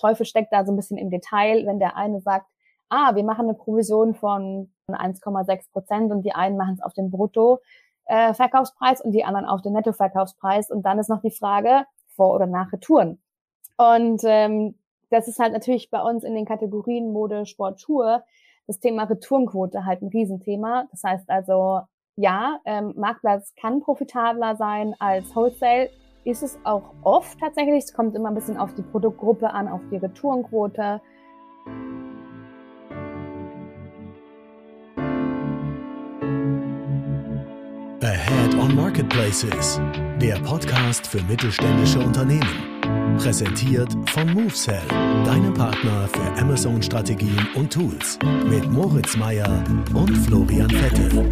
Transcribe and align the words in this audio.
Teufel 0.00 0.26
steckt 0.26 0.52
da 0.52 0.64
so 0.64 0.72
ein 0.72 0.76
bisschen 0.76 0.98
im 0.98 1.10
Detail, 1.10 1.66
wenn 1.66 1.78
der 1.78 1.96
eine 1.96 2.20
sagt, 2.20 2.46
ah, 2.88 3.14
wir 3.14 3.24
machen 3.24 3.46
eine 3.48 3.54
Provision 3.54 4.14
von 4.14 4.72
1,6 4.88 5.70
Prozent 5.72 6.12
und 6.12 6.22
die 6.22 6.32
einen 6.32 6.56
machen 6.56 6.74
es 6.74 6.82
auf 6.82 6.92
den 6.94 7.10
Brutto-Verkaufspreis 7.10 9.00
äh, 9.00 9.04
und 9.04 9.12
die 9.12 9.24
anderen 9.24 9.46
auf 9.46 9.62
den 9.62 9.72
Netto-Verkaufspreis. 9.74 10.70
Und 10.70 10.82
dann 10.82 10.98
ist 10.98 11.08
noch 11.08 11.22
die 11.22 11.30
Frage, 11.30 11.84
vor 12.16 12.34
oder 12.34 12.46
nach 12.46 12.72
Retouren. 12.72 13.20
Und 13.76 14.22
ähm, 14.24 14.74
das 15.10 15.28
ist 15.28 15.38
halt 15.38 15.52
natürlich 15.52 15.90
bei 15.90 16.02
uns 16.02 16.24
in 16.24 16.34
den 16.34 16.44
Kategorien 16.44 17.12
Mode, 17.12 17.46
Sport, 17.46 17.80
Tour 17.80 18.24
das 18.70 18.78
Thema 18.78 19.02
Retourenquote 19.02 19.84
halt 19.84 20.00
ein 20.00 20.08
Riesenthema. 20.08 20.86
Das 20.92 21.02
heißt 21.02 21.28
also, 21.28 21.80
ja, 22.14 22.60
ähm, 22.64 22.94
Marktplatz 22.96 23.52
kann 23.60 23.80
profitabler 23.80 24.54
sein 24.54 24.94
als 25.00 25.34
Wholesale. 25.34 25.90
Ist 26.24 26.42
es 26.42 26.58
auch 26.64 26.92
oft 27.02 27.38
tatsächlich. 27.40 27.84
Es 27.84 27.94
kommt 27.94 28.14
immer 28.14 28.28
ein 28.28 28.34
bisschen 28.34 28.58
auf 28.58 28.74
die 28.74 28.82
Produktgruppe 28.82 29.50
an, 29.50 29.68
auf 29.68 29.80
die 29.90 29.96
Retourenquote. 29.96 31.00
Ahead 38.02 38.54
on 38.58 38.74
Marketplaces, 38.76 39.80
der 40.20 40.36
Podcast 40.40 41.06
für 41.06 41.22
mittelständische 41.22 42.00
Unternehmen. 42.00 43.16
Präsentiert 43.16 43.90
von 44.10 44.32
MoveSell, 44.34 44.80
deinem 45.24 45.54
Partner 45.54 46.06
für 46.08 46.42
Amazon-Strategien 46.42 47.46
und 47.54 47.72
Tools. 47.72 48.18
Mit 48.46 48.70
Moritz 48.70 49.16
Meyer 49.16 49.64
und 49.94 50.10
Florian 50.18 50.70
Vettel. 50.70 51.28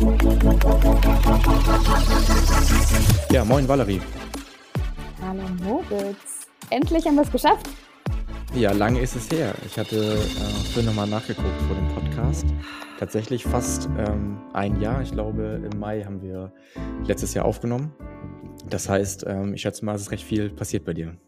Ja, 3.30 3.44
moin 3.44 3.68
Valerie. 3.68 4.00
Hallo 5.28 5.42
Moritz. 5.62 6.46
Endlich 6.70 7.06
haben 7.06 7.16
wir 7.16 7.22
es 7.22 7.30
geschafft. 7.30 7.68
Ja, 8.54 8.72
lange 8.72 9.00
ist 9.00 9.14
es 9.14 9.30
her. 9.30 9.54
Ich 9.66 9.78
hatte 9.78 10.14
äh, 10.14 10.16
vorhin 10.72 10.86
nochmal 10.86 11.06
nachgeguckt 11.06 11.60
vor 11.66 11.76
dem 11.76 11.86
Podcast. 11.88 12.46
Tatsächlich 12.98 13.44
fast 13.44 13.90
ähm, 13.98 14.40
ein 14.54 14.80
Jahr. 14.80 15.02
Ich 15.02 15.12
glaube, 15.12 15.60
im 15.70 15.78
Mai 15.78 16.02
haben 16.02 16.22
wir 16.22 16.50
letztes 17.04 17.34
Jahr 17.34 17.44
aufgenommen. 17.44 17.94
Das 18.70 18.88
heißt, 18.88 19.26
ähm, 19.28 19.52
ich 19.52 19.60
schätze 19.60 19.84
mal, 19.84 19.94
es 19.96 20.00
ist 20.00 20.12
recht 20.12 20.24
viel 20.24 20.48
passiert 20.48 20.86
bei 20.86 20.94
dir. 20.94 21.18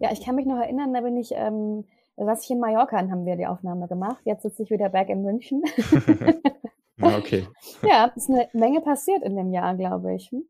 Ja, 0.00 0.10
ich 0.10 0.24
kann 0.24 0.34
mich 0.34 0.46
noch 0.46 0.58
erinnern, 0.58 0.92
da 0.92 1.02
bin 1.02 1.16
ich, 1.16 1.30
ähm, 1.36 1.84
saß 2.16 2.42
ich 2.42 2.50
in 2.50 2.58
Mallorca 2.58 2.98
und 2.98 3.12
haben 3.12 3.24
wir 3.24 3.36
die 3.36 3.46
Aufnahme 3.46 3.86
gemacht. 3.86 4.18
Jetzt 4.24 4.42
sitze 4.42 4.64
ich 4.64 4.70
wieder 4.70 4.88
back 4.88 5.08
in 5.10 5.22
München. 5.22 5.62
ja, 6.96 7.16
okay. 7.16 7.46
Ja, 7.88 8.06
ist 8.16 8.28
eine 8.28 8.48
Menge 8.52 8.80
passiert 8.80 9.22
in 9.22 9.36
dem 9.36 9.52
Jahr, 9.52 9.76
glaube 9.76 10.12
ich. 10.12 10.32
Hm? 10.32 10.42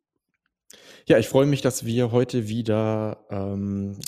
Ja, 1.06 1.19
ich 1.19 1.28
freue 1.28 1.44
mich, 1.44 1.60
dass 1.60 1.84
wir 1.84 2.12
heute 2.12 2.48
wieder 2.48 3.27
ähm, 3.28 3.98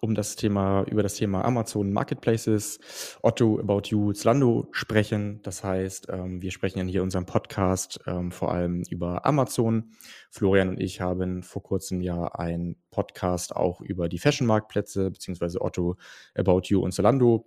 um 0.00 0.14
das 0.14 0.34
Thema, 0.34 0.82
über 0.84 1.02
das 1.02 1.14
Thema 1.16 1.44
Amazon 1.44 1.92
Marketplaces, 1.92 3.18
Otto, 3.20 3.60
About 3.60 3.82
You, 3.88 4.14
Zalando 4.14 4.66
sprechen. 4.72 5.40
Das 5.42 5.62
heißt, 5.62 6.06
ähm, 6.08 6.40
wir 6.40 6.50
sprechen 6.50 6.78
in 6.78 6.88
hier 6.88 7.02
unserem 7.02 7.26
Podcast 7.26 8.00
ähm, 8.06 8.32
vor 8.32 8.50
allem 8.50 8.82
über 8.88 9.26
Amazon. 9.26 9.90
Florian 10.30 10.70
und 10.70 10.80
ich 10.80 11.02
haben 11.02 11.42
vor 11.42 11.62
kurzem 11.62 12.00
ja 12.00 12.24
einen 12.28 12.76
Podcast 12.90 13.54
auch 13.54 13.82
über 13.82 14.08
die 14.08 14.18
Fashion 14.18 14.46
Marktplätze, 14.46 15.10
beziehungsweise 15.10 15.60
Otto, 15.60 15.96
About 16.34 16.62
You 16.64 16.80
und 16.80 16.92
Zalando 16.92 17.44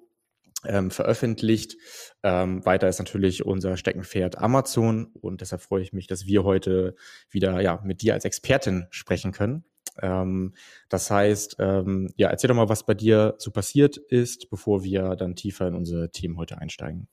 ähm, 0.66 0.92
veröffentlicht. 0.92 1.78
Ähm, 2.24 2.66
weiter 2.66 2.88
ist 2.88 3.00
natürlich 3.00 3.46
unser 3.46 3.78
Steckenpferd 3.78 4.38
Amazon 4.38 5.12
und 5.22 5.42
deshalb 5.42 5.62
freue 5.62 5.82
ich 5.82 5.94
mich, 5.94 6.08
dass 6.08 6.26
wir 6.26 6.44
heute 6.44 6.96
wieder 7.30 7.60
ja 7.62 7.82
mit 7.84 8.02
dir 8.02 8.14
als 8.14 8.26
Expertin 8.26 8.88
sprechen 8.90 9.32
können. 9.32 9.66
Ähm, 10.02 10.54
das 10.90 11.10
heißt, 11.12 11.58
ähm, 11.60 12.12
ja, 12.16 12.30
erzähl 12.30 12.48
doch 12.48 12.56
mal, 12.56 12.70
was 12.70 12.86
bei 12.86 12.94
dir 12.94 13.36
so 13.38 13.52
passiert 13.52 13.98
ist, 13.98 14.50
bevor 14.50 14.84
wir 14.84 15.16
dann 15.16 15.36
tiefer 15.36 15.68
in 15.68 15.76
unsere 15.76 16.12
Themen 16.12 16.38
heute 16.38 16.58
einsteigen. 16.58 17.08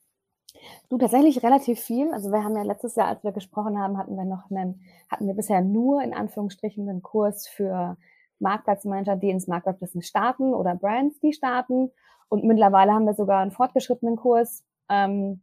Du, 0.89 0.97
tatsächlich 0.97 1.43
relativ 1.43 1.79
viel. 1.79 2.11
Also 2.11 2.31
wir 2.31 2.43
haben 2.43 2.55
ja 2.55 2.63
letztes 2.63 2.95
Jahr, 2.95 3.07
als 3.07 3.23
wir 3.23 3.31
gesprochen 3.31 3.77
haben, 3.77 3.97
hatten 3.97 4.15
wir 4.15 4.25
noch 4.25 4.49
einen, 4.49 4.81
hatten 5.09 5.27
wir 5.27 5.33
bisher 5.33 5.61
nur 5.61 6.01
in 6.03 6.13
Anführungsstrichen 6.13 6.87
einen 6.89 7.01
Kurs 7.01 7.47
für 7.47 7.97
Marktplatzmanager, 8.39 9.15
die 9.15 9.29
ins 9.29 9.47
Marktplatzbusiness 9.47 10.07
starten 10.07 10.53
oder 10.53 10.75
Brands, 10.75 11.19
die 11.19 11.33
starten. 11.33 11.91
Und 12.29 12.43
mittlerweile 12.43 12.93
haben 12.93 13.05
wir 13.05 13.13
sogar 13.13 13.41
einen 13.41 13.51
fortgeschrittenen 13.51 14.15
Kurs 14.15 14.63
ähm, 14.87 15.41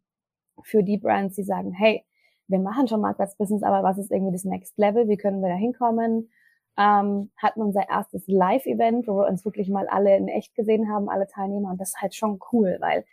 für 0.62 0.82
die 0.82 0.98
Brands, 0.98 1.36
die 1.36 1.42
sagen, 1.42 1.72
hey, 1.72 2.04
wir 2.48 2.60
machen 2.60 2.88
schon 2.88 3.00
Marktplatzbusiness, 3.00 3.62
aber 3.62 3.82
was 3.82 3.98
ist 3.98 4.10
irgendwie 4.10 4.32
das 4.32 4.44
Next 4.44 4.78
Level? 4.78 5.08
Wie 5.08 5.16
können 5.16 5.42
wir 5.42 5.48
da 5.48 5.56
hinkommen? 5.56 6.30
ähm, 6.78 7.30
hatten 7.36 7.62
unser 7.62 7.88
erstes 7.88 8.26
Live-Event, 8.26 9.08
wo 9.08 9.18
wir 9.18 9.28
uns 9.28 9.44
wirklich 9.44 9.68
mal 9.68 9.88
alle 9.88 10.16
in 10.16 10.28
echt 10.28 10.54
gesehen 10.54 10.90
haben, 10.90 11.08
alle 11.08 11.26
Teilnehmer. 11.26 11.70
Und 11.70 11.80
das 11.80 11.90
ist 11.90 12.02
halt 12.02 12.14
schon 12.14 12.38
cool, 12.52 12.76
weil 12.80 13.04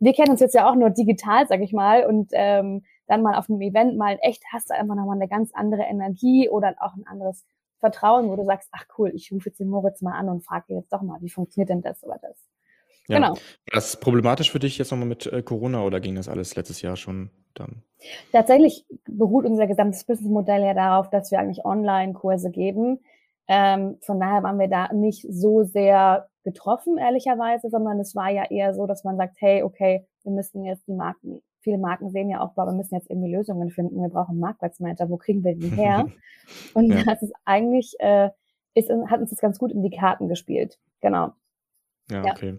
wir 0.00 0.12
kennen 0.12 0.30
uns 0.30 0.40
jetzt 0.40 0.54
ja 0.54 0.68
auch 0.68 0.74
nur 0.74 0.90
digital, 0.90 1.46
sag 1.46 1.60
ich 1.60 1.72
mal, 1.72 2.04
und 2.04 2.30
ähm, 2.32 2.84
dann 3.06 3.22
mal 3.22 3.36
auf 3.36 3.48
einem 3.48 3.60
Event 3.60 3.96
mal 3.96 4.14
in 4.14 4.18
echt 4.18 4.42
hast 4.52 4.70
du 4.70 4.74
einfach 4.74 4.94
nochmal 4.94 5.16
eine 5.16 5.28
ganz 5.28 5.52
andere 5.54 5.82
Energie 5.82 6.48
oder 6.48 6.74
auch 6.80 6.94
ein 6.94 7.06
anderes 7.06 7.44
Vertrauen, 7.78 8.28
wo 8.28 8.36
du 8.36 8.44
sagst, 8.44 8.68
ach 8.72 8.86
cool, 8.98 9.12
ich 9.14 9.32
rufe 9.32 9.50
jetzt 9.50 9.60
den 9.60 9.68
Moritz 9.68 10.02
mal 10.02 10.18
an 10.18 10.28
und 10.28 10.44
frage 10.44 10.74
jetzt 10.74 10.92
doch 10.92 11.02
mal, 11.02 11.20
wie 11.20 11.30
funktioniert 11.30 11.68
denn 11.68 11.82
das 11.82 12.02
oder 12.04 12.18
das? 12.20 12.36
Ja. 13.08 13.16
Genau. 13.16 13.34
War 13.34 13.38
das 13.72 13.98
problematisch 13.98 14.50
für 14.50 14.58
dich 14.58 14.78
jetzt 14.78 14.90
nochmal 14.90 15.08
mit 15.08 15.26
äh, 15.26 15.42
Corona 15.42 15.82
oder 15.82 16.00
ging 16.00 16.14
das 16.14 16.28
alles 16.28 16.54
letztes 16.54 16.82
Jahr 16.82 16.96
schon 16.96 17.30
dann? 17.54 17.82
Tatsächlich 18.32 18.84
beruht 19.06 19.44
unser 19.44 19.66
gesamtes 19.66 20.04
Businessmodell 20.04 20.62
ja 20.62 20.74
darauf, 20.74 21.10
dass 21.10 21.30
wir 21.30 21.38
eigentlich 21.38 21.64
Online-Kurse 21.64 22.50
geben. 22.50 23.00
Ähm, 23.48 23.98
von 24.02 24.20
daher 24.20 24.42
waren 24.42 24.58
wir 24.58 24.68
da 24.68 24.92
nicht 24.92 25.26
so 25.28 25.64
sehr 25.64 26.28
getroffen, 26.44 26.98
ehrlicherweise, 26.98 27.70
sondern 27.70 28.00
es 28.00 28.14
war 28.14 28.30
ja 28.30 28.44
eher 28.50 28.74
so, 28.74 28.86
dass 28.86 29.04
man 29.04 29.16
sagt, 29.16 29.36
hey, 29.40 29.62
okay, 29.62 30.06
wir 30.22 30.32
müssen 30.32 30.64
jetzt 30.64 30.86
die 30.86 30.94
Marken, 30.94 31.40
viele 31.60 31.78
Marken 31.78 32.10
sehen 32.10 32.30
ja 32.30 32.40
auch, 32.40 32.56
wir 32.56 32.72
müssen 32.72 32.94
jetzt 32.94 33.10
irgendwie 33.10 33.32
Lösungen 33.32 33.70
finden, 33.70 34.00
wir 34.00 34.08
brauchen 34.08 34.38
Marktplatzmanager, 34.38 35.08
wo 35.08 35.16
kriegen 35.16 35.44
wir 35.44 35.54
die 35.54 35.68
her? 35.76 36.06
Und 36.74 36.92
ja. 36.92 37.02
das 37.04 37.22
ist 37.22 37.32
eigentlich, 37.44 37.94
äh, 37.98 38.30
ist, 38.74 38.90
hat 38.90 39.20
uns 39.20 39.30
das 39.30 39.40
ganz 39.40 39.58
gut 39.58 39.72
in 39.72 39.82
die 39.82 39.96
Karten 39.96 40.28
gespielt. 40.28 40.78
Genau. 41.00 41.32
Ja, 42.12 42.24
ja. 42.24 42.32
okay. 42.32 42.56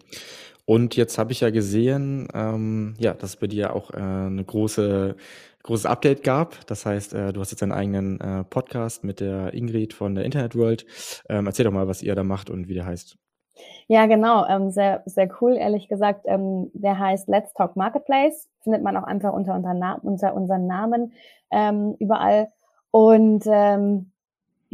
Und 0.65 0.95
jetzt 0.95 1.17
habe 1.17 1.33
ich 1.33 1.41
ja 1.41 1.49
gesehen, 1.49 2.27
ähm, 2.33 2.93
ja, 2.97 3.13
dass 3.13 3.31
es 3.31 3.35
bei 3.35 3.47
dir 3.47 3.75
auch 3.75 3.91
äh, 3.91 3.97
eine 3.97 4.43
große 4.45 5.15
großes 5.63 5.85
Update 5.85 6.23
gab. 6.23 6.65
Das 6.67 6.85
heißt, 6.85 7.13
äh, 7.13 7.33
du 7.33 7.39
hast 7.39 7.51
jetzt 7.51 7.63
einen 7.63 7.71
eigenen 7.71 8.19
äh, 8.19 8.43
Podcast 8.43 9.03
mit 9.03 9.19
der 9.19 9.53
Ingrid 9.53 9.93
von 9.93 10.13
der 10.13 10.25
Internet 10.25 10.55
World. 10.55 10.85
Ähm, 11.29 11.47
erzähl 11.47 11.65
doch 11.65 11.71
mal, 11.71 11.87
was 11.87 12.03
ihr 12.03 12.15
da 12.15 12.23
macht 12.23 12.49
und 12.49 12.67
wie 12.67 12.73
der 12.73 12.85
heißt. 12.85 13.17
Ja, 13.87 14.05
genau. 14.05 14.45
Ähm, 14.47 14.71
sehr, 14.71 15.03
sehr 15.05 15.29
cool, 15.41 15.55
ehrlich 15.55 15.87
gesagt. 15.87 16.25
Ähm, 16.25 16.69
der 16.73 16.99
heißt 16.99 17.27
Let's 17.29 17.53
Talk 17.53 17.75
Marketplace. 17.75 18.49
Findet 18.61 18.83
man 18.83 18.97
auch 18.97 19.03
einfach 19.03 19.33
unter, 19.33 19.55
unter, 19.55 19.99
unter 20.03 20.33
unseren 20.35 20.67
Namen 20.67 21.13
ähm, 21.51 21.95
überall. 21.99 22.49
Und 22.91 23.43
ähm, 23.47 24.11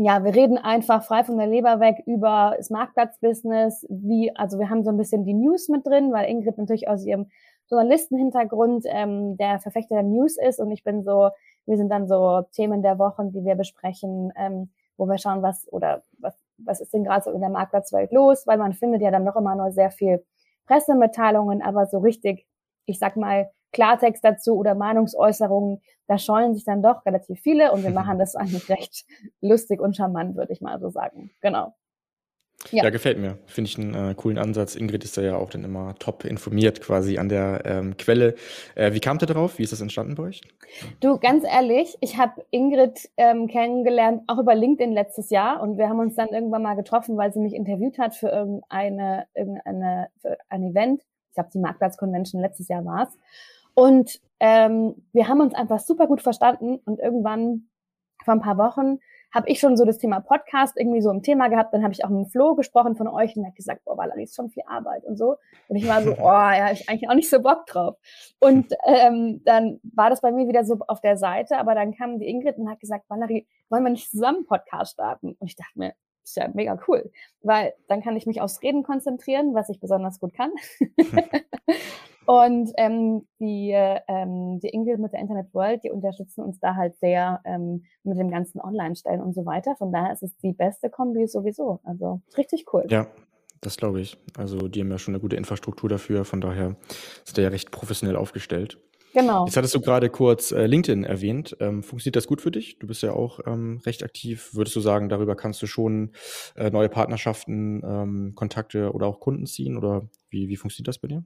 ja, 0.01 0.23
wir 0.23 0.33
reden 0.33 0.57
einfach 0.57 1.03
frei 1.03 1.25
von 1.25 1.37
der 1.37 1.47
Leber 1.47 1.81
weg 1.81 2.01
über 2.05 2.53
das 2.55 2.69
Marktplatzbusiness, 2.69 3.85
wie, 3.89 4.33
also 4.33 4.57
wir 4.57 4.69
haben 4.69 4.85
so 4.85 4.91
ein 4.91 4.97
bisschen 4.97 5.25
die 5.25 5.33
News 5.33 5.67
mit 5.67 5.85
drin, 5.85 6.13
weil 6.13 6.29
Ingrid 6.29 6.57
natürlich 6.57 6.87
aus 6.87 7.05
ihrem 7.05 7.27
Journalistenhintergrund 7.69 8.85
ähm, 8.87 9.35
der 9.35 9.59
Verfechter 9.59 9.95
der 9.95 10.03
News 10.03 10.37
ist 10.37 10.61
und 10.61 10.71
ich 10.71 10.85
bin 10.85 11.03
so, 11.03 11.31
wir 11.65 11.75
sind 11.75 11.89
dann 11.89 12.07
so 12.07 12.43
Themen 12.53 12.81
der 12.81 12.97
Wochen, 12.97 13.33
die 13.33 13.43
wir 13.43 13.55
besprechen, 13.55 14.31
ähm, 14.37 14.69
wo 14.95 15.05
wir 15.05 15.17
schauen, 15.17 15.43
was 15.43 15.67
oder 15.69 16.03
was, 16.17 16.33
was 16.57 16.79
ist 16.79 16.93
denn 16.93 17.03
gerade 17.03 17.25
so 17.25 17.31
in 17.31 17.41
der 17.41 17.49
Marktplatzwelt 17.49 18.13
los, 18.13 18.47
weil 18.47 18.57
man 18.57 18.71
findet 18.71 19.01
ja 19.01 19.11
dann 19.11 19.25
noch 19.25 19.35
immer 19.35 19.55
nur 19.55 19.73
sehr 19.73 19.91
viel 19.91 20.25
Pressemitteilungen, 20.65 21.61
aber 21.61 21.87
so 21.87 21.97
richtig, 21.97 22.47
ich 22.85 22.99
sag 22.99 23.17
mal, 23.17 23.51
Klartext 23.71 24.23
dazu 24.23 24.55
oder 24.55 24.75
Meinungsäußerungen, 24.75 25.81
da 26.07 26.17
scheuen 26.17 26.53
sich 26.53 26.65
dann 26.65 26.81
doch 26.81 27.05
relativ 27.05 27.39
viele 27.39 27.71
und 27.71 27.83
wir 27.83 27.91
machen 27.91 28.19
das 28.19 28.35
eigentlich 28.35 28.69
recht 28.69 29.05
lustig 29.41 29.79
und 29.81 29.95
charmant, 29.95 30.35
würde 30.35 30.53
ich 30.53 30.61
mal 30.61 30.79
so 30.79 30.89
sagen. 30.89 31.31
Genau. 31.41 31.73
Ja. 32.71 32.83
ja, 32.83 32.89
gefällt 32.89 33.17
mir. 33.17 33.37
Finde 33.45 33.69
ich 33.69 33.79
einen 33.79 33.95
äh, 33.95 34.13
coolen 34.15 34.37
Ansatz. 34.37 34.75
Ingrid 34.75 35.03
ist 35.05 35.17
da 35.17 35.21
ja 35.21 35.37
auch 35.37 35.49
dann 35.49 35.63
immer 35.63 35.95
top 35.97 36.25
informiert 36.25 36.81
quasi 36.81 37.17
an 37.17 37.29
der 37.29 37.61
ähm, 37.65 37.95
Quelle. 37.97 38.35
Äh, 38.75 38.93
wie 38.93 38.99
kamt 38.99 39.23
ihr 39.23 39.27
darauf? 39.27 39.57
Wie 39.57 39.63
ist 39.63 39.71
das 39.71 39.79
entstanden 39.79 40.15
bei 40.15 40.23
euch? 40.23 40.41
Du, 40.99 41.17
ganz 41.17 41.45
ehrlich, 41.45 41.97
ich 42.01 42.17
habe 42.17 42.45
Ingrid 42.51 43.09
ähm, 43.15 43.47
kennengelernt, 43.47 44.23
auch 44.27 44.39
über 44.39 44.55
LinkedIn 44.55 44.91
letztes 44.91 45.29
Jahr 45.29 45.61
und 45.61 45.77
wir 45.77 45.87
haben 45.87 45.99
uns 45.99 46.15
dann 46.15 46.29
irgendwann 46.29 46.61
mal 46.61 46.75
getroffen, 46.75 47.15
weil 47.17 47.31
sie 47.31 47.39
mich 47.39 47.53
interviewt 47.53 47.97
hat 47.97 48.13
für 48.13 48.27
irgendeine, 48.27 49.25
irgendeine 49.33 50.09
für 50.21 50.37
ein 50.49 50.63
Event. 50.63 51.01
Ich 51.29 51.35
glaube, 51.35 51.49
die 51.53 51.59
Marktplatz-Convention 51.59 52.41
letztes 52.41 52.67
Jahr 52.67 52.83
war's. 52.83 53.17
Und 53.79 54.19
ähm, 54.41 55.07
wir 55.13 55.29
haben 55.29 55.39
uns 55.39 55.55
einfach 55.55 55.79
super 55.79 56.07
gut 56.07 56.21
verstanden 56.21 56.81
und 56.83 56.99
irgendwann 56.99 57.69
vor 58.25 58.33
ein 58.33 58.41
paar 58.41 58.57
Wochen 58.57 58.99
habe 59.33 59.47
ich 59.47 59.61
schon 59.61 59.77
so 59.77 59.85
das 59.85 59.99
Thema 59.99 60.19
Podcast 60.19 60.75
irgendwie 60.75 60.99
so 60.99 61.09
im 61.09 61.23
Thema 61.23 61.47
gehabt. 61.47 61.73
Dann 61.73 61.83
habe 61.83 61.93
ich 61.93 62.03
auch 62.03 62.09
mit 62.09 62.29
Flo 62.29 62.55
gesprochen 62.55 62.97
von 62.97 63.07
euch 63.07 63.37
und 63.37 63.47
hat 63.47 63.55
gesagt, 63.55 63.85
boah, 63.85 63.97
Valerie, 63.97 64.23
ist 64.23 64.35
schon 64.35 64.49
viel 64.49 64.63
Arbeit 64.67 65.05
und 65.05 65.15
so. 65.15 65.37
Und 65.69 65.77
ich 65.77 65.87
war 65.87 66.01
so, 66.01 66.11
oh, 66.19 66.25
ja, 66.25 66.73
ich 66.73 66.89
eigentlich 66.89 67.09
auch 67.09 67.15
nicht 67.15 67.29
so 67.29 67.41
Bock 67.41 67.67
drauf. 67.67 67.95
Und 68.39 68.73
ähm, 68.85 69.41
dann 69.45 69.79
war 69.83 70.09
das 70.09 70.19
bei 70.19 70.33
mir 70.33 70.49
wieder 70.49 70.65
so 70.65 70.79
auf 70.89 70.99
der 70.99 71.15
Seite, 71.15 71.57
aber 71.57 71.73
dann 71.73 71.95
kam 71.95 72.19
die 72.19 72.27
Ingrid 72.27 72.57
und 72.57 72.69
hat 72.69 72.81
gesagt, 72.81 73.05
Valerie, 73.07 73.47
wollen 73.69 73.83
wir 73.83 73.91
nicht 73.91 74.11
zusammen 74.11 74.45
Podcast 74.45 74.91
starten? 74.91 75.37
Und 75.39 75.47
ich 75.47 75.55
dachte 75.55 75.79
mir, 75.79 75.93
ist 76.25 76.35
ja 76.35 76.49
mega 76.53 76.77
cool, 76.89 77.09
weil 77.43 77.73
dann 77.87 78.03
kann 78.03 78.17
ich 78.17 78.25
mich 78.25 78.41
aufs 78.41 78.61
Reden 78.61 78.83
konzentrieren, 78.83 79.53
was 79.53 79.69
ich 79.69 79.79
besonders 79.79 80.19
gut 80.19 80.33
kann. 80.33 80.51
und 82.29 82.71
ähm, 82.77 83.25
die, 83.39 83.71
ähm, 83.71 84.59
die 84.59 84.69
Ingrid 84.69 84.99
mit 84.99 85.13
der 85.13 85.19
Internet 85.19 85.51
World, 85.51 85.83
die 85.83 85.89
unterstützen 85.89 86.43
uns 86.43 86.59
da 86.59 86.75
halt 86.75 86.95
sehr 86.99 87.41
ähm, 87.43 87.85
mit 88.03 88.19
dem 88.19 88.29
ganzen 88.29 88.61
Online-Stellen 88.61 89.19
und 89.19 89.33
so 89.33 89.47
weiter. 89.47 89.75
Von 89.77 89.91
daher 89.91 90.13
ist 90.13 90.21
es 90.21 90.37
die 90.37 90.53
beste 90.53 90.91
Kombi 90.91 91.25
sowieso. 91.25 91.79
Also 91.83 92.21
richtig 92.37 92.71
cool. 92.71 92.85
Ja, 92.87 93.07
das 93.61 93.77
glaube 93.77 93.99
ich. 94.01 94.15
Also 94.37 94.67
die 94.67 94.81
haben 94.81 94.91
ja 94.91 94.99
schon 94.99 95.15
eine 95.15 95.21
gute 95.21 95.37
Infrastruktur 95.37 95.89
dafür, 95.89 96.23
von 96.23 96.39
daher 96.39 96.75
ist 97.25 97.35
der 97.35 97.45
ja 97.45 97.49
recht 97.49 97.71
professionell 97.71 98.15
aufgestellt. 98.15 98.77
Genau. 99.13 99.45
Jetzt 99.45 99.57
hattest 99.57 99.75
du 99.75 99.81
gerade 99.81 100.09
kurz 100.09 100.51
äh, 100.51 100.65
LinkedIn 100.65 101.03
erwähnt. 101.03 101.57
Ähm, 101.59 101.83
funktioniert 101.83 102.15
das 102.15 102.27
gut 102.27 102.41
für 102.41 102.51
dich? 102.51 102.77
Du 102.79 102.87
bist 102.87 103.01
ja 103.01 103.13
auch 103.13 103.39
ähm, 103.45 103.81
recht 103.85 104.03
aktiv. 104.03 104.49
Würdest 104.53 104.75
du 104.75 104.79
sagen, 104.79 105.09
darüber 105.09 105.35
kannst 105.35 105.61
du 105.61 105.67
schon 105.67 106.11
äh, 106.55 106.69
neue 106.69 106.89
Partnerschaften, 106.89 107.81
ähm, 107.83 108.33
Kontakte 108.35 108.91
oder 108.93 109.07
auch 109.07 109.19
Kunden 109.19 109.45
ziehen? 109.45 109.77
Oder 109.77 110.03
wie, 110.29 110.47
wie 110.47 110.57
funktioniert 110.57 110.87
das 110.87 110.99
bei 110.99 111.07
dir? 111.07 111.23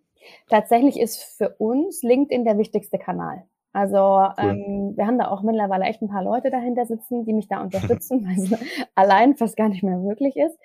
Tatsächlich 0.47 0.99
ist 0.99 1.23
für 1.37 1.49
uns 1.57 2.03
LinkedIn 2.03 2.45
der 2.45 2.57
wichtigste 2.57 2.97
Kanal. 2.97 3.43
Also 3.73 3.97
cool. 3.97 4.33
ähm, 4.37 4.93
wir 4.95 5.07
haben 5.07 5.17
da 5.17 5.29
auch 5.29 5.41
mittlerweile 5.41 5.85
echt 5.85 6.01
ein 6.01 6.07
paar 6.07 6.23
Leute 6.23 6.51
dahinter 6.51 6.85
sitzen, 6.85 7.25
die 7.25 7.33
mich 7.33 7.47
da 7.47 7.61
unterstützen, 7.63 8.25
weil 8.25 8.37
es 8.37 8.87
allein 8.95 9.35
fast 9.35 9.57
gar 9.57 9.67
nicht 9.67 9.83
mehr 9.83 9.97
möglich 9.97 10.37
ist. 10.37 10.57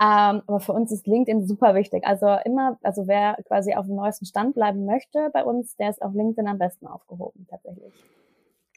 Ähm, 0.00 0.42
aber 0.46 0.60
für 0.60 0.72
uns 0.72 0.92
ist 0.92 1.06
LinkedIn 1.06 1.46
super 1.46 1.74
wichtig. 1.74 2.06
Also 2.06 2.26
immer, 2.44 2.78
also 2.82 3.08
wer 3.08 3.36
quasi 3.46 3.74
auf 3.74 3.86
dem 3.86 3.96
neuesten 3.96 4.26
Stand 4.26 4.54
bleiben 4.54 4.84
möchte 4.84 5.30
bei 5.32 5.42
uns, 5.44 5.76
der 5.76 5.90
ist 5.90 6.02
auf 6.02 6.14
LinkedIn 6.14 6.48
am 6.48 6.58
besten 6.58 6.86
aufgehoben, 6.86 7.46
tatsächlich. 7.50 7.92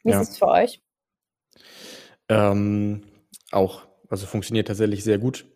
Wie 0.02 0.10
ja. 0.10 0.20
ist 0.20 0.30
es 0.30 0.38
für 0.38 0.48
euch? 0.48 0.82
Ähm, 2.28 3.04
auch, 3.52 3.82
also 4.08 4.26
funktioniert 4.26 4.66
tatsächlich 4.66 5.04
sehr 5.04 5.18
gut. 5.18 5.46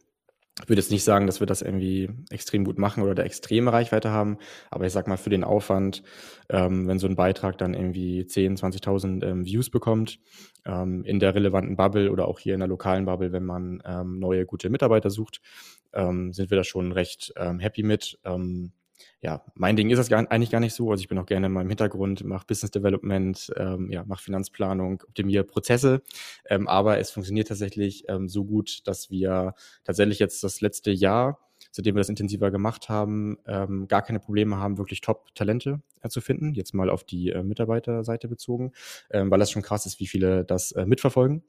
Ich 0.62 0.70
würde 0.70 0.81
jetzt 0.81 0.91
nicht 0.91 1.05
sagen, 1.05 1.26
dass 1.26 1.41
wir 1.41 1.47
das 1.47 1.61
irgendwie 1.61 2.08
extrem 2.31 2.64
gut 2.64 2.79
machen 2.79 3.03
oder 3.03 3.14
der 3.14 3.26
extreme 3.26 3.73
Reichweite 3.73 4.11
haben, 4.11 4.38
aber 4.70 4.87
ich 4.87 4.93
sag 4.93 5.06
mal 5.06 5.19
für 5.19 5.29
den 5.29 5.44
Aufwand, 5.44 6.03
ähm, 6.49 6.88
wenn 6.88 6.99
so 6.99 7.06
ein 7.06 7.14
Beitrag 7.14 7.58
dann 7.58 7.75
irgendwie 7.75 8.26
10, 8.26 8.56
20.000 8.56 9.23
ähm, 9.23 9.44
Views 9.44 9.69
bekommt, 9.69 10.19
ähm, 10.64 11.05
in 11.05 11.20
der 11.20 11.35
relevanten 11.35 11.76
Bubble 11.76 12.11
oder 12.11 12.26
auch 12.26 12.38
hier 12.38 12.55
in 12.55 12.61
der 12.61 12.69
lokalen 12.69 13.05
Bubble, 13.05 13.32
wenn 13.32 13.44
man 13.44 13.82
ähm, 13.85 14.19
neue 14.19 14.47
gute 14.47 14.70
Mitarbeiter 14.70 15.11
sucht, 15.11 15.43
ähm, 15.93 16.32
sind 16.32 16.50
wir 16.50 16.56
da 16.56 16.64
schon 16.64 16.91
recht 16.91 17.35
ähm, 17.37 17.58
happy 17.58 17.82
mit. 17.82 18.19
Ja, 19.20 19.44
mein 19.54 19.76
Ding 19.76 19.90
ist 19.90 19.98
das 19.98 20.08
gar, 20.08 20.31
eigentlich 20.31 20.50
gar 20.50 20.60
nicht 20.60 20.75
so. 20.75 20.90
Also 20.90 21.00
ich 21.00 21.08
bin 21.08 21.19
auch 21.19 21.26
gerne 21.26 21.46
in 21.46 21.52
meinem 21.52 21.69
Hintergrund, 21.69 22.25
mache 22.25 22.46
Business 22.46 22.70
Development, 22.70 23.52
ähm, 23.56 23.90
ja, 23.90 24.04
mache 24.04 24.22
Finanzplanung, 24.22 25.02
optimiere 25.06 25.44
Prozesse. 25.44 26.02
Ähm, 26.48 26.69
aber 26.69 26.98
es 26.98 27.10
funktioniert 27.10 27.48
tatsächlich 27.48 28.04
ähm, 28.08 28.28
so 28.28 28.44
gut, 28.44 28.87
dass 28.87 29.10
wir 29.10 29.54
tatsächlich 29.84 30.19
jetzt 30.19 30.43
das 30.44 30.60
letzte 30.60 30.90
Jahr, 30.90 31.38
seitdem 31.70 31.94
wir 31.94 32.00
das 32.00 32.08
intensiver 32.08 32.50
gemacht 32.50 32.88
haben, 32.88 33.38
ähm, 33.46 33.88
gar 33.88 34.02
keine 34.02 34.20
Probleme 34.20 34.58
haben, 34.58 34.78
wirklich 34.78 35.00
Top-Talente 35.00 35.81
äh, 36.02 36.08
zu 36.08 36.20
finden. 36.20 36.54
Jetzt 36.54 36.75
mal 36.75 36.90
auf 36.90 37.04
die 37.04 37.31
äh, 37.31 37.43
Mitarbeiterseite 37.43 38.28
bezogen, 38.28 38.72
ähm, 39.10 39.31
weil 39.31 39.38
das 39.38 39.50
schon 39.50 39.62
krass 39.62 39.87
ist, 39.87 40.00
wie 40.00 40.06
viele 40.06 40.44
das 40.44 40.72
äh, 40.72 40.87
mitverfolgen 40.87 41.43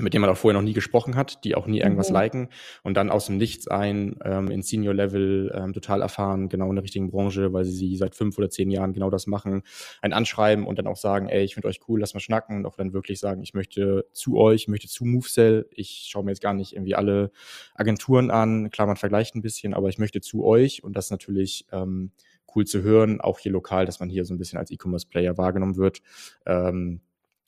mit 0.00 0.14
dem 0.14 0.20
man 0.22 0.30
auch 0.30 0.36
vorher 0.36 0.58
noch 0.58 0.64
nie 0.64 0.72
gesprochen 0.72 1.16
hat, 1.16 1.44
die 1.44 1.54
auch 1.54 1.66
nie 1.66 1.80
irgendwas 1.80 2.10
mhm. 2.10 2.14
liken 2.14 2.48
und 2.82 2.94
dann 2.94 3.10
aus 3.10 3.26
dem 3.26 3.36
Nichts 3.36 3.68
ein 3.68 4.16
ähm, 4.24 4.50
in 4.50 4.62
Senior 4.62 4.94
Level 4.94 5.52
ähm, 5.54 5.72
total 5.72 6.02
erfahren, 6.02 6.48
genau 6.48 6.68
in 6.70 6.76
der 6.76 6.84
richtigen 6.84 7.10
Branche, 7.10 7.52
weil 7.52 7.64
sie, 7.64 7.72
sie 7.72 7.96
seit 7.96 8.14
fünf 8.14 8.38
oder 8.38 8.50
zehn 8.50 8.70
Jahren 8.70 8.92
genau 8.92 9.10
das 9.10 9.26
machen, 9.26 9.62
ein 10.02 10.12
Anschreiben 10.12 10.66
und 10.66 10.78
dann 10.78 10.86
auch 10.86 10.96
sagen, 10.96 11.28
ey, 11.28 11.44
ich 11.44 11.54
finde 11.54 11.68
euch 11.68 11.80
cool, 11.88 12.00
lass 12.00 12.14
mal 12.14 12.20
schnacken 12.20 12.58
und 12.58 12.66
auch 12.66 12.76
dann 12.76 12.92
wirklich 12.92 13.20
sagen, 13.20 13.42
ich 13.42 13.54
möchte 13.54 14.06
zu 14.12 14.36
euch, 14.36 14.62
ich 14.62 14.68
möchte 14.68 14.88
zu 14.88 15.04
MoveSell, 15.04 15.66
ich 15.70 16.06
schaue 16.10 16.24
mir 16.24 16.30
jetzt 16.30 16.42
gar 16.42 16.54
nicht 16.54 16.74
irgendwie 16.74 16.94
alle 16.94 17.30
Agenturen 17.74 18.30
an, 18.30 18.70
klar, 18.70 18.86
man 18.86 18.96
vergleicht 18.96 19.34
ein 19.34 19.42
bisschen, 19.42 19.74
aber 19.74 19.88
ich 19.88 19.98
möchte 19.98 20.20
zu 20.20 20.44
euch 20.44 20.82
und 20.82 20.96
das 20.96 21.06
ist 21.06 21.10
natürlich 21.10 21.66
ähm, 21.72 22.12
cool 22.54 22.66
zu 22.66 22.82
hören, 22.82 23.20
auch 23.20 23.38
hier 23.38 23.52
lokal, 23.52 23.86
dass 23.86 24.00
man 24.00 24.08
hier 24.08 24.24
so 24.24 24.34
ein 24.34 24.38
bisschen 24.38 24.58
als 24.58 24.70
E-Commerce-Player 24.70 25.38
wahrgenommen 25.38 25.76
wird. 25.76 26.02
Ähm, 26.46 27.00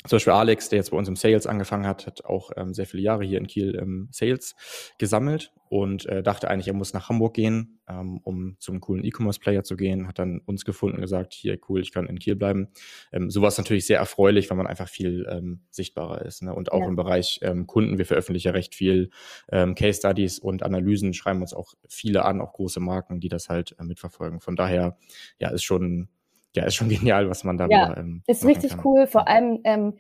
zum 0.07 0.17
Beispiel 0.17 0.33
Alex, 0.33 0.69
der 0.69 0.79
jetzt 0.79 0.91
bei 0.91 0.97
uns 0.97 1.09
im 1.09 1.17
Sales 1.17 1.47
angefangen 1.47 1.87
hat, 1.87 2.07
hat 2.07 2.25
auch 2.25 2.51
ähm, 2.57 2.75
sehr 2.75 2.87
viele 2.87 3.03
Jahre 3.03 3.25
hier 3.25 3.39
in 3.39 3.47
Kiel 3.47 3.75
im 3.75 4.09
Sales 4.11 4.57
gesammelt 4.99 5.53
und 5.69 6.07
äh, 6.07 6.23
dachte 6.23 6.51
eigentlich, 6.51 6.69
er 6.69 6.75
muss 6.75 6.93
nach 6.93 7.09
Hamburg 7.09 7.35
gehen, 7.35 7.81
ähm, 7.89 8.21
um 8.25 8.57
zum 8.59 8.81
coolen 8.81 9.05
E-Commerce-Player 9.05 9.63
zu 9.63 9.77
gehen, 9.77 10.09
hat 10.09 10.19
dann 10.19 10.41
uns 10.45 10.65
gefunden 10.65 10.97
und 10.97 11.03
gesagt, 11.03 11.35
hier 11.35 11.57
cool, 11.69 11.81
ich 11.81 11.93
kann 11.93 12.07
in 12.07 12.19
Kiel 12.19 12.37
bleiben. 12.37 12.69
Ähm, 13.13 13.31
sowas 13.31 13.59
natürlich 13.59 13.87
sehr 13.87 13.99
erfreulich, 13.99 14.51
weil 14.51 14.57
man 14.57 14.67
einfach 14.67 14.89
viel 14.89 15.27
ähm, 15.31 15.61
sichtbarer 15.71 16.23
ist. 16.27 16.43
Ne? 16.43 16.53
Und 16.55 16.73
auch 16.73 16.81
ja. 16.81 16.89
im 16.89 16.97
Bereich 16.97 17.39
ähm, 17.43 17.67
Kunden, 17.67 17.97
wir 17.97 18.07
veröffentlichen 18.07 18.49
ja 18.49 18.53
recht 18.53 18.75
viel 18.75 19.11
ähm, 19.51 19.75
Case 19.75 19.99
Studies 19.99 20.39
und 20.41 20.63
Analysen, 20.63 21.15
schreiben 21.15 21.41
uns 21.41 21.55
auch 21.55 21.75
viele 21.89 22.25
an, 22.25 22.41
auch 22.41 22.53
große 22.53 22.81
Marken, 22.81 23.21
die 23.21 23.29
das 23.29 23.49
halt 23.49 23.77
äh, 23.79 23.85
mitverfolgen. 23.85 24.41
Von 24.41 24.57
daher, 24.57 24.99
ja, 25.39 25.51
ist 25.51 25.63
schon 25.63 26.09
ja, 26.55 26.65
ist 26.65 26.75
schon 26.75 26.89
genial, 26.91 27.29
was 27.29 27.45
man 27.45 27.59
da 27.59 27.67
ja, 27.69 27.97
ähm, 27.97 28.23
ist 28.27 28.45
richtig 28.45 28.73
kann. 28.73 28.81
cool. 28.85 29.07
Vor 29.07 29.29
allem, 29.29 29.61
ähm, 29.65 29.95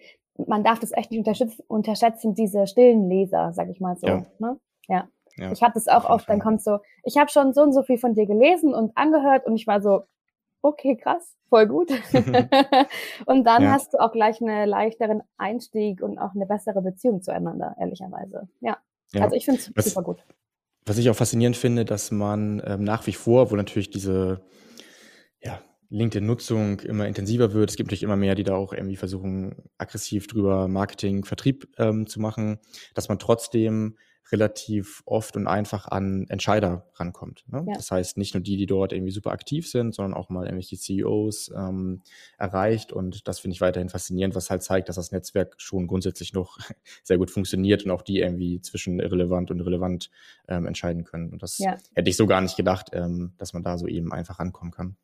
man 0.46 0.64
darf 0.64 0.78
das 0.78 0.92
echt 0.92 1.10
nicht 1.10 1.26
unterschätzen, 1.68 2.34
diese 2.34 2.66
stillen 2.66 3.08
Leser, 3.08 3.52
sag 3.52 3.68
ich 3.68 3.80
mal 3.80 3.96
so. 3.96 4.06
Ja. 4.06 4.26
Ne? 4.38 4.58
ja. 4.88 5.08
ja. 5.36 5.52
Ich 5.52 5.62
habe 5.62 5.74
das 5.74 5.88
auch 5.88 6.08
oft, 6.08 6.28
dann 6.28 6.40
kommt 6.40 6.62
so, 6.62 6.78
ich 7.04 7.16
habe 7.18 7.30
schon 7.30 7.52
so 7.52 7.62
und 7.62 7.72
so 7.72 7.82
viel 7.82 7.98
von 7.98 8.14
dir 8.14 8.26
gelesen 8.26 8.74
und 8.74 8.96
angehört 8.96 9.46
und 9.46 9.56
ich 9.56 9.66
war 9.66 9.80
so, 9.80 10.02
okay, 10.62 10.96
krass, 10.96 11.36
voll 11.48 11.66
gut. 11.66 11.90
und 13.26 13.44
dann 13.44 13.62
ja. 13.62 13.72
hast 13.72 13.94
du 13.94 13.98
auch 13.98 14.12
gleich 14.12 14.40
einen 14.40 14.68
leichteren 14.68 15.22
Einstieg 15.36 16.02
und 16.02 16.18
auch 16.18 16.34
eine 16.34 16.46
bessere 16.46 16.80
Beziehung 16.82 17.22
zueinander, 17.22 17.76
ehrlicherweise. 17.78 18.48
Ja. 18.60 18.78
Also 19.14 19.36
ich 19.36 19.44
finde 19.44 19.60
es 19.60 19.84
super 19.84 20.02
gut. 20.02 20.24
Was 20.86 20.98
ich 20.98 21.10
auch 21.10 21.14
faszinierend 21.14 21.56
finde, 21.56 21.84
dass 21.84 22.10
man 22.10 22.62
ähm, 22.64 22.82
nach 22.82 23.06
wie 23.06 23.12
vor, 23.12 23.50
wo 23.50 23.56
natürlich 23.56 23.90
diese 23.90 24.40
LinkedIn-Nutzung 25.92 26.80
immer 26.80 27.06
intensiver 27.06 27.52
wird. 27.52 27.70
Es 27.70 27.76
gibt 27.76 27.88
natürlich 27.88 28.02
immer 28.02 28.16
mehr, 28.16 28.34
die 28.34 28.44
da 28.44 28.54
auch 28.54 28.72
irgendwie 28.72 28.96
versuchen, 28.96 29.54
aggressiv 29.78 30.26
drüber 30.26 30.66
Marketing, 30.66 31.24
Vertrieb 31.24 31.68
ähm, 31.78 32.06
zu 32.06 32.20
machen, 32.20 32.58
dass 32.94 33.08
man 33.08 33.18
trotzdem 33.18 33.96
relativ 34.30 35.02
oft 35.04 35.36
und 35.36 35.46
einfach 35.46 35.86
an 35.88 36.26
Entscheider 36.28 36.86
rankommt. 36.94 37.44
Ne? 37.48 37.64
Ja. 37.66 37.74
Das 37.74 37.90
heißt, 37.90 38.16
nicht 38.16 38.34
nur 38.34 38.42
die, 38.42 38.56
die 38.56 38.66
dort 38.66 38.92
irgendwie 38.92 39.10
super 39.10 39.32
aktiv 39.32 39.68
sind, 39.68 39.94
sondern 39.94 40.14
auch 40.14 40.30
mal 40.30 40.46
irgendwelche 40.46 40.78
CEOs 40.78 41.50
ähm, 41.54 42.02
erreicht. 42.38 42.92
Und 42.92 43.28
das 43.28 43.40
finde 43.40 43.54
ich 43.54 43.60
weiterhin 43.60 43.90
faszinierend, 43.90 44.34
was 44.34 44.48
halt 44.48 44.62
zeigt, 44.62 44.88
dass 44.88 44.96
das 44.96 45.12
Netzwerk 45.12 45.56
schon 45.58 45.86
grundsätzlich 45.86 46.32
noch 46.32 46.58
sehr 47.02 47.18
gut 47.18 47.30
funktioniert 47.30 47.84
und 47.84 47.90
auch 47.90 48.02
die 48.02 48.20
irgendwie 48.20 48.62
zwischen 48.62 49.00
irrelevant 49.00 49.50
und 49.50 49.60
relevant 49.60 50.10
ähm, 50.48 50.66
entscheiden 50.66 51.04
können. 51.04 51.30
Und 51.32 51.42
das 51.42 51.58
ja. 51.58 51.76
hätte 51.94 52.08
ich 52.08 52.16
so 52.16 52.26
gar 52.26 52.40
nicht 52.40 52.56
gedacht, 52.56 52.90
ähm, 52.92 53.34
dass 53.36 53.52
man 53.52 53.62
da 53.62 53.76
so 53.76 53.86
eben 53.86 54.12
einfach 54.12 54.38
rankommen 54.38 54.72
kann. 54.72 54.96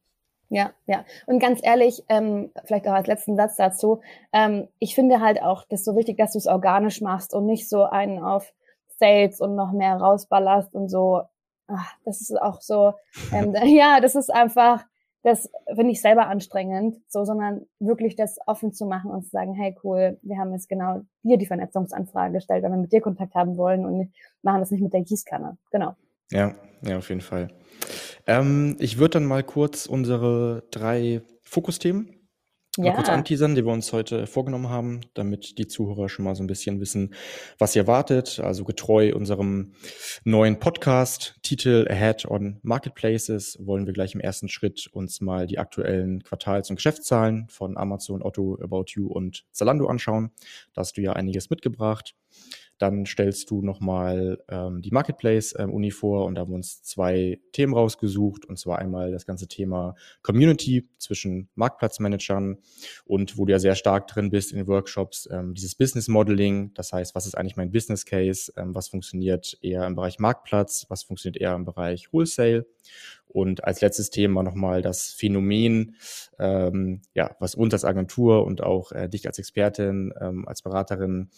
Ja, 0.51 0.73
ja. 0.87 1.05
Und 1.27 1.41
ganz 1.41 1.61
ehrlich, 1.63 2.03
ähm, 2.09 2.51
vielleicht 2.65 2.89
auch 2.89 2.95
als 2.95 3.07
letzten 3.07 3.37
Satz 3.37 3.57
dazu, 3.57 4.01
ähm, 4.33 4.69
ich 4.79 4.95
finde 4.95 5.21
halt 5.21 5.43
auch 5.43 5.65
das 5.69 5.85
so 5.85 5.95
wichtig, 5.97 6.17
dass 6.17 6.33
du 6.33 6.39
es 6.39 6.47
organisch 6.47 7.01
machst 7.01 7.35
und 7.35 7.47
nicht 7.47 7.69
so 7.69 7.85
einen 7.85 8.23
auf 8.23 8.53
Sales 8.99 9.41
und 9.41 9.55
noch 9.55 9.73
mehr 9.73 9.97
rausballerst 9.97 10.75
und 10.75 10.89
so. 10.89 11.23
Ach, 11.67 11.93
das 12.05 12.23
ist 12.23 12.41
auch 12.41 12.63
so, 12.63 12.95
ähm, 13.33 13.55
ja, 13.65 14.01
das 14.01 14.15
ist 14.15 14.33
einfach, 14.33 14.85
das 15.23 15.51
finde 15.67 15.91
ich 15.91 16.01
selber 16.01 16.29
anstrengend, 16.29 16.97
so, 17.09 17.25
sondern 17.25 17.67
wirklich 17.79 18.17
das 18.17 18.39
offen 18.47 18.73
zu 18.73 18.87
machen 18.87 19.11
und 19.11 19.25
zu 19.25 19.31
sagen, 19.31 19.53
hey 19.53 19.77
cool, 19.85 20.19
wir 20.23 20.39
haben 20.39 20.53
jetzt 20.53 20.69
genau 20.71 21.03
dir 21.23 21.37
die 21.37 21.47
Vernetzungsanfrage 21.47 22.35
gestellt, 22.35 22.63
wenn 22.63 22.73
wir 22.73 22.79
mit 22.79 22.93
dir 22.93 23.03
Kontakt 23.03 23.35
haben 23.35 23.59
wollen 23.59 23.85
und 23.85 24.13
machen 24.43 24.61
das 24.61 24.71
nicht 24.71 24.83
mit 24.83 24.95
der 24.95 25.03
Gießkanne. 25.03 25.59
Genau. 25.71 25.95
Ja, 26.31 26.55
ja, 26.83 26.97
auf 26.99 27.09
jeden 27.11 27.21
Fall. 27.21 27.49
Ähm, 28.29 28.77
ich 28.79 28.99
würde 28.99 29.19
dann 29.19 29.25
mal 29.25 29.43
kurz 29.43 29.87
unsere 29.87 30.63
drei 30.71 31.23
Fokusthemen 31.43 32.19
mal 32.79 32.95
kurz 32.95 33.09
anteasern, 33.09 33.55
die 33.55 33.65
wir 33.65 33.73
uns 33.73 33.93
heute 33.93 34.27
vorgenommen 34.27 34.69
haben, 34.69 35.01
damit 35.15 35.59
die 35.59 35.67
Zuhörer 35.67 36.09
schon 36.09 36.25
mal 36.25 36.35
so 36.35 36.43
ein 36.43 36.47
bisschen 36.47 36.81
wissen, 36.81 37.15
was 37.59 37.75
ihr 37.75 37.83
erwartet. 37.83 38.41
Also 38.41 38.65
getreu 38.65 39.15
unserem 39.15 39.73
neuen 40.25 40.59
Podcast, 40.59 41.37
Titel 41.43 41.87
Ahead 41.89 42.27
on 42.27 42.61
Marketplaces, 42.63 43.59
wollen 43.61 43.87
wir 43.87 43.93
gleich 43.93 44.15
im 44.15 44.21
ersten 44.21 44.49
Schritt 44.49 44.89
uns 44.93 45.21
mal 45.21 45.47
die 45.47 45.59
aktuellen 45.59 46.23
Quartals- 46.23 46.71
und 46.71 46.77
Geschäftszahlen 46.77 47.49
von 47.49 47.77
Amazon, 47.77 48.23
Otto, 48.23 48.59
About 48.63 48.87
You 48.95 49.09
und 49.09 49.45
Zalando 49.51 49.87
anschauen. 49.89 50.31
Da 50.75 50.81
hast 50.81 50.97
du 50.97 51.01
ja 51.01 51.15
einiges 51.15 51.51
mitgebracht. 51.51 52.15
Dann 52.79 53.07
stellst 53.07 53.51
du 53.51 53.63
nochmal 53.63 54.43
ähm, 54.49 54.83
die 54.83 54.91
Marketplace-Uni 54.91 55.87
ähm, 55.89 55.93
vor 55.93 56.25
und 56.27 56.37
da 56.37 56.43
haben 56.43 56.51
wir 56.51 56.57
uns 56.57 56.83
zwei 56.83 57.41
Themen 57.53 57.75
rausgesucht. 57.75 58.45
Und 58.45 58.59
zwar 58.59 58.79
einmal 58.79 59.11
das 59.11 59.27
ganze 59.27 59.49
Thema 59.49 59.95
Community 60.23 60.89
zwischen 60.99 61.49
Marktplatzmanagern 61.55 62.59
und 63.05 63.37
wo 63.37 63.45
du 63.45 63.53
ja 63.53 63.59
sehr 63.59 63.75
stark 63.75 64.07
drin 64.07 64.31
bist 64.31 64.53
in 64.53 64.59
den 64.59 64.67
Workshops, 64.67 65.29
ähm, 65.31 65.55
dieses 65.55 65.75
Business 65.75 66.09
Modeling. 66.09 66.73
Das 66.75 66.93
heißt, 66.93 67.15
was 67.15 67.27
ist 67.27 67.37
eigentlich 67.37 67.57
mein 67.57 67.73
Business 67.73 68.05
Case? 68.05 68.53
Ähm, 68.57 68.75
was 68.75 68.89
funktioniert 68.89 69.59
eher 69.61 69.87
im 69.87 69.95
Bereich 69.95 70.19
Marktplatz? 70.19 70.87
Was 70.89 71.03
funktioniert 71.03 71.41
eher 71.41 71.55
im 71.55 71.65
Bereich 71.65 72.13
Wholesale? 72.13 72.67
Und 73.27 73.65
als 73.65 73.81
letztes 73.81 74.11
Thema 74.11 74.43
nochmal 74.43 74.81
das 74.83 75.11
Phänomen, 75.11 75.97
ähm, 76.39 77.03
ja, 77.15 77.37
was 77.41 77.55
uns 77.55 77.75
als 77.75 77.85
Agentur 77.85 78.45
und 78.45 78.63
auch 78.63 78.93
äh, 78.93 79.09
dich 79.09 79.27
als 79.27 79.39
Expertin, 79.39 80.15
ähm, 80.21 80.49
als 80.49 80.63
Beraterin 80.63 81.29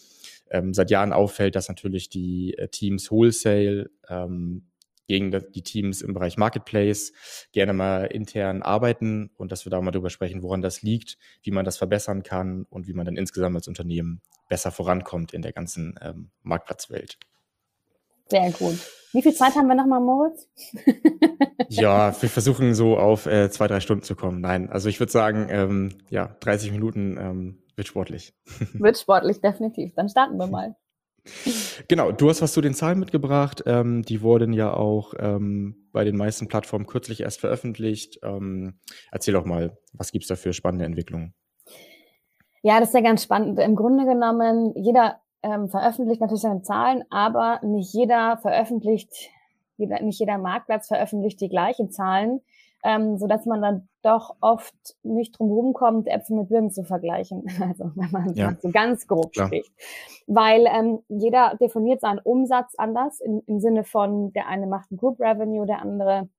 ähm, 0.51 0.73
seit 0.73 0.91
Jahren 0.91 1.13
auffällt, 1.13 1.55
dass 1.55 1.69
natürlich 1.69 2.09
die 2.09 2.57
äh, 2.57 2.67
Teams 2.67 3.09
Wholesale 3.09 3.89
ähm, 4.07 4.67
gegen 5.07 5.31
die 5.31 5.63
Teams 5.63 6.01
im 6.01 6.13
Bereich 6.13 6.37
Marketplace 6.37 7.11
gerne 7.51 7.73
mal 7.73 8.05
intern 8.05 8.61
arbeiten 8.61 9.29
und 9.35 9.51
dass 9.51 9.65
wir 9.65 9.69
da 9.69 9.81
mal 9.81 9.91
drüber 9.91 10.09
sprechen, 10.09 10.41
woran 10.41 10.61
das 10.61 10.83
liegt, 10.83 11.17
wie 11.41 11.51
man 11.51 11.65
das 11.65 11.77
verbessern 11.77 12.23
kann 12.23 12.65
und 12.69 12.87
wie 12.87 12.93
man 12.93 13.05
dann 13.05 13.17
insgesamt 13.17 13.55
als 13.55 13.67
Unternehmen 13.67 14.21
besser 14.47 14.71
vorankommt 14.71 15.33
in 15.33 15.41
der 15.41 15.51
ganzen 15.51 15.95
ähm, 16.01 16.29
Marktplatzwelt. 16.43 17.17
Sehr 18.29 18.51
gut. 18.51 18.79
Wie 19.11 19.21
viel 19.21 19.33
Zeit 19.33 19.55
haben 19.55 19.67
wir 19.67 19.75
nochmal, 19.75 19.99
Moritz? 19.99 20.47
ja, 21.67 22.15
wir 22.21 22.29
versuchen 22.29 22.73
so 22.73 22.97
auf 22.97 23.25
äh, 23.25 23.49
zwei, 23.49 23.67
drei 23.67 23.81
Stunden 23.81 24.03
zu 24.03 24.15
kommen. 24.15 24.39
Nein, 24.39 24.69
also 24.69 24.87
ich 24.87 25.01
würde 25.01 25.11
sagen, 25.11 25.47
ähm, 25.49 25.89
ja, 26.09 26.37
30 26.39 26.71
Minuten 26.71 27.17
ähm, 27.19 27.60
wird 27.75 27.87
sportlich. 27.87 28.33
Wird 28.73 28.97
sportlich, 28.97 29.41
definitiv. 29.41 29.93
Dann 29.95 30.09
starten 30.09 30.37
wir 30.37 30.47
mal. 30.47 30.75
Genau, 31.87 32.11
du 32.11 32.29
hast 32.29 32.41
was 32.41 32.51
zu 32.51 32.61
den 32.61 32.73
Zahlen 32.73 32.97
mitgebracht. 32.97 33.61
Ähm, 33.67 34.01
die 34.01 34.23
wurden 34.23 34.53
ja 34.53 34.73
auch 34.73 35.13
ähm, 35.19 35.87
bei 35.91 36.03
den 36.03 36.17
meisten 36.17 36.47
Plattformen 36.47 36.87
kürzlich 36.87 37.21
erst 37.21 37.39
veröffentlicht. 37.39 38.19
Ähm, 38.23 38.79
erzähl 39.11 39.35
doch 39.35 39.45
mal, 39.45 39.77
was 39.93 40.11
gibt 40.11 40.23
es 40.23 40.29
da 40.29 40.35
für 40.35 40.51
spannende 40.51 40.85
Entwicklungen? 40.85 41.35
Ja, 42.63 42.79
das 42.79 42.89
ist 42.89 42.95
ja 42.95 43.01
ganz 43.01 43.21
spannend. 43.21 43.59
Im 43.59 43.75
Grunde 43.75 44.05
genommen, 44.05 44.73
jeder 44.75 45.21
ähm, 45.43 45.69
veröffentlicht 45.69 46.21
natürlich 46.21 46.41
seine 46.41 46.63
Zahlen, 46.63 47.03
aber 47.11 47.59
nicht 47.63 47.93
jeder 47.93 48.37
veröffentlicht, 48.37 49.11
jeder, 49.77 50.01
nicht 50.01 50.19
jeder 50.19 50.39
Marktplatz 50.39 50.87
veröffentlicht 50.87 51.39
die 51.39 51.49
gleichen 51.49 51.91
Zahlen 51.91 52.41
ähm, 52.83 53.17
so 53.17 53.27
dass 53.27 53.45
man 53.45 53.61
dann 53.61 53.87
doch 54.01 54.35
oft 54.41 54.75
nicht 55.03 55.37
drum 55.37 55.51
rumkommt, 55.51 56.07
Äpfel 56.07 56.37
mit 56.37 56.49
Birnen 56.49 56.71
zu 56.71 56.83
vergleichen. 56.83 57.45
Also 57.61 57.91
wenn 57.95 58.11
man 58.11 58.33
ja. 58.35 58.55
so 58.59 58.69
ganz 58.71 59.07
grob 59.07 59.31
Klar. 59.33 59.47
spricht. 59.47 59.71
Weil 60.27 60.65
ähm, 60.67 60.99
jeder 61.09 61.55
definiert 61.59 62.01
seinen 62.01 62.19
Umsatz 62.19 62.73
anders 62.77 63.19
im, 63.21 63.41
im 63.45 63.59
Sinne 63.59 63.83
von, 63.83 64.33
der 64.33 64.47
eine 64.47 64.67
macht 64.67 64.91
ein 64.91 64.97
Group 64.97 65.19
Revenue, 65.19 65.65
der 65.65 65.81
andere 65.81 66.29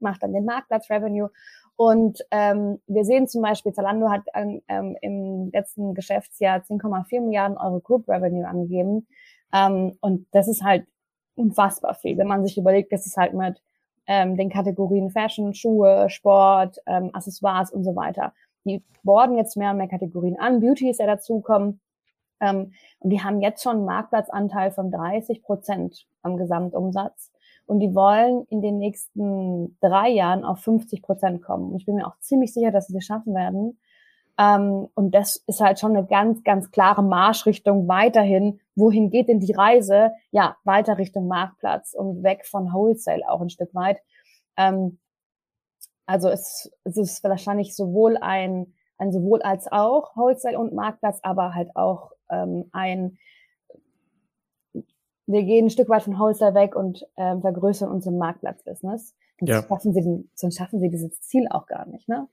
macht 0.00 0.22
dann 0.22 0.32
den 0.32 0.44
Marktplatz 0.44 0.90
Revenue. 0.90 1.30
Und 1.76 2.20
ähm, 2.30 2.80
wir 2.86 3.04
sehen 3.04 3.28
zum 3.28 3.42
Beispiel, 3.42 3.72
Zalando 3.72 4.08
hat 4.10 4.22
ähm, 4.34 4.96
im 5.00 5.50
letzten 5.52 5.94
Geschäftsjahr 5.94 6.60
10,4 6.60 7.20
Milliarden 7.20 7.58
Euro 7.58 7.80
Group 7.80 8.08
Revenue 8.08 8.46
angegeben. 8.46 9.06
Ähm, 9.52 9.96
und 10.00 10.26
das 10.32 10.48
ist 10.48 10.64
halt 10.64 10.86
unfassbar 11.34 11.94
viel, 11.94 12.16
wenn 12.16 12.26
man 12.26 12.44
sich 12.44 12.56
überlegt, 12.56 12.92
dass 12.92 13.06
es 13.06 13.16
halt 13.16 13.34
mit 13.34 13.62
ähm, 14.06 14.36
den 14.36 14.50
Kategorien 14.50 15.10
Fashion, 15.10 15.54
Schuhe, 15.54 16.08
Sport, 16.08 16.78
ähm, 16.86 17.10
Accessoires 17.12 17.70
und 17.70 17.84
so 17.84 17.96
weiter. 17.96 18.32
Die 18.64 18.82
borden 19.04 19.36
jetzt 19.36 19.56
mehr 19.56 19.70
und 19.70 19.78
mehr 19.78 19.88
Kategorien 19.88 20.38
an. 20.38 20.60
Beauty 20.60 20.90
ist 20.90 21.00
ja 21.00 21.06
dazukommen. 21.06 21.80
Ähm, 22.40 22.72
und 22.98 23.10
die 23.10 23.22
haben 23.22 23.40
jetzt 23.40 23.62
schon 23.62 23.76
einen 23.76 23.84
Marktplatzanteil 23.84 24.70
von 24.70 24.90
30 24.90 25.42
Prozent 25.42 26.06
am 26.22 26.36
Gesamtumsatz. 26.36 27.30
Und 27.66 27.80
die 27.80 27.94
wollen 27.94 28.46
in 28.48 28.62
den 28.62 28.78
nächsten 28.78 29.76
drei 29.80 30.08
Jahren 30.10 30.44
auf 30.44 30.60
50 30.60 31.02
Prozent 31.02 31.42
kommen. 31.42 31.70
Und 31.70 31.76
ich 31.76 31.86
bin 31.86 31.96
mir 31.96 32.06
auch 32.06 32.18
ziemlich 32.20 32.52
sicher, 32.52 32.70
dass 32.70 32.86
sie 32.86 32.94
das 32.94 33.04
schaffen 33.04 33.34
werden. 33.34 33.78
Ähm, 34.38 34.88
und 34.94 35.14
das 35.14 35.36
ist 35.46 35.60
halt 35.60 35.80
schon 35.80 35.96
eine 35.96 36.06
ganz, 36.06 36.44
ganz 36.44 36.70
klare 36.70 37.02
Marschrichtung 37.02 37.88
weiterhin. 37.88 38.60
Wohin 38.76 39.10
geht 39.10 39.28
denn 39.28 39.40
die 39.40 39.52
Reise? 39.52 40.12
Ja, 40.30 40.56
weiter 40.64 40.98
Richtung 40.98 41.26
Marktplatz 41.26 41.94
und 41.94 42.22
weg 42.22 42.46
von 42.46 42.72
Wholesale 42.72 43.28
auch 43.28 43.40
ein 43.40 43.50
Stück 43.50 43.74
weit. 43.74 43.98
Ähm, 44.56 44.98
also 46.06 46.28
es, 46.28 46.70
es 46.84 46.96
ist 46.96 47.24
wahrscheinlich 47.24 47.74
sowohl 47.74 48.16
ein, 48.18 48.74
ein 48.98 49.12
sowohl 49.12 49.42
als 49.42 49.66
auch 49.70 50.14
Wholesale 50.14 50.58
und 50.58 50.72
Marktplatz, 50.72 51.18
aber 51.22 51.54
halt 51.54 51.74
auch 51.74 52.12
ähm, 52.30 52.68
ein 52.72 53.18
wir 55.26 55.42
gehen 55.42 55.66
ein 55.66 55.70
Stück 55.70 55.88
weit 55.88 56.04
von 56.04 56.18
Wholesale 56.18 56.54
weg 56.54 56.76
und 56.76 57.04
ähm, 57.16 57.40
vergrößern 57.40 57.90
unser 57.90 58.12
Marktplatzbusiness. 58.12 59.14
Sonst, 59.38 59.50
ja. 59.50 59.62
schaffen 59.62 59.92
sie 59.92 60.02
den, 60.02 60.30
sonst 60.34 60.56
schaffen 60.56 60.80
sie 60.80 60.88
dieses 60.88 61.20
Ziel 61.20 61.48
auch 61.50 61.66
gar 61.66 61.86
nicht. 61.86 62.08
Ne? 62.08 62.28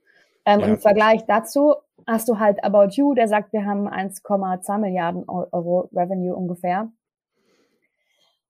Ähm, 0.45 0.59
ja. 0.59 0.65
Und 0.65 0.71
im 0.73 0.79
Vergleich 0.79 1.25
dazu 1.25 1.75
hast 2.05 2.27
du 2.27 2.39
halt 2.39 2.63
About 2.63 2.89
You, 2.91 3.13
der 3.13 3.27
sagt, 3.27 3.53
wir 3.53 3.65
haben 3.65 3.87
1,2 3.87 4.77
Milliarden 4.77 5.27
Euro 5.27 5.89
Revenue 5.93 6.35
ungefähr. 6.35 6.91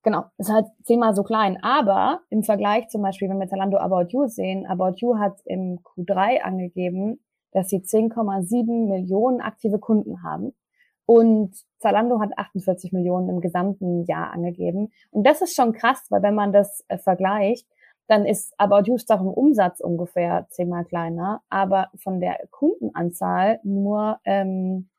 Genau, 0.03 0.25
ist 0.37 0.51
halt 0.51 0.67
zehnmal 0.83 1.15
so 1.15 1.23
klein. 1.23 1.57
Aber 1.61 2.19
im 2.29 2.43
Vergleich 2.43 2.89
zum 2.89 3.01
Beispiel, 3.01 3.29
wenn 3.29 3.39
wir 3.39 3.47
Zalando 3.47 3.77
About 3.77 4.07
You 4.09 4.27
sehen, 4.27 4.65
About 4.65 4.95
You 4.97 5.17
hat 5.17 5.39
im 5.45 5.79
Q3 5.79 6.41
angegeben, 6.41 7.23
dass 7.51 7.69
sie 7.69 7.77
10,7 7.77 8.89
Millionen 8.89 9.39
aktive 9.39 9.79
Kunden 9.79 10.21
haben. 10.21 10.53
Und 11.05 11.55
Zalando 11.79 12.19
hat 12.19 12.37
48 12.37 12.91
Millionen 12.91 13.29
im 13.29 13.39
gesamten 13.39 14.03
Jahr 14.05 14.31
angegeben. 14.31 14.91
Und 15.11 15.25
das 15.25 15.41
ist 15.41 15.55
schon 15.55 15.73
krass, 15.73 16.05
weil 16.09 16.21
wenn 16.21 16.35
man 16.35 16.51
das 16.51 16.83
äh, 16.87 16.97
vergleicht, 16.97 17.67
dann 18.07 18.25
ist 18.25 18.53
About 18.57 18.83
You 18.85 18.97
doch 19.07 19.21
im 19.21 19.27
Umsatz 19.27 19.79
ungefähr 19.79 20.47
zehnmal 20.49 20.85
kleiner, 20.85 21.41
aber 21.49 21.89
von 21.95 22.19
der 22.19 22.37
Kundenanzahl 22.51 23.59
nur 23.63 24.19
ähm, 24.25 24.89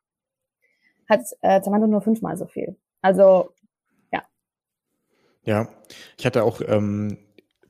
hat 1.08 1.20
äh, 1.42 1.60
Zalando 1.60 1.86
nur 1.86 2.00
fünfmal 2.00 2.36
so 2.36 2.46
viel. 2.46 2.76
Also 3.02 3.50
ja. 4.12 4.22
Ja, 5.42 5.68
ich 6.16 6.24
hatte 6.24 6.44
auch 6.44 6.60
ähm, 6.66 7.18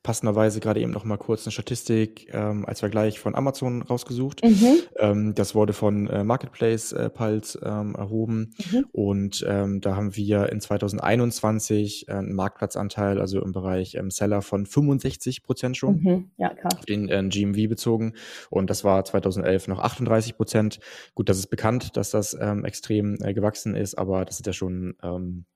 passenderweise 0.05 0.61
gerade 0.61 0.81
eben 0.81 0.93
noch 0.93 1.05
mal 1.05 1.17
kurz 1.17 1.47
eine 1.47 1.53
Statistik 1.53 2.29
ähm, 2.33 2.67
als 2.67 2.81
Vergleich 2.81 3.19
von 3.19 3.35
Amazon 3.35 3.83
rausgesucht. 3.83 4.45
Mhm. 4.45 4.77
Ähm, 4.97 5.35
das 5.35 5.55
wurde 5.55 5.73
von 5.73 6.07
äh, 6.09 6.23
Marketplace 6.23 6.93
äh, 6.93 7.09
Pulse 7.09 7.59
ähm, 7.65 7.95
erhoben 7.97 8.55
mhm. 8.71 8.85
und 8.93 9.45
ähm, 9.49 9.81
da 9.81 9.97
haben 9.97 10.15
wir 10.15 10.53
in 10.53 10.61
2021 10.61 12.09
äh, 12.09 12.13
einen 12.13 12.35
Marktplatzanteil, 12.35 13.19
also 13.19 13.43
im 13.43 13.53
Bereich 13.53 13.95
ähm, 13.95 14.11
Seller 14.11 14.43
von 14.43 14.67
65 14.67 15.43
Prozent 15.43 15.79
schon. 15.79 16.03
Mhm. 16.03 16.31
Ja, 16.37 16.51
klar. 16.51 16.73
Auf 16.77 16.85
den 16.85 17.09
äh, 17.09 17.25
GMV 17.27 17.71
bezogen 17.71 18.13
und 18.51 18.69
das 18.69 18.85
war 18.85 19.05
2011 19.07 19.69
noch 19.69 19.81
38 19.81 20.37
Prozent. 20.37 20.81
Gut, 21.15 21.31
das 21.31 21.39
ist 21.39 21.47
bekannt, 21.47 21.97
dass 21.97 22.11
das 22.11 22.37
ähm, 22.39 22.67
extrem 22.67 23.17
äh, 23.23 23.33
gewachsen 23.33 23.75
ist, 23.75 23.97
aber 23.97 24.27
das 24.27 24.39
ist 24.39 24.47
ja 24.47 24.53
schon 24.53 24.97
ähm, 25.03 25.47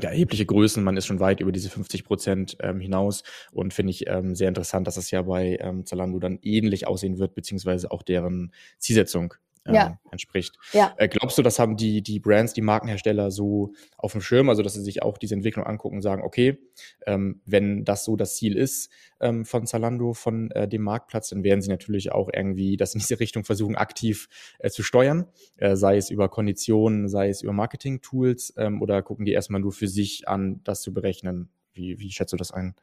ja, 0.00 0.10
erhebliche 0.10 0.46
Größen. 0.46 0.82
Man 0.84 0.96
ist 0.96 1.06
schon 1.06 1.20
weit 1.20 1.40
über 1.40 1.52
diese 1.52 1.70
50 1.70 2.04
Prozent 2.04 2.56
ähm, 2.60 2.80
hinaus 2.80 3.22
und 3.52 3.72
finde 3.74 3.90
ich 3.90 4.06
ähm, 4.06 4.34
sehr 4.34 4.48
interessant, 4.48 4.86
dass 4.86 4.96
das 4.96 5.10
ja 5.10 5.22
bei 5.22 5.58
ähm, 5.60 5.86
Zalando 5.86 6.18
dann 6.18 6.38
ähnlich 6.42 6.86
aussehen 6.86 7.18
wird, 7.18 7.34
beziehungsweise 7.34 7.90
auch 7.90 8.02
deren 8.02 8.52
Zielsetzung 8.78 9.34
äh, 9.66 9.74
ja. 9.74 9.98
entspricht. 10.10 10.56
Ja. 10.72 10.94
Äh, 10.96 11.08
glaubst 11.08 11.38
du, 11.38 11.42
das 11.42 11.58
haben 11.58 11.76
die, 11.76 12.02
die 12.02 12.20
Brands, 12.20 12.52
die 12.52 12.62
Markenhersteller 12.62 13.30
so 13.30 13.72
auf 13.96 14.12
dem 14.12 14.20
Schirm, 14.20 14.48
also 14.48 14.62
dass 14.62 14.74
sie 14.74 14.82
sich 14.82 15.02
auch 15.02 15.18
diese 15.18 15.34
Entwicklung 15.34 15.66
angucken 15.66 15.96
und 15.96 16.02
sagen, 16.02 16.22
okay, 16.22 16.58
ähm, 17.06 17.40
wenn 17.44 17.84
das 17.84 18.04
so 18.04 18.16
das 18.16 18.36
Ziel 18.36 18.56
ist 18.56 18.90
ähm, 19.20 19.44
von 19.44 19.66
Zalando, 19.66 20.12
von 20.12 20.50
äh, 20.52 20.68
dem 20.68 20.82
Marktplatz, 20.82 21.30
dann 21.30 21.44
werden 21.44 21.60
sie 21.60 21.70
natürlich 21.70 22.12
auch 22.12 22.28
irgendwie 22.32 22.76
das 22.76 22.94
in 22.94 23.00
diese 23.00 23.20
Richtung 23.20 23.44
versuchen, 23.44 23.76
aktiv 23.76 24.28
äh, 24.58 24.70
zu 24.70 24.82
steuern, 24.82 25.26
äh, 25.56 25.76
sei 25.76 25.96
es 25.96 26.10
über 26.10 26.28
Konditionen, 26.28 27.08
sei 27.08 27.28
es 27.28 27.42
über 27.42 27.52
Marketing-Tools 27.52 28.54
ähm, 28.56 28.82
oder 28.82 29.02
gucken 29.02 29.24
die 29.24 29.32
erstmal 29.32 29.60
nur 29.60 29.72
für 29.72 29.88
sich 29.88 30.28
an, 30.28 30.60
das 30.64 30.82
zu 30.82 30.92
berechnen? 30.92 31.50
Wie, 31.72 31.98
wie 31.98 32.10
schätzt 32.10 32.32
du 32.32 32.36
das 32.36 32.52
ein? 32.52 32.74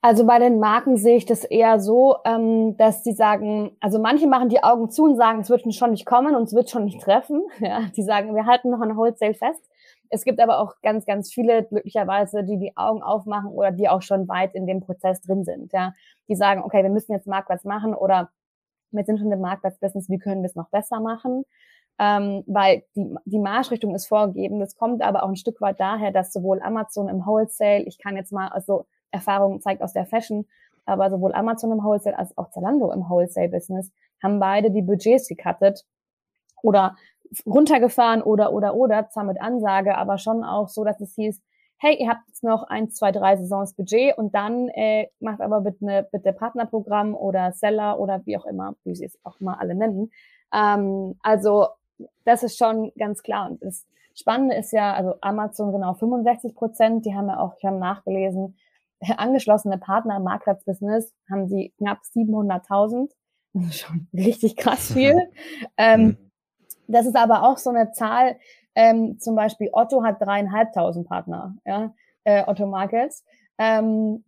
Also 0.00 0.24
bei 0.26 0.38
den 0.38 0.60
Marken 0.60 0.96
sehe 0.96 1.16
ich 1.16 1.26
das 1.26 1.42
eher 1.42 1.80
so, 1.80 2.18
ähm, 2.24 2.76
dass 2.76 3.02
die 3.02 3.12
sagen, 3.12 3.76
also 3.80 3.98
manche 3.98 4.28
machen 4.28 4.48
die 4.48 4.62
Augen 4.62 4.90
zu 4.90 5.02
und 5.04 5.16
sagen, 5.16 5.40
es 5.40 5.50
wird 5.50 5.74
schon 5.74 5.90
nicht 5.90 6.06
kommen 6.06 6.36
und 6.36 6.44
es 6.44 6.54
wird 6.54 6.70
schon 6.70 6.84
nicht 6.84 7.00
treffen. 7.00 7.42
Ja, 7.60 7.80
die 7.96 8.04
sagen, 8.04 8.34
wir 8.36 8.46
halten 8.46 8.70
noch 8.70 8.80
an 8.80 8.96
Wholesale 8.96 9.34
fest. 9.34 9.68
Es 10.08 10.24
gibt 10.24 10.40
aber 10.40 10.60
auch 10.60 10.74
ganz, 10.82 11.04
ganz 11.04 11.32
viele 11.32 11.64
glücklicherweise, 11.64 12.44
die 12.44 12.58
die 12.58 12.76
Augen 12.76 13.02
aufmachen 13.02 13.50
oder 13.50 13.72
die 13.72 13.88
auch 13.88 14.02
schon 14.02 14.28
weit 14.28 14.54
in 14.54 14.66
dem 14.66 14.80
Prozess 14.80 15.20
drin 15.20 15.44
sind. 15.44 15.72
Ja, 15.72 15.94
die 16.28 16.36
sagen, 16.36 16.62
okay, 16.62 16.82
wir 16.84 16.90
müssen 16.90 17.12
jetzt 17.12 17.26
Marktplatz 17.26 17.64
machen 17.64 17.94
oder 17.94 18.30
wir 18.92 19.04
sind 19.04 19.18
schon 19.18 19.32
im 19.32 19.40
Marktplatzbusiness, 19.40 20.08
wie 20.08 20.18
können 20.18 20.42
wir 20.42 20.48
es 20.48 20.54
noch 20.56 20.70
besser 20.70 21.00
machen? 21.00 21.44
Ähm, 21.98 22.44
weil 22.46 22.84
die, 22.94 23.12
die 23.24 23.38
Marschrichtung 23.40 23.94
ist 23.94 24.06
vorgegeben. 24.06 24.60
Das 24.60 24.76
kommt 24.76 25.02
aber 25.02 25.24
auch 25.24 25.28
ein 25.28 25.36
Stück 25.36 25.60
weit 25.60 25.80
daher, 25.80 26.12
dass 26.12 26.32
sowohl 26.32 26.62
Amazon 26.62 27.08
im 27.08 27.26
Wholesale, 27.26 27.82
ich 27.82 27.98
kann 27.98 28.16
jetzt 28.16 28.32
mal, 28.32 28.48
also 28.48 28.86
Erfahrung 29.10 29.60
zeigt 29.60 29.82
aus 29.82 29.92
der 29.92 30.06
Fashion, 30.06 30.46
aber 30.86 31.10
sowohl 31.10 31.34
Amazon 31.34 31.72
im 31.72 31.82
Wholesale 31.82 32.18
als 32.18 32.36
auch 32.36 32.50
Zalando 32.50 32.92
im 32.92 33.08
Wholesale-Business 33.08 33.90
haben 34.22 34.40
beide 34.40 34.70
die 34.70 34.82
Budgets 34.82 35.28
gecuttet 35.28 35.84
oder 36.62 36.96
runtergefahren 37.46 38.22
oder, 38.22 38.52
oder, 38.52 38.74
oder, 38.74 39.08
zwar 39.10 39.24
mit 39.24 39.40
Ansage, 39.40 39.96
aber 39.96 40.18
schon 40.18 40.44
auch 40.44 40.68
so, 40.68 40.84
dass 40.84 41.00
es 41.00 41.14
hieß, 41.14 41.40
hey, 41.78 41.96
ihr 42.00 42.08
habt 42.08 42.26
jetzt 42.26 42.42
noch 42.42 42.64
eins, 42.64 42.96
zwei, 42.96 43.12
drei 43.12 43.36
Saisons 43.36 43.74
Budget 43.74 44.16
und 44.18 44.34
dann 44.34 44.68
äh, 44.70 45.08
macht 45.20 45.40
aber 45.40 45.60
bitte, 45.60 45.84
ne, 45.84 46.08
bitte 46.10 46.32
Partnerprogramm 46.32 47.14
oder 47.14 47.52
Seller 47.52 48.00
oder 48.00 48.24
wie 48.26 48.36
auch 48.36 48.46
immer, 48.46 48.74
wie 48.84 48.96
sie 48.96 49.04
es 49.04 49.18
auch 49.22 49.38
mal 49.40 49.54
alle 49.54 49.74
nennen. 49.74 50.10
Ähm, 50.52 51.16
also 51.22 51.68
das 52.24 52.42
ist 52.42 52.58
schon 52.58 52.92
ganz 52.98 53.22
klar. 53.22 53.50
Und 53.50 53.62
das 53.62 53.86
Spannende 54.14 54.56
ist 54.56 54.72
ja, 54.72 54.92
also 54.94 55.14
Amazon 55.20 55.72
genau 55.72 55.94
65 55.94 56.56
Prozent, 56.56 57.06
die 57.06 57.14
haben 57.14 57.28
ja 57.28 57.38
auch, 57.38 57.54
ich 57.58 57.64
habe 57.64 57.76
nachgelesen, 57.76 58.56
angeschlossene 59.16 59.78
Partner 59.78 60.16
im 60.16 60.24
Marktplatzbusiness 60.24 61.14
haben 61.30 61.48
sie 61.48 61.72
knapp 61.78 62.00
700.000. 62.14 63.10
Das 63.54 63.64
ist 63.64 63.78
schon 63.80 64.08
richtig 64.14 64.56
krass 64.56 64.92
viel. 64.92 65.30
ähm, 65.76 66.02
mhm. 66.02 66.16
das 66.86 67.06
ist 67.06 67.16
aber 67.16 67.44
auch 67.44 67.58
so 67.58 67.70
eine 67.70 67.92
Zahl, 67.92 68.38
ähm, 68.74 69.18
zum 69.18 69.34
Beispiel 69.34 69.70
Otto 69.72 70.04
hat 70.04 70.20
dreieinhalbtausend 70.20 71.08
Partner, 71.08 71.56
ja, 71.64 71.94
äh, 72.24 72.44
Otto 72.46 72.66
Markets. 72.66 73.24
Ähm, 73.58 74.24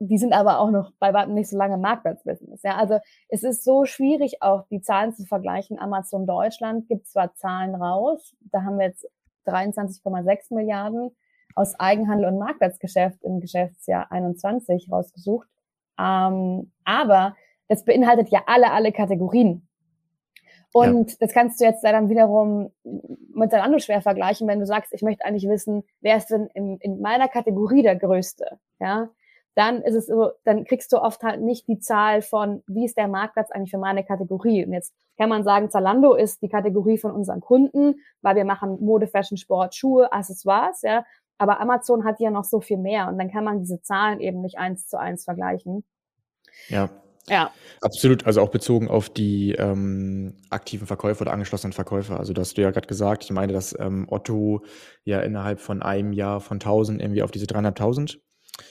die 0.00 0.18
sind 0.18 0.32
aber 0.32 0.60
auch 0.60 0.70
noch 0.70 0.92
bei 1.00 1.12
weitem 1.12 1.34
nicht 1.34 1.50
so 1.50 1.58
lange 1.58 1.74
im 1.74 1.80
Marktplatzbusiness. 1.80 2.62
Ja, 2.62 2.76
also 2.76 3.00
es 3.28 3.42
ist 3.42 3.64
so 3.64 3.84
schwierig, 3.84 4.40
auch 4.42 4.64
die 4.70 4.80
Zahlen 4.80 5.12
zu 5.12 5.24
vergleichen. 5.24 5.78
Amazon 5.80 6.26
Deutschland 6.26 6.88
gibt 6.88 7.08
zwar 7.08 7.34
Zahlen 7.34 7.74
raus, 7.74 8.36
da 8.52 8.62
haben 8.62 8.78
wir 8.78 8.86
jetzt 8.86 9.08
23,6 9.46 10.54
Milliarden 10.54 11.10
aus 11.54 11.78
Eigenhandel 11.78 12.28
und 12.28 12.38
Marktplatzgeschäft 12.38 13.22
im 13.24 13.40
Geschäftsjahr 13.40 14.10
21 14.10 14.90
rausgesucht. 14.90 15.48
Ähm, 15.98 16.72
aber 16.84 17.36
das 17.68 17.84
beinhaltet 17.84 18.28
ja 18.30 18.42
alle, 18.46 18.70
alle 18.72 18.92
Kategorien. 18.92 19.68
Und 20.72 21.10
ja. 21.10 21.16
das 21.20 21.32
kannst 21.32 21.60
du 21.60 21.64
jetzt 21.64 21.82
dann 21.82 22.10
wiederum 22.10 22.70
mit 22.84 23.50
Zalando 23.50 23.78
schwer 23.78 24.02
vergleichen, 24.02 24.46
wenn 24.48 24.60
du 24.60 24.66
sagst, 24.66 24.92
ich 24.92 25.02
möchte 25.02 25.24
eigentlich 25.24 25.48
wissen, 25.48 25.82
wer 26.00 26.16
ist 26.16 26.28
denn 26.28 26.48
in, 26.54 26.78
in 26.78 27.00
meiner 27.00 27.28
Kategorie 27.28 27.82
der 27.82 27.96
Größte? 27.96 28.58
Ja, 28.78 29.08
dann 29.54 29.82
ist 29.82 29.94
es 29.94 30.06
so, 30.06 30.30
dann 30.44 30.64
kriegst 30.64 30.92
du 30.92 30.98
oft 30.98 31.22
halt 31.22 31.40
nicht 31.40 31.66
die 31.66 31.80
Zahl 31.80 32.22
von, 32.22 32.62
wie 32.66 32.84
ist 32.84 32.96
der 32.96 33.08
Marktplatz 33.08 33.50
eigentlich 33.50 33.70
für 33.70 33.78
meine 33.78 34.04
Kategorie. 34.04 34.64
Und 34.64 34.72
jetzt 34.72 34.94
kann 35.16 35.28
man 35.28 35.42
sagen, 35.42 35.70
Zalando 35.70 36.14
ist 36.14 36.42
die 36.42 36.48
Kategorie 36.48 36.98
von 36.98 37.10
unseren 37.10 37.40
Kunden, 37.40 37.96
weil 38.22 38.36
wir 38.36 38.44
machen 38.44 38.78
Mode, 38.80 39.08
Fashion, 39.08 39.36
Sport, 39.36 39.74
Schuhe, 39.74 40.12
Accessoires, 40.12 40.82
ja. 40.82 41.04
Aber 41.38 41.60
Amazon 41.60 42.04
hat 42.04 42.20
ja 42.20 42.30
noch 42.30 42.44
so 42.44 42.60
viel 42.60 42.78
mehr 42.78 43.08
und 43.08 43.18
dann 43.18 43.30
kann 43.30 43.44
man 43.44 43.60
diese 43.60 43.80
Zahlen 43.80 44.20
eben 44.20 44.40
nicht 44.40 44.58
eins 44.58 44.88
zu 44.88 44.98
eins 44.98 45.24
vergleichen. 45.24 45.84
Ja. 46.68 46.90
Ja. 47.28 47.50
Absolut, 47.80 48.26
also 48.26 48.40
auch 48.40 48.50
bezogen 48.50 48.88
auf 48.88 49.10
die 49.10 49.52
ähm, 49.52 50.36
aktiven 50.50 50.86
Verkäufer 50.86 51.22
oder 51.22 51.32
angeschlossenen 51.32 51.72
Verkäufer. 51.72 52.18
Also 52.18 52.32
das 52.32 52.48
hast 52.48 52.58
du 52.58 52.62
ja 52.62 52.70
gerade 52.70 52.88
gesagt, 52.88 53.24
ich 53.24 53.30
meine, 53.30 53.52
dass 53.52 53.78
ähm, 53.78 54.06
Otto 54.08 54.62
ja 55.04 55.20
innerhalb 55.20 55.60
von 55.60 55.82
einem 55.82 56.12
Jahr 56.12 56.40
von 56.40 56.56
1000 56.56 57.02
irgendwie 57.02 57.22
auf 57.22 57.30
diese 57.30 57.46
300.000 57.46 58.18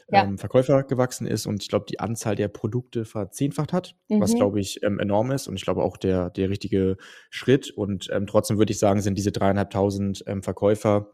ja. 0.10 0.24
ähm, 0.24 0.38
Verkäufer 0.38 0.84
gewachsen 0.84 1.28
ist 1.28 1.46
und 1.46 1.62
ich 1.62 1.70
glaube, 1.70 1.86
die 1.90 2.00
Anzahl 2.00 2.36
der 2.36 2.48
Produkte 2.48 3.06
verzehnfacht 3.06 3.74
hat, 3.74 3.96
mhm. 4.10 4.22
was 4.22 4.36
glaube 4.36 4.60
ich 4.60 4.84
ähm, 4.84 5.00
enorm 5.00 5.32
ist 5.32 5.48
und 5.48 5.56
ich 5.56 5.64
glaube 5.64 5.84
auch 5.84 5.98
der, 5.98 6.30
der 6.32 6.50
richtige 6.50 6.98
Schritt. 7.30 7.72
Und 7.72 8.10
ähm, 8.12 8.28
trotzdem 8.28 8.58
würde 8.58 8.72
ich 8.72 8.80
sagen, 8.80 9.02
sind 9.02 9.18
diese 9.18 9.32
dreieinhalbtausend 9.32 10.24
ähm, 10.28 10.44
Verkäufer 10.44 11.12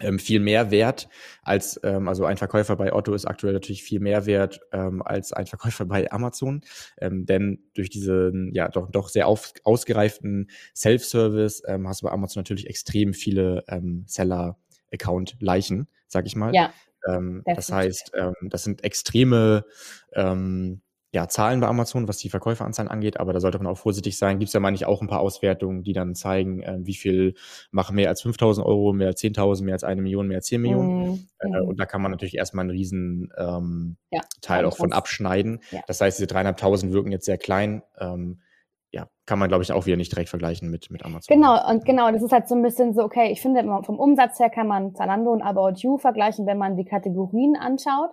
ähm, 0.00 0.18
viel 0.18 0.40
mehr 0.40 0.70
wert 0.70 1.08
als, 1.42 1.80
ähm, 1.82 2.08
also 2.08 2.24
ein 2.24 2.36
Verkäufer 2.36 2.76
bei 2.76 2.92
Otto 2.92 3.14
ist 3.14 3.24
aktuell 3.24 3.52
natürlich 3.52 3.82
viel 3.82 4.00
mehr 4.00 4.26
wert 4.26 4.60
ähm, 4.72 5.02
als 5.02 5.32
ein 5.32 5.46
Verkäufer 5.46 5.84
bei 5.86 6.10
Amazon, 6.10 6.62
ähm, 7.00 7.26
denn 7.26 7.60
durch 7.74 7.90
diesen 7.90 8.54
ja 8.54 8.68
doch, 8.68 8.90
doch 8.90 9.08
sehr 9.08 9.26
auf, 9.26 9.52
ausgereiften 9.64 10.50
Self-Service 10.74 11.62
ähm, 11.66 11.88
hast 11.88 12.02
du 12.02 12.06
bei 12.06 12.12
Amazon 12.12 12.40
natürlich 12.40 12.66
extrem 12.68 13.14
viele 13.14 13.64
ähm, 13.68 14.04
Seller-Account-Leichen, 14.06 15.88
sag 16.06 16.26
ich 16.26 16.36
mal. 16.36 16.54
Ja. 16.54 16.72
Ähm, 17.06 17.42
das 17.44 17.70
heißt, 17.70 18.12
ähm, 18.14 18.34
das 18.42 18.64
sind 18.64 18.84
extreme 18.84 19.64
ähm, 20.12 20.82
ja, 21.10 21.26
Zahlen 21.26 21.60
bei 21.60 21.66
Amazon, 21.66 22.06
was 22.06 22.18
die 22.18 22.28
Verkäuferanzahlen 22.28 22.90
angeht, 22.90 23.18
aber 23.18 23.32
da 23.32 23.40
sollte 23.40 23.58
man 23.58 23.66
auch 23.66 23.78
vorsichtig 23.78 24.18
sein. 24.18 24.38
Gibt 24.38 24.48
es 24.48 24.52
ja 24.52 24.60
meine 24.60 24.74
ich 24.74 24.84
auch 24.84 25.00
ein 25.00 25.08
paar 25.08 25.20
Auswertungen, 25.20 25.82
die 25.82 25.94
dann 25.94 26.14
zeigen, 26.14 26.62
äh, 26.62 26.78
wie 26.80 26.94
viel 26.94 27.34
machen 27.70 27.96
mehr 27.96 28.10
als 28.10 28.22
5.000 28.22 28.62
Euro, 28.64 28.92
mehr 28.92 29.08
als 29.08 29.22
10.000, 29.22 29.64
mehr 29.64 29.74
als 29.74 29.84
eine 29.84 30.02
Million, 30.02 30.28
mehr 30.28 30.38
als 30.38 30.46
10 30.46 30.60
Millionen. 30.60 31.08
Mhm. 31.08 31.28
Äh, 31.40 31.48
mhm. 31.48 31.68
und 31.68 31.80
da 31.80 31.86
kann 31.86 32.02
man 32.02 32.10
natürlich 32.10 32.36
erstmal 32.36 32.64
einen 32.64 32.70
riesen 32.70 33.32
ähm, 33.38 33.96
ja, 34.10 34.20
Teil 34.42 34.66
auch 34.66 34.76
von 34.76 34.92
abschneiden. 34.92 35.60
Ja. 35.70 35.80
Das 35.86 36.00
heißt, 36.00 36.18
diese 36.18 36.28
3.500 36.28 36.92
wirken 36.92 37.10
jetzt 37.10 37.24
sehr 37.24 37.38
klein. 37.38 37.82
Ähm, 37.98 38.40
ja, 38.90 39.06
kann 39.26 39.38
man, 39.38 39.48
glaube 39.48 39.62
ich, 39.62 39.72
auch 39.72 39.86
wieder 39.86 39.96
nicht 39.96 40.12
direkt 40.12 40.30
vergleichen 40.30 40.70
mit, 40.70 40.90
mit 40.90 41.04
Amazon. 41.04 41.34
Genau, 41.34 41.70
und 41.70 41.84
genau, 41.84 42.10
das 42.10 42.22
ist 42.22 42.32
halt 42.32 42.48
so 42.48 42.54
ein 42.54 42.62
bisschen 42.62 42.94
so, 42.94 43.02
okay, 43.02 43.30
ich 43.30 43.40
finde, 43.40 43.62
vom 43.84 43.98
Umsatz 43.98 44.38
her 44.38 44.48
kann 44.48 44.66
man 44.66 44.94
Zalando 44.94 45.30
und 45.30 45.42
About 45.42 45.80
You 45.80 45.98
vergleichen, 45.98 46.46
wenn 46.46 46.58
man 46.58 46.76
die 46.76 46.84
Kategorien 46.84 47.56
anschaut. 47.56 48.10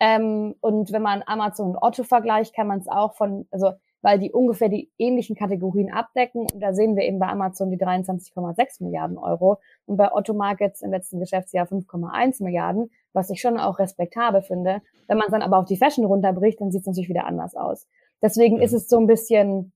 Ähm, 0.00 0.54
und 0.60 0.92
wenn 0.92 1.02
man 1.02 1.22
Amazon 1.26 1.70
und 1.70 1.78
Otto 1.80 2.02
vergleicht, 2.02 2.54
kann 2.54 2.66
man 2.66 2.80
es 2.80 2.88
auch 2.88 3.14
von, 3.14 3.46
also 3.50 3.72
weil 4.04 4.18
die 4.18 4.32
ungefähr 4.32 4.68
die 4.68 4.90
ähnlichen 4.98 5.34
Kategorien 5.34 5.90
abdecken. 5.90 6.42
Und 6.52 6.60
da 6.60 6.74
sehen 6.74 6.94
wir 6.94 7.04
eben 7.04 7.18
bei 7.18 7.28
Amazon 7.28 7.70
die 7.70 7.78
23,6 7.78 8.82
Milliarden 8.82 9.16
Euro 9.16 9.60
und 9.86 9.96
bei 9.96 10.12
Otto 10.12 10.34
Markets 10.34 10.82
im 10.82 10.90
letzten 10.90 11.20
Geschäftsjahr 11.20 11.66
5,1 11.66 12.42
Milliarden, 12.42 12.90
was 13.14 13.30
ich 13.30 13.40
schon 13.40 13.58
auch 13.58 13.78
respektabel 13.78 14.42
finde. 14.42 14.82
Wenn 15.08 15.16
man 15.16 15.28
es 15.28 15.32
dann 15.32 15.40
aber 15.40 15.56
auf 15.56 15.64
die 15.64 15.78
Fashion 15.78 16.04
runterbricht, 16.04 16.60
dann 16.60 16.70
sieht 16.70 16.82
es 16.82 16.86
natürlich 16.86 17.08
wieder 17.08 17.24
anders 17.24 17.56
aus. 17.56 17.88
Deswegen 18.20 18.60
ist 18.60 18.74
es 18.74 18.90
so 18.90 18.98
ein 18.98 19.06
bisschen, 19.06 19.72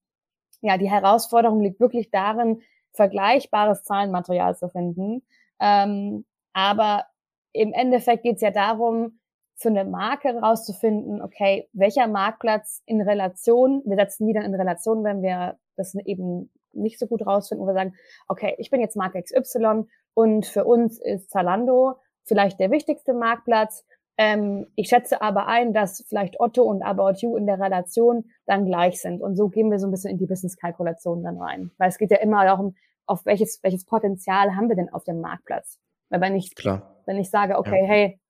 ja, 0.61 0.77
die 0.77 0.91
Herausforderung 0.91 1.63
liegt 1.63 1.81
wirklich 1.81 2.11
darin, 2.11 2.61
vergleichbares 2.93 3.83
Zahlenmaterial 3.85 4.57
zu 4.59 4.69
finden. 4.69 5.23
Ähm, 5.59 6.27
aber 6.53 7.07
im 7.55 7.73
Endeffekt 7.73 8.25
geht 8.25 8.37
es 8.37 8.43
ja 8.43 8.51
darum, 8.51 9.18
für 9.59 9.69
eine 9.69 9.85
Marke 9.85 10.29
herauszufinden, 10.29 11.21
okay, 11.21 11.69
welcher 11.73 12.07
Marktplatz 12.07 12.81
in 12.87 13.01
Relation, 13.01 13.83
wir 13.85 13.97
setzen 13.97 14.27
die 14.27 14.33
dann 14.33 14.45
in 14.45 14.55
Relation, 14.55 15.03
wenn 15.03 15.21
wir 15.21 15.59
das 15.77 15.95
eben 15.97 16.51
nicht 16.73 16.99
so 16.99 17.07
gut 17.07 17.27
rausfinden, 17.27 17.65
wo 17.65 17.69
wir 17.69 17.75
sagen, 17.75 17.95
okay, 18.29 18.55
ich 18.59 18.71
bin 18.71 18.81
jetzt 18.81 18.97
Marke 18.97 19.21
XY 19.21 19.85
und 20.15 20.47
für 20.47 20.65
uns 20.65 21.01
ist 21.01 21.31
Zalando 21.31 21.97
vielleicht 22.23 22.61
der 22.61 22.71
wichtigste 22.71 23.15
Marktplatz. 23.15 23.85
Ähm, 24.17 24.69
ich 24.77 24.89
schätze 24.89 25.23
aber 25.23 25.49
ein, 25.49 25.73
dass 25.73 26.05
vielleicht 26.09 26.39
Otto 26.39 26.63
und 26.63 26.83
About 26.83 27.19
You 27.19 27.37
in 27.37 27.47
der 27.47 27.59
Relation 27.59 28.31
dann 28.47 28.65
gleich 28.65 29.01
sind. 29.01 29.23
Und 29.23 29.37
so 29.37 29.49
gehen 29.49 29.71
wir 29.71 29.81
so 29.81 29.89
ein 29.89 29.91
bisschen 29.91 30.11
in 30.11 30.19
die 30.19 30.27
Business-Kalkulation 30.27 31.25
dann 31.25 31.39
rein. 31.39 31.73
Weil 31.79 31.89
es 31.89 31.99
geht 31.99 32.11
ja 32.11 32.19
immer 32.19 32.45
darum, 32.45 32.77
auf 33.07 33.27
welches, 33.27 33.61
welches 33.63 33.85
Potenzial 33.87 34.55
haben 34.55 34.69
wir 34.69 34.77
denn 34.77 34.93
auf 34.93 35.05
dem 35.05 35.21
Marktplatz? 35.21 35.79
Weil 36.11 36.21
wenn 36.21 36.37
ich, 36.37 36.55
Klar. 36.55 36.97
wenn 37.07 37.17
ich 37.17 37.31
sage, 37.31 37.59
okay, 37.59 37.81
ja. 37.81 37.87
hey, 37.87 38.21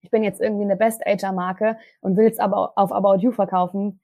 ich 0.00 0.10
bin 0.10 0.22
jetzt 0.22 0.40
irgendwie 0.40 0.64
eine 0.64 0.76
Best-Ager-Marke 0.76 1.76
und 2.00 2.16
will 2.16 2.26
es 2.26 2.38
aber 2.38 2.72
auf 2.76 2.92
About 2.92 3.16
You 3.20 3.32
verkaufen, 3.32 4.00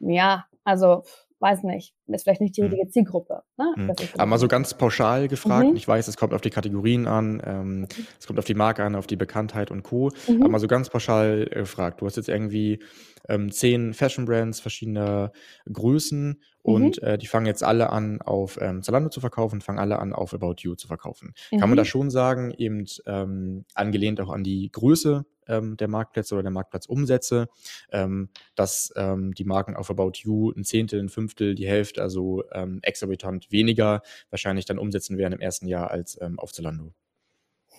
ja, 0.00 0.46
also 0.64 1.02
weiß 1.40 1.62
nicht, 1.62 1.94
ist 2.08 2.24
vielleicht 2.24 2.40
nicht 2.40 2.56
die 2.56 2.62
mhm. 2.62 2.68
richtige 2.68 2.88
Zielgruppe. 2.88 3.42
Ne? 3.56 3.72
Mhm. 3.76 3.92
Aber 4.14 4.26
mal 4.26 4.38
so 4.38 4.48
ganz 4.48 4.74
pauschal 4.74 5.28
gefragt, 5.28 5.70
mhm. 5.70 5.76
ich 5.76 5.86
weiß, 5.86 6.08
es 6.08 6.16
kommt 6.16 6.34
auf 6.34 6.40
die 6.40 6.50
Kategorien 6.50 7.06
an, 7.06 7.40
ähm, 7.44 7.80
mhm. 7.80 7.88
es 8.18 8.26
kommt 8.26 8.38
auf 8.38 8.44
die 8.44 8.54
Marke 8.54 8.82
an, 8.82 8.96
auf 8.96 9.06
die 9.06 9.16
Bekanntheit 9.16 9.70
und 9.70 9.82
Co. 9.82 10.10
Mhm. 10.26 10.42
Aber 10.42 10.50
mal 10.50 10.58
so 10.58 10.66
ganz 10.66 10.90
pauschal 10.90 11.46
gefragt, 11.46 12.00
du 12.00 12.06
hast 12.06 12.16
jetzt 12.16 12.28
irgendwie 12.28 12.80
ähm, 13.28 13.52
zehn 13.52 13.94
Fashion-Brands 13.94 14.60
verschiedener 14.60 15.32
Größen 15.72 16.42
und 16.62 17.00
mhm. 17.00 17.08
äh, 17.08 17.18
die 17.18 17.26
fangen 17.26 17.46
jetzt 17.46 17.62
alle 17.62 17.90
an, 17.90 18.20
auf 18.20 18.58
ähm, 18.60 18.82
Zalando 18.82 19.08
zu 19.08 19.20
verkaufen, 19.20 19.60
fangen 19.60 19.78
alle 19.78 20.00
an, 20.00 20.12
auf 20.12 20.34
About 20.34 20.56
You 20.58 20.74
zu 20.74 20.88
verkaufen. 20.88 21.34
Kann 21.50 21.68
man 21.68 21.76
da 21.76 21.84
schon 21.84 22.10
sagen, 22.10 22.52
eben 22.56 22.84
ähm, 23.06 23.64
angelehnt 23.74 24.20
auch 24.20 24.30
an 24.30 24.42
die 24.42 24.70
Größe 24.72 25.24
ähm, 25.48 25.76
der 25.76 25.88
Marktplätze 25.88 26.34
oder 26.34 26.42
der 26.42 26.52
Marktplatzumsätze, 26.52 27.48
ähm, 27.90 28.28
dass 28.54 28.92
ähm, 28.96 29.34
die 29.34 29.44
Marken 29.44 29.76
auf 29.76 29.90
About 29.90 30.12
You 30.14 30.52
ein 30.52 30.64
Zehntel, 30.64 31.00
ein 31.00 31.08
Fünftel, 31.08 31.54
die 31.54 31.66
Hälfte, 31.66 32.02
also 32.02 32.44
ähm, 32.52 32.80
exorbitant 32.82 33.50
weniger 33.50 34.02
wahrscheinlich 34.30 34.64
dann 34.64 34.78
umsetzen 34.78 35.18
werden 35.18 35.34
im 35.34 35.40
ersten 35.40 35.66
Jahr 35.66 35.90
als 35.90 36.18
ähm, 36.20 36.38
auf 36.38 36.52
Zalando. 36.52 36.92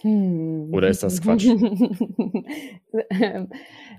Hm. 0.01 0.73
Oder 0.73 0.87
ist 0.87 1.03
das 1.03 1.21
Quatsch? 1.21 1.45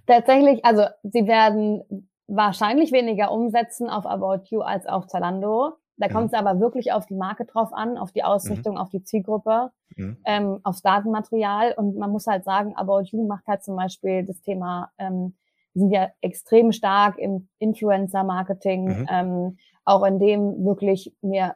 Tatsächlich, 0.06 0.64
also 0.64 0.84
sie 1.02 1.26
werden 1.26 1.82
wahrscheinlich 2.26 2.92
weniger 2.92 3.32
umsetzen 3.32 3.90
auf 3.90 4.06
About 4.06 4.44
You 4.46 4.60
als 4.60 4.86
auf 4.86 5.06
Zalando. 5.08 5.74
Da 6.00 6.08
mhm. 6.08 6.12
kommt 6.12 6.32
es 6.32 6.38
aber 6.38 6.58
wirklich 6.58 6.92
auf 6.92 7.06
die 7.06 7.14
Marke 7.14 7.44
drauf 7.44 7.72
an, 7.72 7.98
auf 7.98 8.10
die 8.10 8.24
Ausrichtung, 8.24 8.74
mhm. 8.74 8.80
auf 8.80 8.88
die 8.88 9.04
Zielgruppe, 9.04 9.70
mhm. 9.96 10.16
ähm, 10.24 10.60
aufs 10.62 10.82
Datenmaterial. 10.82 11.74
Und 11.76 11.96
man 11.96 12.10
muss 12.10 12.26
halt 12.26 12.44
sagen, 12.44 12.74
About 12.74 13.02
You 13.04 13.26
macht 13.26 13.46
halt 13.46 13.62
zum 13.62 13.76
Beispiel 13.76 14.24
das 14.24 14.40
Thema, 14.40 14.90
ähm, 14.98 15.34
sind 15.74 15.90
ja 15.90 16.08
extrem 16.22 16.72
stark 16.72 17.18
im 17.18 17.48
Influencer-Marketing, 17.58 18.84
mhm. 18.84 19.06
ähm, 19.10 19.58
auch 19.84 20.02
in 20.04 20.18
dem 20.18 20.64
wirklich 20.64 21.14
mir 21.20 21.54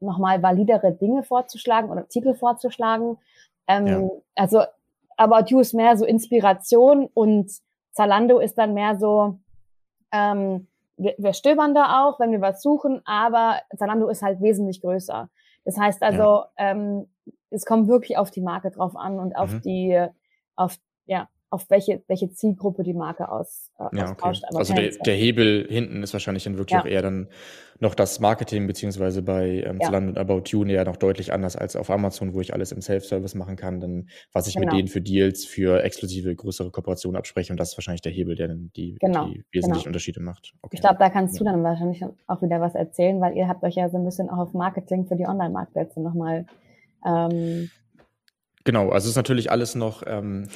nochmal 0.00 0.42
validere 0.42 0.92
Dinge 0.92 1.22
vorzuschlagen 1.22 1.90
oder 1.90 2.02
Artikel 2.02 2.34
vorzuschlagen. 2.34 3.16
Ähm, 3.66 3.86
ja. 3.86 4.08
Also 4.36 4.62
About 5.16 5.46
You 5.48 5.60
ist 5.60 5.74
mehr 5.74 5.96
so 5.96 6.04
Inspiration 6.04 7.08
und 7.14 7.50
Zalando 7.92 8.38
ist 8.38 8.58
dann 8.58 8.74
mehr 8.74 8.96
so, 8.96 9.38
ähm, 10.12 10.68
wir, 10.98 11.14
wir 11.16 11.32
stöbern 11.32 11.74
da 11.74 12.04
auch, 12.04 12.20
wenn 12.20 12.32
wir 12.32 12.40
was 12.40 12.60
suchen, 12.60 13.00
aber 13.04 13.60
Zalando 13.76 14.08
ist 14.08 14.22
halt 14.22 14.40
wesentlich 14.40 14.80
größer. 14.80 15.30
Das 15.64 15.78
heißt 15.78 16.02
also, 16.02 16.22
ja. 16.22 16.50
ähm, 16.56 17.08
es 17.50 17.64
kommt 17.64 17.88
wirklich 17.88 18.18
auf 18.18 18.30
die 18.30 18.40
Marke 18.40 18.70
drauf 18.70 18.96
an 18.96 19.18
und 19.18 19.36
auf 19.36 19.52
mhm. 19.52 19.60
die, 19.62 20.06
auf, 20.56 20.76
ja, 21.06 21.28
auf 21.50 21.70
welche, 21.70 22.02
welche 22.08 22.30
Zielgruppe 22.30 22.82
die 22.82 22.92
Marke 22.92 23.30
aus, 23.30 23.70
äh, 23.78 23.96
ja. 23.96 24.10
Okay. 24.10 24.40
also 24.54 24.74
der, 24.74 24.90
der, 24.90 25.14
Hebel 25.14 25.66
hinten 25.68 26.02
ist 26.02 26.12
wahrscheinlich 26.12 26.44
dann 26.44 26.58
wirklich 26.58 26.74
ja. 26.74 26.82
auch 26.82 26.86
eher 26.86 27.00
dann 27.00 27.28
noch 27.80 27.94
das 27.94 28.20
Marketing, 28.20 28.66
beziehungsweise 28.66 29.22
bei 29.22 29.62
ähm, 29.64 29.78
ja. 29.80 29.96
und 29.96 30.18
About 30.18 30.42
You 30.46 30.64
ja 30.64 30.84
noch 30.84 30.96
deutlich 30.96 31.32
anders 31.32 31.56
als 31.56 31.76
auf 31.76 31.90
Amazon, 31.90 32.34
wo 32.34 32.40
ich 32.40 32.52
alles 32.52 32.72
im 32.72 32.82
Self-Service 32.82 33.34
machen 33.34 33.56
kann, 33.56 33.80
dann 33.80 34.08
was 34.32 34.46
ich 34.46 34.54
genau. 34.54 34.66
mit 34.66 34.74
denen 34.74 34.88
für 34.88 35.00
Deals, 35.00 35.46
für 35.46 35.82
exklusive 35.82 36.34
größere 36.34 36.70
Kooperationen 36.70 37.16
abspreche 37.16 37.52
und 37.52 37.58
das 37.58 37.70
ist 37.70 37.78
wahrscheinlich 37.78 38.02
der 38.02 38.12
Hebel, 38.12 38.34
der 38.34 38.48
dann 38.48 38.70
die, 38.76 38.96
genau. 39.00 39.28
die 39.28 39.44
wesentlichen 39.50 39.84
genau. 39.84 39.86
Unterschiede 39.86 40.20
macht. 40.20 40.52
Okay. 40.62 40.76
Ich 40.76 40.80
glaube, 40.80 40.96
da 40.98 41.08
kannst 41.08 41.40
du 41.40 41.44
dann 41.44 41.62
wahrscheinlich 41.62 42.04
auch 42.26 42.42
wieder 42.42 42.60
was 42.60 42.74
erzählen, 42.74 43.20
weil 43.20 43.36
ihr 43.36 43.48
habt 43.48 43.62
euch 43.62 43.76
ja 43.76 43.88
so 43.88 43.96
ein 43.96 44.04
bisschen 44.04 44.28
auch 44.28 44.38
auf 44.38 44.52
Marketing 44.52 45.06
für 45.06 45.16
die 45.16 45.26
Online-Marktplätze 45.26 46.00
nochmal 46.02 46.46
ähm, 47.06 47.70
Genau, 48.68 48.90
also 48.90 49.06
es 49.06 49.12
ist 49.12 49.16
natürlich 49.16 49.50
alles 49.50 49.74
noch 49.74 50.02
ähm, 50.06 50.46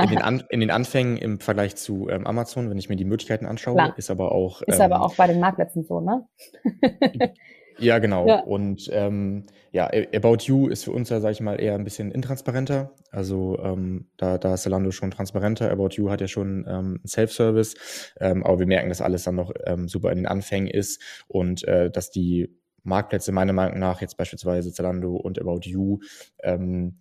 in, 0.00 0.10
den 0.10 0.22
An 0.22 0.44
in 0.48 0.60
den 0.60 0.70
Anfängen 0.70 1.16
im 1.16 1.40
Vergleich 1.40 1.74
zu 1.74 2.08
ähm, 2.08 2.24
Amazon, 2.24 2.70
wenn 2.70 2.78
ich 2.78 2.88
mir 2.88 2.94
die 2.94 3.04
Möglichkeiten 3.04 3.46
anschaue, 3.46 3.74
Klar. 3.74 3.94
ist 3.98 4.12
aber 4.12 4.30
auch. 4.30 4.62
Ist 4.62 4.80
aber 4.80 4.94
ähm, 4.94 5.02
auch 5.02 5.16
bei 5.16 5.26
den 5.26 5.40
Marktplätzen 5.40 5.82
so, 5.82 6.00
ne? 6.00 6.24
ja, 7.78 7.98
genau. 7.98 8.28
Ja. 8.28 8.44
Und 8.44 8.88
ähm, 8.92 9.46
ja, 9.72 9.90
About 10.14 10.36
You 10.42 10.68
ist 10.68 10.84
für 10.84 10.92
uns 10.92 11.08
ja, 11.08 11.18
sag 11.18 11.32
ich 11.32 11.40
mal, 11.40 11.60
eher 11.60 11.74
ein 11.74 11.82
bisschen 11.82 12.12
intransparenter. 12.12 12.92
Also 13.10 13.58
ähm, 13.58 14.06
da, 14.18 14.38
da 14.38 14.54
ist 14.54 14.62
Zalando 14.62 14.92
schon 14.92 15.10
transparenter. 15.10 15.68
About 15.72 15.94
You 15.94 16.10
hat 16.10 16.20
ja 16.20 16.28
schon 16.28 16.64
ähm, 16.68 17.00
Self-Service, 17.04 17.74
ähm, 18.20 18.46
aber 18.46 18.60
wir 18.60 18.68
merken, 18.68 18.88
dass 18.88 19.00
alles 19.00 19.24
dann 19.24 19.34
noch 19.34 19.52
ähm, 19.66 19.88
super 19.88 20.12
in 20.12 20.18
den 20.18 20.26
Anfängen 20.26 20.68
ist 20.68 21.02
und 21.26 21.66
äh, 21.66 21.90
dass 21.90 22.12
die 22.12 22.56
Marktplätze 22.84 23.32
meiner 23.32 23.52
Meinung 23.52 23.80
nach 23.80 24.00
jetzt 24.00 24.16
beispielsweise 24.16 24.72
Zalando 24.72 25.16
und 25.16 25.40
About 25.40 25.62
You 25.62 25.98
ähm, 26.44 27.00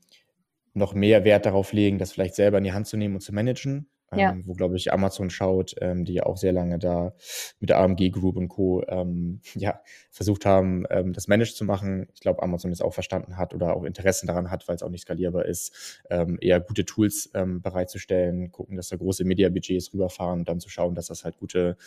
noch 0.73 0.93
mehr 0.93 1.23
Wert 1.25 1.45
darauf 1.45 1.73
legen, 1.73 1.97
das 1.97 2.11
vielleicht 2.11 2.35
selber 2.35 2.57
in 2.57 2.63
die 2.63 2.73
Hand 2.73 2.87
zu 2.87 2.97
nehmen 2.97 3.15
und 3.15 3.21
zu 3.21 3.33
managen. 3.33 3.87
Ja. 4.13 4.31
Ähm, 4.31 4.43
wo, 4.45 4.53
glaube 4.53 4.75
ich, 4.75 4.91
Amazon 4.91 5.29
schaut, 5.29 5.73
ähm, 5.79 6.03
die 6.03 6.15
ja 6.15 6.25
auch 6.25 6.35
sehr 6.35 6.51
lange 6.51 6.77
da 6.79 7.13
mit 7.61 7.69
der 7.69 7.77
AMG 7.77 8.09
Group 8.09 8.35
und 8.35 8.49
Co. 8.49 8.83
Ähm, 8.89 9.39
ja, 9.55 9.79
versucht 10.09 10.45
haben, 10.45 10.85
ähm, 10.89 11.13
das 11.13 11.29
managed 11.29 11.55
zu 11.55 11.63
machen. 11.63 12.07
Ich 12.13 12.19
glaube, 12.19 12.43
Amazon 12.43 12.71
es 12.71 12.81
auch 12.81 12.93
verstanden 12.93 13.37
hat 13.37 13.53
oder 13.53 13.73
auch 13.73 13.85
Interessen 13.85 14.27
daran 14.27 14.51
hat, 14.51 14.67
weil 14.67 14.75
es 14.75 14.83
auch 14.83 14.89
nicht 14.89 15.03
skalierbar 15.03 15.45
ist, 15.45 16.01
ähm, 16.09 16.37
eher 16.41 16.59
gute 16.59 16.83
Tools 16.83 17.29
ähm, 17.33 17.61
bereitzustellen, 17.61 18.51
gucken, 18.51 18.75
dass 18.75 18.89
da 18.89 18.97
große 18.97 19.23
Media-Budgets 19.23 19.93
rüberfahren 19.93 20.39
und 20.39 20.49
dann 20.49 20.59
zu 20.59 20.67
schauen, 20.67 20.93
dass 20.93 21.07
das 21.07 21.23
halt 21.23 21.37
gute 21.37 21.77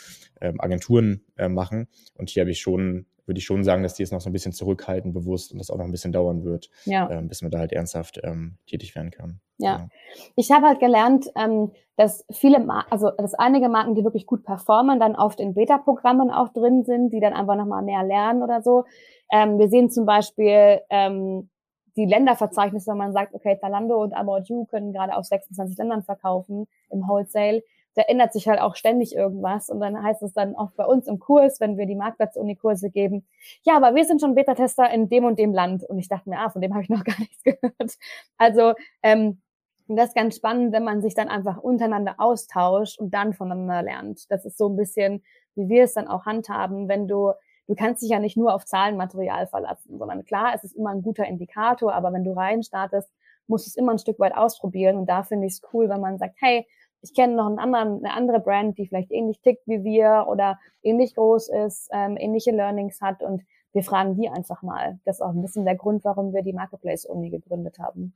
Agenturen 0.41 1.23
äh, 1.37 1.49
machen. 1.49 1.89
Und 2.15 2.29
hier 2.29 2.43
habe 2.43 2.51
ich 2.51 2.61
schon 2.61 3.07
würde 3.27 3.39
ich 3.39 3.45
schon 3.45 3.65
sagen, 3.65 3.83
dass 3.83 3.95
die 3.95 4.03
es 4.03 4.13
noch 4.13 4.21
so 4.21 4.29
ein 4.29 4.33
bisschen 4.33 4.53
zurückhalten, 4.53 5.13
bewusst 5.13 5.53
und 5.53 5.59
das 5.59 5.71
auch 5.71 5.77
noch 5.77 5.85
ein 5.85 5.91
bisschen 5.91 6.13
dauern 6.13 6.45
wird, 6.45 6.71
ja. 6.85 7.11
ähm, 7.11 7.29
bis 7.29 7.43
man 7.43 7.51
da 7.51 7.59
halt 7.59 7.73
ernsthaft 7.73 8.21
ähm, 8.23 8.59
tätig 8.67 8.95
werden 8.95 9.11
kann. 9.11 9.41
Ja, 9.59 9.77
genau. 9.77 9.89
ich 10.37 10.51
habe 10.51 10.67
halt 10.67 10.81
gelernt, 10.81 11.31
ähm, 11.37 11.73
dass 11.97 12.25
viele, 12.31 12.61
Mar 12.61 12.87
also 12.91 13.11
dass 13.11 13.35
einige 13.35 13.69
Marken, 13.69 13.95
die 13.95 14.05
wirklich 14.05 14.27
gut 14.27 14.45
performen, 14.45 14.99
dann 14.99 15.15
oft 15.15 15.41
in 15.41 15.55
Beta-Programmen 15.55 16.31
auch 16.31 16.53
drin 16.53 16.85
sind, 16.85 17.13
die 17.13 17.21
dann 17.21 17.33
einfach 17.33 17.57
nochmal 17.57 17.83
mehr 17.83 18.03
lernen 18.03 18.43
oder 18.43 18.63
so. 18.63 18.85
Ähm, 19.31 19.59
wir 19.59 19.69
sehen 19.69 19.91
zum 19.91 20.05
Beispiel 20.05 20.81
ähm, 20.91 21.51
die 21.97 22.07
Länderverzeichnisse, 22.07 22.91
wenn 22.91 22.99
man 22.99 23.13
sagt, 23.13 23.35
okay, 23.35 23.57
Zalando 23.61 24.03
und 24.03 24.13
About 24.15 24.43
You 24.47 24.65
können 24.65 24.93
gerade 24.93 25.17
auf 25.17 25.25
26 25.25 25.79
Ländern 25.79 26.03
verkaufen 26.03 26.67
im 26.91 27.07
Wholesale 27.07 27.63
da 27.95 28.03
ändert 28.03 28.33
sich 28.33 28.49
halt 28.49 28.61
auch 28.61 28.77
ständig 28.77 29.15
irgendwas. 29.15 29.71
Und 29.71 29.81
dann 29.81 30.03
heißt 30.03 30.23
es 30.23 30.33
dann 30.33 30.57
auch 30.57 30.71
bei 30.73 30.85
uns 30.85 31.07
im 31.07 31.19
Kurs, 31.19 31.61
wenn 31.61 31.77
wir 31.77 31.87
die 31.87 31.95
Marktplatz-Uni-Kurse 31.95 32.91
geben, 32.91 33.27
ja, 33.63 33.77
aber 33.77 33.95
wir 33.95 34.05
sind 34.05 34.21
schon 34.21 34.35
Beta-Tester 34.35 34.91
in 34.91 35.09
dem 35.09 35.25
und 35.25 35.39
dem 35.39 35.53
Land. 35.53 35.85
Und 35.85 35.99
ich 35.99 36.09
dachte 36.09 36.29
mir, 36.29 36.39
ah, 36.39 36.51
von 36.51 36.63
dem 36.63 36.73
habe 36.75 36.83
ich 36.83 36.89
noch 36.89 37.05
gar 37.05 37.19
nichts 37.19 37.43
gehört. 37.43 37.95
Also 38.39 38.75
ähm, 39.03 39.41
das 39.87 40.09
ist 40.09 40.15
ganz 40.15 40.37
spannend, 40.37 40.73
wenn 40.73 40.85
man 40.85 41.03
sich 41.03 41.15
dann 41.15 41.29
einfach 41.29 41.59
untereinander 41.59 42.15
austauscht 42.19 42.99
und 42.99 43.13
dann 43.13 43.35
voneinander 43.35 43.83
lernt. 43.83 44.31
Das 44.31 44.45
ist 44.45 44.57
so 44.57 44.69
ein 44.69 44.77
bisschen, 44.77 45.23
wie 45.55 45.69
wir 45.69 45.85
es 45.85 45.95
dann 45.95 46.09
auch 46.09 46.25
handhaben, 46.25 46.89
wenn 46.89 47.07
du 47.07 47.33
du 47.67 47.75
kannst 47.75 48.03
dich 48.03 48.11
ja 48.11 48.19
nicht 48.19 48.37
nur 48.37 48.55
auf 48.55 48.65
Zahlenmaterial 48.65 49.47
verlassen, 49.47 49.99
sondern 49.99 50.25
klar, 50.25 50.53
es 50.55 50.65
ist 50.65 50.77
immer 50.77 50.91
ein 50.91 51.03
guter 51.03 51.27
Indikator, 51.27 51.95
aber 51.95 52.13
wenn 52.13 52.25
du 52.25 52.33
rein 52.33 52.63
startest, 52.63 53.11
musst 53.47 53.67
du 53.67 53.71
es 53.71 53.77
immer 53.77 53.93
ein 53.93 53.99
Stück 53.99 54.19
weit 54.19 54.35
ausprobieren. 54.35 54.97
Und 54.97 55.07
da 55.07 55.23
finde 55.23 55.47
ich 55.47 55.55
es 55.55 55.63
cool, 55.73 55.89
wenn 55.89 56.01
man 56.01 56.19
sagt, 56.19 56.37
hey, 56.41 56.67
ich 57.05 57.15
kenne 57.15 57.37
noch 57.37 57.47
einen 57.47 57.59
anderen, 57.59 58.05
eine 58.05 58.15
andere 58.15 58.41
Brand, 58.41 58.79
die 58.79 58.87
vielleicht 58.87 59.13
ähnlich 59.13 59.41
tickt 59.41 59.67
wie 59.67 59.85
wir 59.85 60.27
oder 60.29 60.59
ähnlich 60.83 61.15
groß 61.15 61.51
ist, 61.67 61.91
ähm, 61.93 62.17
ähnliche 62.19 62.51
Learnings 62.51 63.01
hat 63.03 63.23
und 63.23 63.43
wir 63.75 63.83
fragen 63.83 64.17
die 64.17 64.29
einfach 64.29 64.63
mal. 64.63 64.99
Das 65.05 65.17
ist 65.17 65.21
auch 65.21 65.33
ein 65.35 65.43
bisschen 65.43 65.67
der 65.67 65.75
Grund, 65.75 66.05
warum 66.05 66.33
wir 66.33 66.43
die 66.43 66.53
Marketplace 66.53 67.05
Uni 67.05 67.29
gegründet 67.29 67.79
haben. 67.79 68.15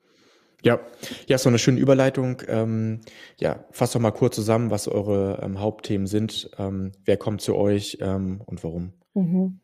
Ja, 0.62 0.80
ja, 1.26 1.38
so 1.38 1.48
eine 1.48 1.58
schöne 1.58 1.78
Überleitung. 1.78 2.42
Ähm, 2.48 3.00
ja, 3.38 3.64
fasst 3.70 3.94
doch 3.94 4.00
mal 4.00 4.10
kurz 4.10 4.34
zusammen, 4.34 4.70
was 4.70 4.88
eure 4.88 5.40
ähm, 5.42 5.60
Hauptthemen 5.60 6.06
sind. 6.06 6.50
Ähm, 6.58 6.92
wer 7.04 7.16
kommt 7.16 7.42
zu 7.42 7.56
euch 7.56 7.98
ähm, 8.00 8.40
und 8.46 8.64
warum? 8.64 8.92
Mhm. 9.14 9.60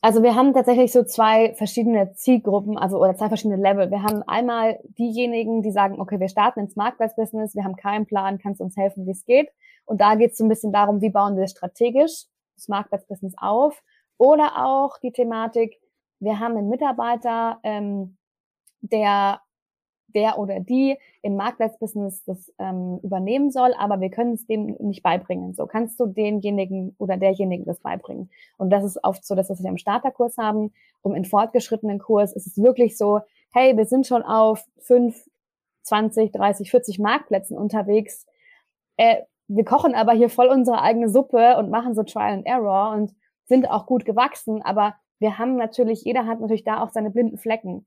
Also 0.00 0.22
wir 0.22 0.36
haben 0.36 0.54
tatsächlich 0.54 0.92
so 0.92 1.02
zwei 1.02 1.54
verschiedene 1.54 2.12
Zielgruppen, 2.12 2.78
also 2.78 2.98
oder 2.98 3.16
zwei 3.16 3.28
verschiedene 3.28 3.60
Level. 3.60 3.90
Wir 3.90 4.04
haben 4.04 4.22
einmal 4.22 4.78
diejenigen, 4.96 5.62
die 5.62 5.72
sagen, 5.72 6.00
okay, 6.00 6.20
wir 6.20 6.28
starten 6.28 6.60
ins 6.60 6.76
Marktplatzbusiness, 6.76 7.56
wir 7.56 7.64
haben 7.64 7.74
keinen 7.74 8.06
Plan, 8.06 8.38
kannst 8.38 8.60
uns 8.60 8.76
helfen, 8.76 9.06
wie 9.06 9.10
es 9.10 9.24
geht. 9.24 9.50
Und 9.86 10.00
da 10.00 10.14
geht 10.14 10.32
es 10.32 10.38
so 10.38 10.44
ein 10.44 10.48
bisschen 10.48 10.72
darum, 10.72 11.00
wie 11.00 11.10
bauen 11.10 11.36
wir 11.36 11.48
strategisch 11.48 12.26
das 12.54 12.68
Marktplatzbusiness 12.68 13.34
auf. 13.38 13.82
Oder 14.18 14.64
auch 14.64 14.98
die 14.98 15.12
Thematik, 15.12 15.80
wir 16.20 16.38
haben 16.38 16.56
einen 16.56 16.68
Mitarbeiter, 16.68 17.58
ähm, 17.64 18.18
der 18.80 19.40
der 20.14 20.38
oder 20.38 20.60
die 20.60 20.96
im 21.22 21.36
Marktplatzbusiness 21.36 22.24
das 22.24 22.52
ähm, 22.58 22.98
übernehmen 23.02 23.50
soll, 23.50 23.74
aber 23.78 24.00
wir 24.00 24.10
können 24.10 24.34
es 24.34 24.46
dem 24.46 24.76
nicht 24.80 25.02
beibringen. 25.02 25.54
So 25.54 25.66
kannst 25.66 26.00
du 26.00 26.06
denjenigen 26.06 26.94
oder 26.98 27.16
derjenigen 27.16 27.64
das 27.64 27.80
beibringen. 27.80 28.30
Und 28.56 28.70
das 28.70 28.84
ist 28.84 29.02
oft 29.04 29.24
so, 29.24 29.34
dass 29.34 29.48
wir 29.48 29.54
es 29.54 29.60
im 29.60 29.76
Starterkurs 29.76 30.38
haben. 30.38 30.72
Um 31.02 31.14
in 31.14 31.24
fortgeschrittenen 31.24 31.98
Kurs 31.98 32.32
ist 32.32 32.46
es 32.46 32.56
wirklich 32.62 32.96
so, 32.96 33.20
hey, 33.52 33.76
wir 33.76 33.86
sind 33.86 34.06
schon 34.06 34.22
auf 34.22 34.64
fünf, 34.78 35.28
20, 35.82 36.32
30, 36.32 36.70
40 36.70 36.98
Marktplätzen 36.98 37.56
unterwegs. 37.56 38.26
Äh, 38.96 39.22
wir 39.46 39.64
kochen 39.64 39.94
aber 39.94 40.12
hier 40.12 40.28
voll 40.28 40.48
unsere 40.48 40.82
eigene 40.82 41.08
Suppe 41.08 41.56
und 41.56 41.70
machen 41.70 41.94
so 41.94 42.02
Trial 42.02 42.34
and 42.34 42.46
Error 42.46 42.92
und 42.92 43.14
sind 43.46 43.70
auch 43.70 43.86
gut 43.86 44.04
gewachsen, 44.04 44.60
aber 44.62 44.94
wir 45.18 45.38
haben 45.38 45.56
natürlich, 45.56 46.04
jeder 46.04 46.26
hat 46.26 46.40
natürlich 46.40 46.64
da 46.64 46.82
auch 46.82 46.90
seine 46.90 47.10
blinden 47.10 47.38
Flecken. 47.38 47.86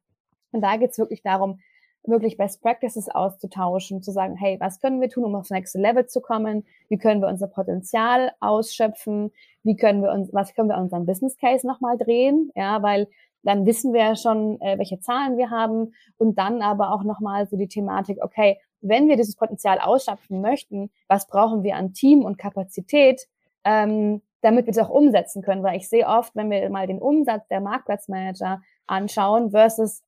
Und 0.52 0.62
da 0.62 0.76
geht's 0.78 0.98
wirklich 0.98 1.22
darum, 1.22 1.60
wirklich 2.04 2.38
Best 2.38 2.62
Practices 2.62 3.10
auszutauschen, 3.10 4.02
zu 4.02 4.12
sagen, 4.12 4.36
hey, 4.36 4.58
was 4.60 4.80
können 4.80 5.02
wir 5.02 5.10
tun, 5.10 5.24
um 5.24 5.36
aufs 5.36 5.52
nächste 5.52 5.80
Level 5.80 6.08
zu 6.08 6.22
kommen? 6.22 6.66
Wie 6.90 6.98
können 6.98 7.22
wir 7.22 7.28
unser 7.28 7.48
Potenzial 7.48 8.32
ausschöpfen? 8.40 9.32
Wie 9.64 9.76
können 9.76 10.02
wir 10.02 10.12
uns, 10.12 10.34
was 10.34 10.54
können 10.56 10.70
wir 10.70 10.78
unseren 10.78 11.06
Business 11.06 11.38
Case 11.38 11.66
nochmal 11.66 11.98
drehen? 11.98 12.52
Ja, 12.56 12.82
weil 12.82 13.08
dann 13.44 13.66
wissen 13.66 13.94
wir 13.94 14.16
schon, 14.16 14.60
äh, 14.62 14.78
welche 14.78 15.00
Zahlen 15.00 15.38
wir 15.38 15.50
haben 15.50 15.94
und 16.18 16.38
dann 16.38 16.62
aber 16.62 16.94
auch 16.94 17.04
nochmal 17.04 17.48
so 17.48 17.58
die 17.58 17.68
Thematik, 17.68 18.20
okay, 18.22 18.60
wenn 18.82 19.08
wir 19.08 19.16
dieses 19.16 19.36
Potenzial 19.36 19.80
ausschöpfen 19.80 20.42
möchten, 20.42 20.92
was 21.08 21.28
brauchen 21.28 21.64
wir 21.64 21.76
an 21.76 21.94
Team 21.94 22.26
und 22.26 22.38
Kapazität, 22.38 23.28
ähm, 23.64 24.22
damit 24.42 24.66
wir 24.66 24.74
das 24.74 24.84
auch 24.84 24.90
umsetzen 24.90 25.44
können? 25.44 25.64
Weil 25.64 25.78
ich 25.78 25.88
sehe 25.88 26.08
oft, 26.08 26.36
wenn 26.36 26.50
wir 26.50 26.68
mal 26.70 26.88
den 26.88 27.00
Umsatz 27.00 27.48
der 27.48 27.62
Marktplatzmanager 27.62 28.62
anschauen 28.88 29.52
versus 29.52 30.04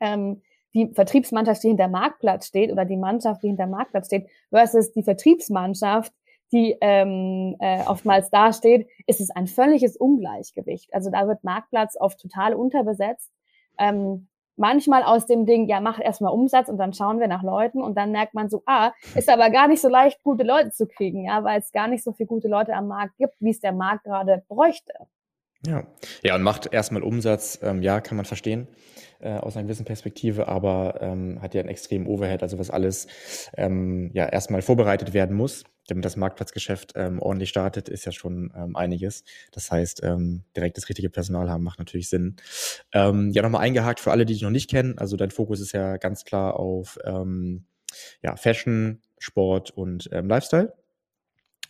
ähm, 0.00 0.42
die 0.74 0.88
Vertriebsmannschaft, 0.92 1.62
die 1.62 1.68
hinter 1.68 1.88
Marktplatz 1.88 2.46
steht 2.46 2.70
oder 2.72 2.84
die 2.84 2.96
Mannschaft, 2.96 3.42
die 3.42 3.48
hinter 3.48 3.66
Marktplatz 3.66 4.06
steht, 4.06 4.28
versus 4.50 4.92
die 4.92 5.02
Vertriebsmannschaft, 5.02 6.12
die 6.52 6.76
ähm, 6.80 7.56
äh, 7.60 7.82
oftmals 7.86 8.30
dasteht, 8.30 8.88
ist 9.06 9.20
es 9.20 9.30
ein 9.30 9.46
völliges 9.46 9.96
Ungleichgewicht. 9.96 10.92
Also 10.92 11.10
da 11.10 11.26
wird 11.26 11.44
Marktplatz 11.44 11.96
oft 11.98 12.20
total 12.20 12.54
unterbesetzt. 12.54 13.30
Ähm, 13.78 14.28
manchmal 14.56 15.02
aus 15.02 15.26
dem 15.26 15.46
Ding, 15.46 15.68
ja, 15.68 15.80
mach 15.80 16.00
erstmal 16.00 16.32
Umsatz 16.32 16.68
und 16.68 16.76
dann 16.78 16.92
schauen 16.92 17.18
wir 17.18 17.28
nach 17.28 17.42
Leuten 17.42 17.82
und 17.82 17.96
dann 17.96 18.12
merkt 18.12 18.34
man 18.34 18.48
so, 18.50 18.62
ah, 18.66 18.92
ist 19.14 19.28
aber 19.28 19.50
gar 19.50 19.68
nicht 19.68 19.80
so 19.80 19.88
leicht, 19.88 20.22
gute 20.22 20.44
Leute 20.44 20.70
zu 20.70 20.86
kriegen, 20.86 21.24
ja, 21.24 21.42
weil 21.44 21.60
es 21.60 21.72
gar 21.72 21.88
nicht 21.88 22.04
so 22.04 22.12
viele 22.12 22.26
gute 22.26 22.48
Leute 22.48 22.74
am 22.74 22.88
Markt 22.88 23.16
gibt, 23.16 23.34
wie 23.40 23.50
es 23.50 23.60
der 23.60 23.72
Markt 23.72 24.04
gerade 24.04 24.44
bräuchte. 24.48 24.92
Ja, 25.66 25.86
ja, 26.22 26.34
und 26.34 26.42
macht 26.42 26.72
erstmal 26.72 27.02
Umsatz, 27.02 27.58
ähm, 27.62 27.82
ja, 27.82 28.00
kann 28.00 28.16
man 28.16 28.24
verstehen 28.24 28.66
äh, 29.20 29.34
aus 29.34 29.56
einer 29.56 29.64
gewissen 29.64 29.84
Perspektive, 29.84 30.48
aber 30.48 30.98
ähm, 31.00 31.40
hat 31.40 31.54
ja 31.54 31.60
einen 31.60 31.68
extremen 31.68 32.06
Overhead, 32.06 32.42
also 32.42 32.58
was 32.58 32.70
alles 32.70 33.06
ähm, 33.56 34.10
ja 34.14 34.26
erstmal 34.26 34.62
vorbereitet 34.62 35.12
werden 35.12 35.36
muss, 35.36 35.64
damit 35.88 36.04
das 36.04 36.16
Marktplatzgeschäft 36.16 36.92
ähm, 36.96 37.20
ordentlich 37.20 37.50
startet, 37.50 37.88
ist 37.88 38.04
ja 38.06 38.12
schon 38.12 38.52
ähm, 38.56 38.76
einiges. 38.76 39.24
Das 39.52 39.70
heißt, 39.70 40.02
ähm, 40.02 40.44
direkt 40.56 40.76
das 40.76 40.88
richtige 40.88 41.10
Personal 41.10 41.50
haben 41.50 41.64
macht 41.64 41.78
natürlich 41.78 42.08
Sinn. 42.08 42.36
Ähm, 42.92 43.30
ja, 43.32 43.42
nochmal 43.42 43.62
eingehakt 43.62 44.00
für 44.00 44.10
alle, 44.10 44.24
die 44.24 44.32
dich 44.34 44.42
noch 44.42 44.50
nicht 44.50 44.70
kennen. 44.70 44.98
Also 44.98 45.16
dein 45.16 45.30
Fokus 45.30 45.60
ist 45.60 45.72
ja 45.72 45.96
ganz 45.98 46.24
klar 46.24 46.58
auf 46.58 46.98
ähm, 47.04 47.64
ja, 48.22 48.36
Fashion, 48.36 49.02
Sport 49.18 49.70
und 49.70 50.08
ähm, 50.12 50.28
Lifestyle. 50.28 50.72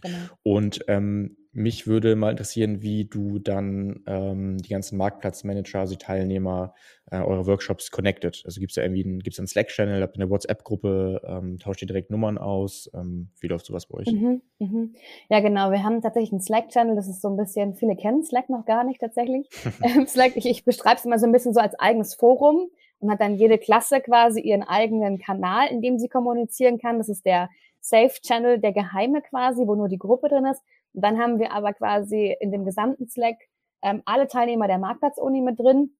Genau. 0.03 0.18
Und 0.42 0.85
ähm, 0.88 1.37
mich 1.52 1.86
würde 1.86 2.14
mal 2.14 2.30
interessieren, 2.30 2.80
wie 2.80 3.06
du 3.06 3.40
dann 3.40 4.04
ähm, 4.06 4.58
die 4.58 4.68
ganzen 4.68 4.96
Marktplatzmanager, 4.96 5.80
also 5.80 5.94
die 5.94 6.04
Teilnehmer 6.04 6.74
äh, 7.10 7.18
eurer 7.18 7.46
Workshops 7.46 7.90
connected. 7.90 8.42
Also 8.44 8.60
gibt 8.60 8.70
es 8.70 8.76
da 8.76 8.82
irgendwie 8.82 9.04
einen, 9.04 9.18
gibt's 9.18 9.38
einen 9.38 9.48
Slack-Channel, 9.48 10.00
habt 10.00 10.16
ihr 10.16 10.22
eine 10.22 10.30
WhatsApp-Gruppe, 10.30 11.20
ähm, 11.24 11.58
tauscht 11.58 11.82
ihr 11.82 11.88
direkt 11.88 12.10
Nummern 12.10 12.38
aus? 12.38 12.88
Ähm, 12.94 13.30
wie 13.40 13.48
läuft 13.48 13.66
sowas 13.66 13.86
bei 13.86 13.98
euch? 13.98 14.12
Mhm, 14.12 14.42
mhm. 14.60 14.94
Ja, 15.28 15.40
genau. 15.40 15.72
Wir 15.72 15.82
haben 15.82 16.00
tatsächlich 16.02 16.30
einen 16.30 16.40
Slack-Channel. 16.40 16.94
Das 16.94 17.08
ist 17.08 17.20
so 17.20 17.28
ein 17.28 17.36
bisschen, 17.36 17.74
viele 17.74 17.96
kennen 17.96 18.22
Slack 18.22 18.48
noch 18.48 18.64
gar 18.64 18.84
nicht 18.84 19.00
tatsächlich. 19.00 19.48
Ähm, 19.82 20.06
Slack, 20.06 20.36
ich, 20.36 20.46
ich 20.46 20.64
beschreibe 20.64 20.96
es 20.96 21.06
immer 21.06 21.18
so 21.18 21.26
ein 21.26 21.32
bisschen 21.32 21.54
so 21.54 21.60
als 21.60 21.78
eigenes 21.78 22.14
Forum 22.14 22.68
und 22.98 23.10
hat 23.10 23.20
dann 23.20 23.36
jede 23.36 23.56
Klasse 23.56 24.00
quasi 24.00 24.40
ihren 24.40 24.62
eigenen 24.62 25.18
Kanal, 25.18 25.68
in 25.68 25.80
dem 25.80 25.98
sie 25.98 26.08
kommunizieren 26.08 26.78
kann. 26.78 26.98
Das 26.98 27.08
ist 27.08 27.24
der 27.24 27.48
Safe 27.80 28.12
Channel, 28.20 28.58
der 28.60 28.72
geheime 28.72 29.22
quasi, 29.22 29.66
wo 29.66 29.74
nur 29.74 29.88
die 29.88 29.98
Gruppe 29.98 30.28
drin 30.28 30.44
ist. 30.44 30.62
Und 30.94 31.05
dann 31.05 31.18
haben 31.18 31.38
wir 31.38 31.53
aber 31.53 31.72
quasi 31.72 32.37
in 32.40 32.50
dem 32.53 32.64
gesamten 32.64 33.09
Slack 33.09 33.37
ähm, 33.83 34.03
alle 34.05 34.26
Teilnehmer 34.26 34.66
der 34.66 34.79
Marktplatz-Uni 34.79 35.40
mit 35.40 35.59
drin. 35.59 35.96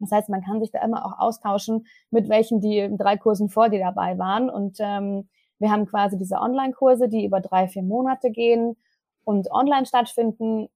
Das 0.00 0.10
heißt, 0.10 0.28
man 0.28 0.42
kann 0.42 0.60
sich 0.60 0.70
da 0.70 0.82
immer 0.82 1.04
auch 1.06 1.18
austauschen, 1.18 1.86
mit 2.10 2.28
welchen 2.28 2.60
die 2.60 2.78
in 2.78 2.98
drei 2.98 3.16
Kursen 3.16 3.48
vor 3.48 3.68
dir 3.68 3.80
dabei 3.80 4.18
waren. 4.18 4.50
Und 4.50 4.76
ähm, 4.80 5.28
wir 5.58 5.70
haben 5.70 5.86
quasi 5.86 6.18
diese 6.18 6.36
Online-Kurse, 6.36 7.08
die 7.08 7.24
über 7.24 7.40
drei, 7.40 7.68
vier 7.68 7.82
Monate 7.82 8.30
gehen 8.30 8.76
und 9.24 9.50
online 9.50 9.86
stattfinden. 9.86 10.68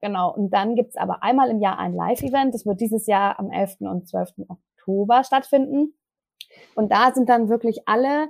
Genau. 0.00 0.34
Und 0.34 0.50
dann 0.50 0.74
gibt's 0.74 0.96
aber 0.96 1.22
einmal 1.22 1.50
im 1.50 1.60
Jahr 1.60 1.78
ein 1.78 1.94
Live-Event. 1.94 2.54
Das 2.54 2.66
wird 2.66 2.80
dieses 2.80 3.06
Jahr 3.06 3.38
am 3.38 3.50
11. 3.50 3.76
und 3.80 4.08
12. 4.08 4.32
Oktober 4.48 5.24
stattfinden. 5.24 5.94
Und 6.74 6.92
da 6.92 7.12
sind 7.12 7.28
dann 7.28 7.48
wirklich 7.48 7.86
alle 7.86 8.28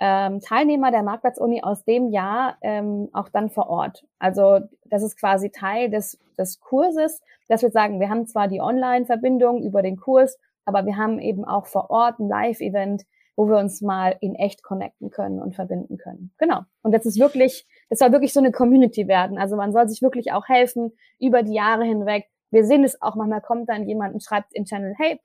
ähm, 0.00 0.40
Teilnehmer 0.40 0.90
der 0.90 1.02
Marktplatz-Uni 1.02 1.62
aus 1.62 1.84
dem 1.84 2.10
Jahr 2.10 2.56
ähm, 2.62 3.08
auch 3.12 3.28
dann 3.28 3.50
vor 3.50 3.68
Ort. 3.68 4.04
Also 4.18 4.60
das 4.84 5.02
ist 5.02 5.18
quasi 5.18 5.50
Teil 5.50 5.90
des, 5.90 6.18
des 6.38 6.60
Kurses, 6.60 7.20
dass 7.48 7.62
wir 7.62 7.70
sagen, 7.70 8.00
wir 8.00 8.08
haben 8.08 8.26
zwar 8.26 8.48
die 8.48 8.60
Online-Verbindung 8.60 9.62
über 9.62 9.82
den 9.82 9.96
Kurs, 9.96 10.38
aber 10.64 10.86
wir 10.86 10.96
haben 10.96 11.18
eben 11.18 11.44
auch 11.44 11.66
vor 11.66 11.90
Ort 11.90 12.18
ein 12.18 12.28
Live-Event, 12.28 13.02
wo 13.36 13.48
wir 13.48 13.56
uns 13.56 13.80
mal 13.80 14.16
in 14.20 14.34
echt 14.34 14.62
connecten 14.62 15.10
können 15.10 15.40
und 15.40 15.54
verbinden 15.54 15.96
können. 15.96 16.32
Genau. 16.38 16.60
Und 16.82 16.92
das 16.92 17.06
ist 17.06 17.18
wirklich, 17.18 17.66
das 17.88 17.98
soll 17.98 18.12
wirklich 18.12 18.32
so 18.32 18.40
eine 18.40 18.52
Community 18.52 19.08
werden. 19.08 19.38
Also 19.38 19.56
man 19.56 19.72
soll 19.72 19.88
sich 19.88 20.02
wirklich 20.02 20.32
auch 20.32 20.48
helfen 20.48 20.92
über 21.18 21.42
die 21.42 21.54
Jahre 21.54 21.84
hinweg. 21.84 22.26
Wir 22.50 22.64
sehen 22.64 22.84
es 22.84 23.00
auch, 23.00 23.14
manchmal 23.14 23.40
kommt 23.40 23.68
dann 23.68 23.88
jemand 23.88 24.14
und 24.14 24.22
schreibt 24.22 24.54
im 24.54 24.64
Channel, 24.64 24.94
hey, 24.98 25.20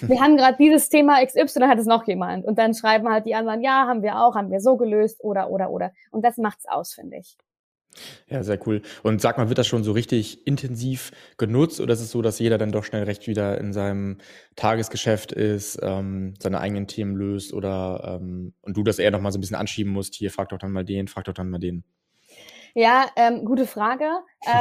wir 0.00 0.20
haben 0.20 0.36
gerade 0.36 0.56
dieses 0.58 0.88
Thema 0.88 1.24
XY, 1.24 1.60
dann 1.60 1.68
hat 1.68 1.78
es 1.78 1.86
noch 1.86 2.06
jemand. 2.06 2.44
Und 2.44 2.58
dann 2.58 2.74
schreiben 2.74 3.08
halt 3.08 3.26
die 3.26 3.34
anderen, 3.34 3.62
ja, 3.62 3.86
haben 3.86 4.02
wir 4.02 4.20
auch, 4.20 4.34
haben 4.34 4.50
wir 4.50 4.60
so 4.60 4.76
gelöst 4.76 5.22
oder, 5.22 5.50
oder, 5.50 5.70
oder. 5.70 5.92
Und 6.10 6.24
das 6.24 6.36
macht's 6.36 6.66
aus, 6.66 6.94
finde 6.94 7.18
ich. 7.18 7.36
Ja, 8.28 8.42
sehr 8.42 8.58
cool. 8.66 8.82
Und 9.02 9.20
sag 9.20 9.36
mal, 9.36 9.48
wird 9.48 9.58
das 9.58 9.66
schon 9.66 9.84
so 9.84 9.92
richtig 9.92 10.46
intensiv 10.46 11.10
genutzt 11.36 11.80
oder 11.80 11.92
ist 11.92 12.00
es 12.00 12.10
so, 12.10 12.22
dass 12.22 12.38
jeder 12.38 12.56
dann 12.58 12.72
doch 12.72 12.84
schnell 12.84 13.04
recht 13.04 13.26
wieder 13.26 13.58
in 13.58 13.72
seinem 13.72 14.18
Tagesgeschäft 14.56 15.32
ist, 15.32 15.78
ähm, 15.82 16.34
seine 16.40 16.60
eigenen 16.60 16.86
Themen 16.86 17.14
löst 17.14 17.52
oder 17.52 18.18
ähm, 18.20 18.54
und 18.62 18.76
du 18.76 18.82
das 18.82 18.98
eher 18.98 19.10
noch 19.10 19.20
mal 19.20 19.30
so 19.30 19.38
ein 19.38 19.42
bisschen 19.42 19.56
anschieben 19.56 19.92
musst, 19.92 20.14
hier 20.14 20.30
frag 20.30 20.48
doch 20.48 20.58
dann 20.58 20.72
mal 20.72 20.84
den, 20.84 21.08
frag 21.08 21.24
doch 21.24 21.34
dann 21.34 21.50
mal 21.50 21.58
den? 21.58 21.84
Ja, 22.74 23.06
ähm, 23.16 23.44
gute 23.44 23.66
Frage. 23.66 24.08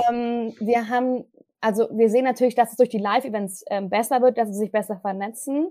ähm, 0.09 0.53
wir 0.59 0.89
haben 0.89 1.23
also 1.61 1.87
wir 1.91 2.09
sehen 2.09 2.25
natürlich, 2.25 2.55
dass 2.55 2.71
es 2.71 2.77
durch 2.77 2.89
die 2.89 2.97
Live-Events 2.97 3.63
ähm, 3.69 3.89
besser 3.89 4.21
wird, 4.21 4.37
dass 4.37 4.49
sie 4.49 4.55
sich 4.55 4.71
besser 4.71 4.97
vernetzen. 4.97 5.69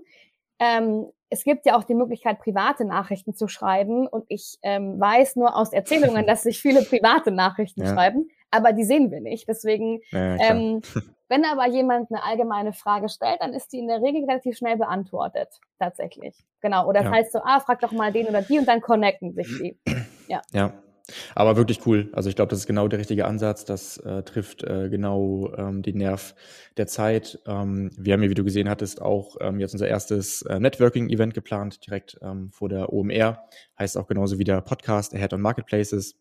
Ähm, 0.59 1.07
es 1.29 1.43
gibt 1.43 1.65
ja 1.65 1.77
auch 1.77 1.83
die 1.83 1.95
Möglichkeit, 1.95 2.39
private 2.39 2.85
Nachrichten 2.85 3.33
zu 3.33 3.47
schreiben. 3.47 4.07
Und 4.07 4.25
ich 4.27 4.57
ähm, 4.61 4.99
weiß 4.99 5.35
nur 5.35 5.55
aus 5.55 5.73
Erzählungen, 5.73 6.25
dass 6.27 6.43
sich 6.43 6.61
viele 6.61 6.83
private 6.83 7.31
Nachrichten 7.31 7.83
ja. 7.83 7.93
schreiben, 7.93 8.29
aber 8.51 8.73
die 8.73 8.83
sehen 8.83 9.11
wir 9.11 9.21
nicht. 9.21 9.47
Deswegen, 9.47 10.01
ja, 10.11 10.35
ähm, 10.35 10.81
wenn 11.29 11.45
aber 11.45 11.67
jemand 11.67 12.11
eine 12.11 12.23
allgemeine 12.23 12.73
Frage 12.73 13.09
stellt, 13.09 13.41
dann 13.41 13.53
ist 13.53 13.73
die 13.73 13.79
in 13.79 13.87
der 13.87 14.01
Regel 14.01 14.25
relativ 14.25 14.57
schnell 14.57 14.77
beantwortet, 14.77 15.49
tatsächlich. 15.79 16.35
Genau. 16.61 16.87
Oder 16.87 17.03
ja. 17.03 17.11
heißt 17.11 17.31
so, 17.31 17.39
ah, 17.43 17.59
frag 17.59 17.79
doch 17.79 17.91
mal 17.91 18.11
den 18.11 18.27
oder 18.27 18.41
die 18.41 18.59
und 18.59 18.67
dann 18.67 18.81
connecten 18.81 19.33
sich 19.33 19.47
die. 19.61 19.79
Ja. 20.27 20.41
Ja, 20.51 20.73
aber 21.35 21.57
wirklich 21.57 21.85
cool. 21.85 22.09
Also 22.13 22.29
ich 22.29 22.35
glaube, 22.35 22.49
das 22.49 22.59
ist 22.59 22.67
genau 22.67 22.87
der 22.87 22.99
richtige 22.99 23.25
Ansatz. 23.25 23.65
Das 23.65 23.97
äh, 23.97 24.23
trifft 24.23 24.63
äh, 24.63 24.89
genau 24.89 25.53
ähm, 25.57 25.81
den 25.81 25.97
Nerv 25.97 26.35
der 26.77 26.87
Zeit. 26.87 27.39
Ähm, 27.45 27.91
wir 27.97 28.13
haben 28.13 28.23
ja, 28.23 28.29
wie 28.29 28.35
du 28.35 28.43
gesehen 28.43 28.69
hattest, 28.69 29.01
auch 29.01 29.37
ähm, 29.39 29.59
jetzt 29.59 29.73
unser 29.73 29.87
erstes 29.87 30.41
äh, 30.43 30.59
Networking-Event 30.59 31.33
geplant, 31.33 31.85
direkt 31.85 32.17
ähm, 32.21 32.51
vor 32.51 32.69
der 32.69 32.91
OMR. 32.91 33.43
Heißt 33.77 33.97
auch 33.97 34.07
genauso 34.07 34.39
wie 34.39 34.43
der 34.43 34.61
Podcast 34.61 35.13
Ahead 35.13 35.33
on 35.33 35.41
Marketplaces 35.41 36.15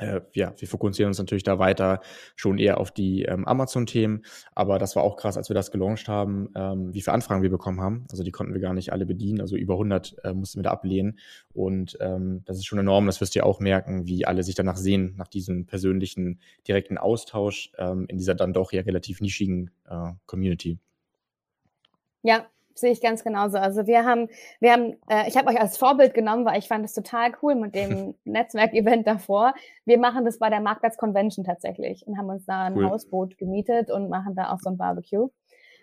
äh, 0.00 0.20
ja, 0.34 0.54
wir 0.56 0.68
fokussieren 0.68 1.08
uns 1.08 1.18
natürlich 1.18 1.42
da 1.42 1.58
weiter 1.58 2.00
schon 2.34 2.58
eher 2.58 2.78
auf 2.78 2.90
die 2.90 3.22
ähm, 3.22 3.46
Amazon-Themen. 3.46 4.22
Aber 4.54 4.78
das 4.78 4.96
war 4.96 5.02
auch 5.02 5.16
krass, 5.16 5.36
als 5.36 5.48
wir 5.48 5.54
das 5.54 5.70
gelauncht 5.70 6.08
haben, 6.08 6.48
ähm, 6.54 6.92
wie 6.94 7.02
viele 7.02 7.14
Anfragen 7.14 7.42
wir 7.42 7.50
bekommen 7.50 7.80
haben. 7.80 8.06
Also 8.10 8.22
die 8.22 8.30
konnten 8.30 8.54
wir 8.54 8.60
gar 8.60 8.74
nicht 8.74 8.92
alle 8.92 9.06
bedienen. 9.06 9.40
Also 9.40 9.56
über 9.56 9.74
100 9.74 10.16
äh, 10.24 10.32
mussten 10.32 10.58
wir 10.58 10.64
da 10.64 10.70
ablehnen. 10.70 11.18
Und 11.52 11.98
ähm, 12.00 12.42
das 12.46 12.56
ist 12.56 12.66
schon 12.66 12.78
enorm. 12.78 13.06
Das 13.06 13.20
wirst 13.20 13.34
du 13.34 13.40
ja 13.40 13.44
auch 13.44 13.60
merken, 13.60 14.06
wie 14.06 14.24
alle 14.24 14.42
sich 14.42 14.54
danach 14.54 14.76
sehen, 14.76 15.14
nach 15.16 15.28
diesem 15.28 15.66
persönlichen, 15.66 16.40
direkten 16.66 16.98
Austausch 16.98 17.72
ähm, 17.78 18.06
in 18.08 18.16
dieser 18.18 18.34
dann 18.34 18.52
doch 18.52 18.72
ja 18.72 18.82
relativ 18.82 19.20
nischigen 19.20 19.70
äh, 19.88 20.12
Community. 20.26 20.78
Ja, 22.22 22.46
sehe 22.80 22.92
ich 22.92 23.00
ganz 23.00 23.22
genauso. 23.24 23.58
Also 23.58 23.86
wir 23.86 24.04
haben, 24.04 24.28
wir 24.60 24.72
haben, 24.72 24.96
äh, 25.08 25.28
ich 25.28 25.36
habe 25.36 25.48
euch 25.48 25.60
als 25.60 25.76
Vorbild 25.76 26.14
genommen, 26.14 26.44
weil 26.44 26.58
ich 26.58 26.68
fand 26.68 26.84
es 26.84 26.94
total 26.94 27.32
cool 27.42 27.54
mit 27.54 27.74
dem 27.74 28.14
Netzwerkevent 28.24 29.06
davor. 29.06 29.54
Wir 29.84 29.98
machen 29.98 30.24
das 30.24 30.38
bei 30.38 30.50
der 30.50 30.60
Marktplatz 30.60 30.96
Convention 30.96 31.44
tatsächlich 31.44 32.06
und 32.06 32.18
haben 32.18 32.28
uns 32.28 32.46
da 32.46 32.64
ein 32.64 32.76
cool. 32.76 32.90
Hausboot 32.90 33.38
gemietet 33.38 33.90
und 33.90 34.08
machen 34.08 34.34
da 34.34 34.52
auch 34.52 34.58
so 34.60 34.70
ein 34.70 34.76
Barbecue. 34.76 35.28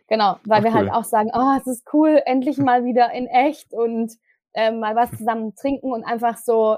Genau, 0.08 0.38
weil 0.46 0.60
Ach, 0.60 0.64
wir 0.64 0.74
halt 0.74 0.86
cool. 0.86 0.92
halt 0.92 1.00
auch 1.00 1.04
sagen, 1.04 1.32
oh, 1.34 1.58
es 1.60 1.68
ist 1.68 1.88
cool, 1.94 2.22
endlich 2.26 2.58
mal 2.58 2.86
wieder 2.86 3.12
in 3.12 3.28
echt 3.28 3.74
und 3.74 4.14
äh, 4.54 4.72
mal 4.72 4.96
was 4.96 5.12
zusammen 5.12 5.54
trinken 5.56 5.92
und 5.92 6.04
einfach 6.04 6.38
so 6.38 6.78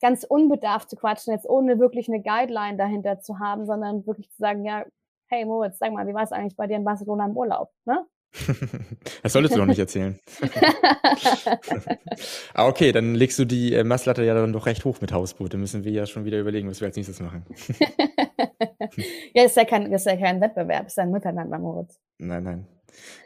ganz 0.00 0.24
unbedarft 0.24 0.90
zu 0.90 0.96
quatschen, 0.96 1.32
jetzt 1.32 1.48
ohne 1.48 1.78
wirklich 1.78 2.08
eine 2.08 2.20
Guideline 2.20 2.76
dahinter 2.76 3.20
zu 3.20 3.38
haben, 3.38 3.66
sondern 3.66 4.06
wirklich 4.06 4.30
zu 4.30 4.38
sagen, 4.38 4.64
ja, 4.64 4.84
hey 5.28 5.44
Moritz, 5.46 5.78
sag 5.78 5.92
mal, 5.92 6.06
wie 6.06 6.14
war 6.14 6.24
es 6.24 6.32
eigentlich 6.32 6.56
bei 6.56 6.66
dir 6.66 6.76
in 6.76 6.84
Barcelona 6.84 7.26
im 7.26 7.36
Urlaub? 7.36 7.70
Ne? 7.84 8.04
Das 9.22 9.32
solltest 9.32 9.54
du 9.54 9.58
noch 9.58 9.66
nicht 9.66 9.78
erzählen. 9.78 10.18
ah, 12.54 12.66
okay, 12.66 12.92
dann 12.92 13.14
legst 13.14 13.38
du 13.38 13.44
die 13.44 13.74
äh, 13.74 13.84
Messlatte 13.84 14.24
ja 14.24 14.34
dann 14.34 14.52
doch 14.52 14.66
recht 14.66 14.84
hoch 14.84 15.00
mit 15.00 15.12
Hausboot. 15.12 15.52
Dann 15.52 15.60
müssen 15.60 15.84
wir 15.84 15.92
ja 15.92 16.06
schon 16.06 16.24
wieder 16.24 16.38
überlegen, 16.38 16.68
was 16.68 16.80
wir 16.80 16.86
als 16.86 16.96
nächstes 16.96 17.20
machen. 17.20 17.44
ja, 19.34 19.44
ist 19.44 19.56
ja 19.56 19.64
kein, 19.64 19.92
ist 19.92 20.06
ja 20.06 20.16
kein 20.16 20.40
Wettbewerb, 20.40 20.86
ist 20.86 20.98
ein 20.98 21.10
Miteinander, 21.10 21.58
Moritz. 21.58 21.98
Nein, 22.18 22.44
nein. 22.44 22.66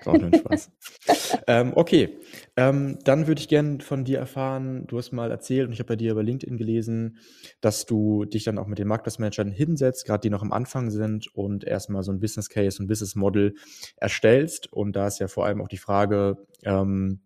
War 0.04 0.14
auch 0.14 0.18
nur 0.18 0.32
ein 0.32 0.38
Spaß. 0.38 0.70
ähm, 1.46 1.72
okay, 1.74 2.18
ähm, 2.56 2.98
dann 3.04 3.26
würde 3.26 3.40
ich 3.40 3.48
gerne 3.48 3.80
von 3.80 4.04
dir 4.04 4.18
erfahren, 4.18 4.86
du 4.86 4.98
hast 4.98 5.12
mal 5.12 5.30
erzählt, 5.30 5.66
und 5.66 5.72
ich 5.72 5.78
habe 5.78 5.88
bei 5.88 5.96
dir 5.96 6.12
über 6.12 6.22
LinkedIn 6.22 6.56
gelesen, 6.56 7.18
dass 7.60 7.86
du 7.86 8.24
dich 8.24 8.44
dann 8.44 8.58
auch 8.58 8.66
mit 8.66 8.78
den 8.78 8.88
Marktplatzmanagern 8.88 9.50
hinsetzt, 9.50 10.06
gerade 10.06 10.20
die 10.20 10.30
noch 10.30 10.42
am 10.42 10.52
Anfang 10.52 10.90
sind 10.90 11.28
und 11.34 11.64
erstmal 11.64 12.02
so 12.02 12.12
ein 12.12 12.20
Business 12.20 12.48
Case 12.48 12.80
und 12.80 12.88
Business 12.88 13.14
Model 13.14 13.54
erstellst. 13.96 14.72
Und 14.72 14.94
da 14.96 15.06
ist 15.06 15.18
ja 15.18 15.28
vor 15.28 15.46
allem 15.46 15.60
auch 15.60 15.68
die 15.68 15.78
Frage, 15.78 16.36
ähm, 16.64 17.20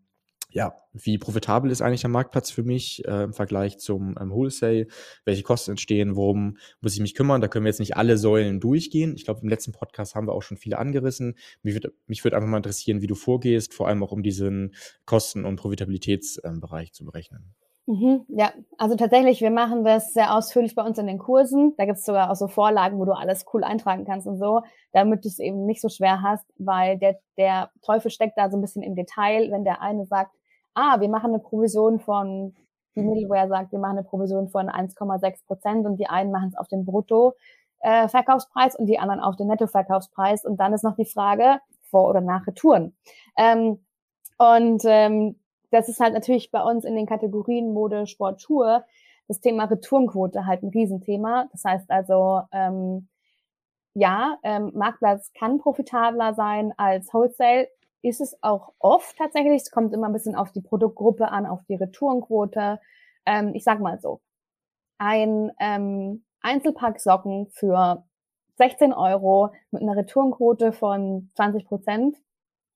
ja, 0.50 0.74
wie 0.92 1.18
profitabel 1.18 1.70
ist 1.70 1.82
eigentlich 1.82 2.00
der 2.00 2.10
Marktplatz 2.10 2.50
für 2.50 2.62
mich 2.62 3.04
äh, 3.06 3.24
im 3.24 3.32
Vergleich 3.32 3.78
zum 3.78 4.16
ähm, 4.20 4.30
Wholesale? 4.30 4.86
Welche 5.24 5.42
Kosten 5.42 5.72
entstehen? 5.72 6.16
Worum 6.16 6.56
muss 6.80 6.94
ich 6.94 7.00
mich 7.00 7.14
kümmern? 7.14 7.40
Da 7.40 7.48
können 7.48 7.64
wir 7.64 7.70
jetzt 7.70 7.80
nicht 7.80 7.96
alle 7.96 8.18
Säulen 8.18 8.60
durchgehen. 8.60 9.14
Ich 9.16 9.24
glaube, 9.24 9.40
im 9.42 9.48
letzten 9.48 9.72
Podcast 9.72 10.14
haben 10.14 10.26
wir 10.26 10.32
auch 10.32 10.42
schon 10.42 10.56
viele 10.56 10.78
angerissen. 10.78 11.36
Mich 11.62 11.74
würde 11.74 11.92
mich 12.06 12.24
würd 12.24 12.34
einfach 12.34 12.48
mal 12.48 12.56
interessieren, 12.56 13.02
wie 13.02 13.06
du 13.06 13.14
vorgehst, 13.14 13.74
vor 13.74 13.88
allem 13.88 14.02
auch 14.02 14.12
um 14.12 14.22
diesen 14.22 14.74
Kosten- 15.04 15.44
und 15.44 15.56
Profitabilitätsbereich 15.56 16.88
ähm, 16.88 16.92
zu 16.92 17.04
berechnen. 17.04 17.54
Mhm, 17.90 18.24
ja, 18.28 18.52
also 18.78 18.94
tatsächlich, 18.94 19.40
wir 19.40 19.50
machen 19.50 19.82
das 19.82 20.12
sehr 20.12 20.32
ausführlich 20.36 20.76
bei 20.76 20.82
uns 20.82 20.98
in 20.98 21.08
den 21.08 21.18
Kursen. 21.18 21.74
Da 21.76 21.86
gibt 21.86 21.98
es 21.98 22.04
sogar 22.04 22.30
auch 22.30 22.36
so 22.36 22.46
Vorlagen, 22.46 23.00
wo 23.00 23.04
du 23.04 23.12
alles 23.12 23.44
cool 23.52 23.64
eintragen 23.64 24.04
kannst 24.04 24.28
und 24.28 24.38
so, 24.38 24.62
damit 24.92 25.24
du 25.24 25.28
es 25.28 25.40
eben 25.40 25.66
nicht 25.66 25.80
so 25.80 25.88
schwer 25.88 26.22
hast, 26.22 26.44
weil 26.58 26.98
der, 26.98 27.18
der 27.36 27.70
Teufel 27.82 28.12
steckt 28.12 28.38
da 28.38 28.48
so 28.48 28.56
ein 28.56 28.60
bisschen 28.60 28.84
im 28.84 28.94
Detail, 28.94 29.50
wenn 29.50 29.64
der 29.64 29.82
eine 29.82 30.06
sagt, 30.06 30.30
ah, 30.74 31.00
wir 31.00 31.08
machen 31.08 31.32
eine 31.32 31.38
Provision 31.40 32.00
von, 32.00 32.54
die 32.94 33.02
Middleware 33.02 33.48
sagt, 33.48 33.72
wir 33.72 33.78
machen 33.78 33.98
eine 33.98 34.06
Provision 34.06 34.48
von 34.48 34.68
1,6 34.68 35.46
Prozent 35.46 35.86
und 35.86 35.96
die 35.96 36.08
einen 36.08 36.30
machen 36.30 36.50
es 36.50 36.58
auf 36.58 36.68
den 36.68 36.84
Brutto-Verkaufspreis 36.84 38.74
äh, 38.74 38.78
und 38.78 38.86
die 38.86 38.98
anderen 38.98 39.20
auf 39.20 39.36
den 39.36 39.48
Netto-Verkaufspreis. 39.48 40.44
Und 40.44 40.58
dann 40.58 40.72
ist 40.72 40.84
noch 40.84 40.96
die 40.96 41.04
Frage, 41.04 41.58
vor 41.82 42.08
oder 42.08 42.20
nach 42.20 42.46
Retouren. 42.46 42.96
Ähm, 43.36 43.84
und 44.38 44.82
ähm, 44.84 45.36
das 45.70 45.88
ist 45.88 46.00
halt 46.00 46.14
natürlich 46.14 46.50
bei 46.50 46.62
uns 46.62 46.84
in 46.84 46.94
den 46.94 47.06
Kategorien 47.06 47.72
Mode, 47.72 48.06
Sport, 48.06 48.40
Schuhe 48.42 48.84
das 49.30 49.40
Thema 49.40 49.64
Retourenquote 49.66 50.44
halt 50.44 50.64
ein 50.64 50.70
Riesenthema. 50.70 51.48
Das 51.52 51.64
heißt 51.64 51.88
also, 51.88 52.42
ähm, 52.50 53.06
ja, 53.94 54.38
ähm, 54.42 54.72
Marktplatz 54.74 55.32
kann 55.38 55.58
profitabler 55.58 56.34
sein 56.34 56.74
als 56.76 57.14
Wholesale 57.14 57.68
ist 58.02 58.20
es 58.20 58.36
auch 58.42 58.72
oft 58.78 59.16
tatsächlich. 59.16 59.62
Es 59.62 59.70
kommt 59.70 59.92
immer 59.92 60.08
ein 60.08 60.12
bisschen 60.12 60.34
auf 60.34 60.52
die 60.52 60.60
Produktgruppe 60.60 61.28
an, 61.30 61.46
auf 61.46 61.60
die 61.68 61.74
Retourenquote. 61.74 62.80
Ähm, 63.26 63.54
ich 63.54 63.64
sag 63.64 63.80
mal 63.80 64.00
so, 64.00 64.20
ein, 64.98 65.50
ähm, 65.60 66.24
Einzelpack-Socken 66.42 67.48
für 67.52 68.04
16 68.56 68.92
Euro 68.92 69.50
mit 69.70 69.82
einer 69.82 69.96
Retourenquote 69.96 70.72
von 70.72 71.30
20 71.34 71.66
Prozent 71.66 72.16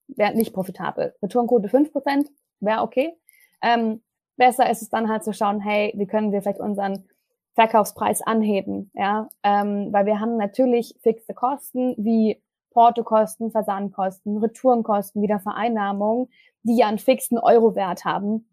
wäre 0.08 0.34
nicht 0.34 0.52
profitabel. 0.52 1.14
Retourenquote 1.22 1.68
5 1.68 1.92
Prozent 1.92 2.28
wäre 2.60 2.82
okay. 2.82 3.18
Ähm, 3.62 4.02
besser 4.37 4.70
ist 4.70 4.82
es 4.82 4.90
dann 4.90 5.08
halt 5.08 5.24
zu 5.24 5.32
schauen, 5.32 5.60
hey, 5.60 5.92
wie 5.96 6.06
können 6.06 6.32
wir 6.32 6.42
vielleicht 6.42 6.60
unseren 6.60 7.08
Verkaufspreis 7.54 8.20
anheben, 8.20 8.90
ja, 8.94 9.28
ähm, 9.44 9.92
weil 9.92 10.06
wir 10.06 10.18
haben 10.18 10.37
natürlich 10.37 10.96
fixe 11.02 11.34
Kosten 11.34 11.94
wie 11.96 12.42
Portokosten, 12.74 13.50
Versandkosten, 13.50 14.37
Retourenkosten, 14.38 15.22
Wiedervereinnahmung, 15.22 16.28
die 16.64 16.76
ja 16.76 16.88
einen 16.88 16.98
fixen 16.98 17.38
Euro-Wert 17.38 18.04
haben 18.04 18.46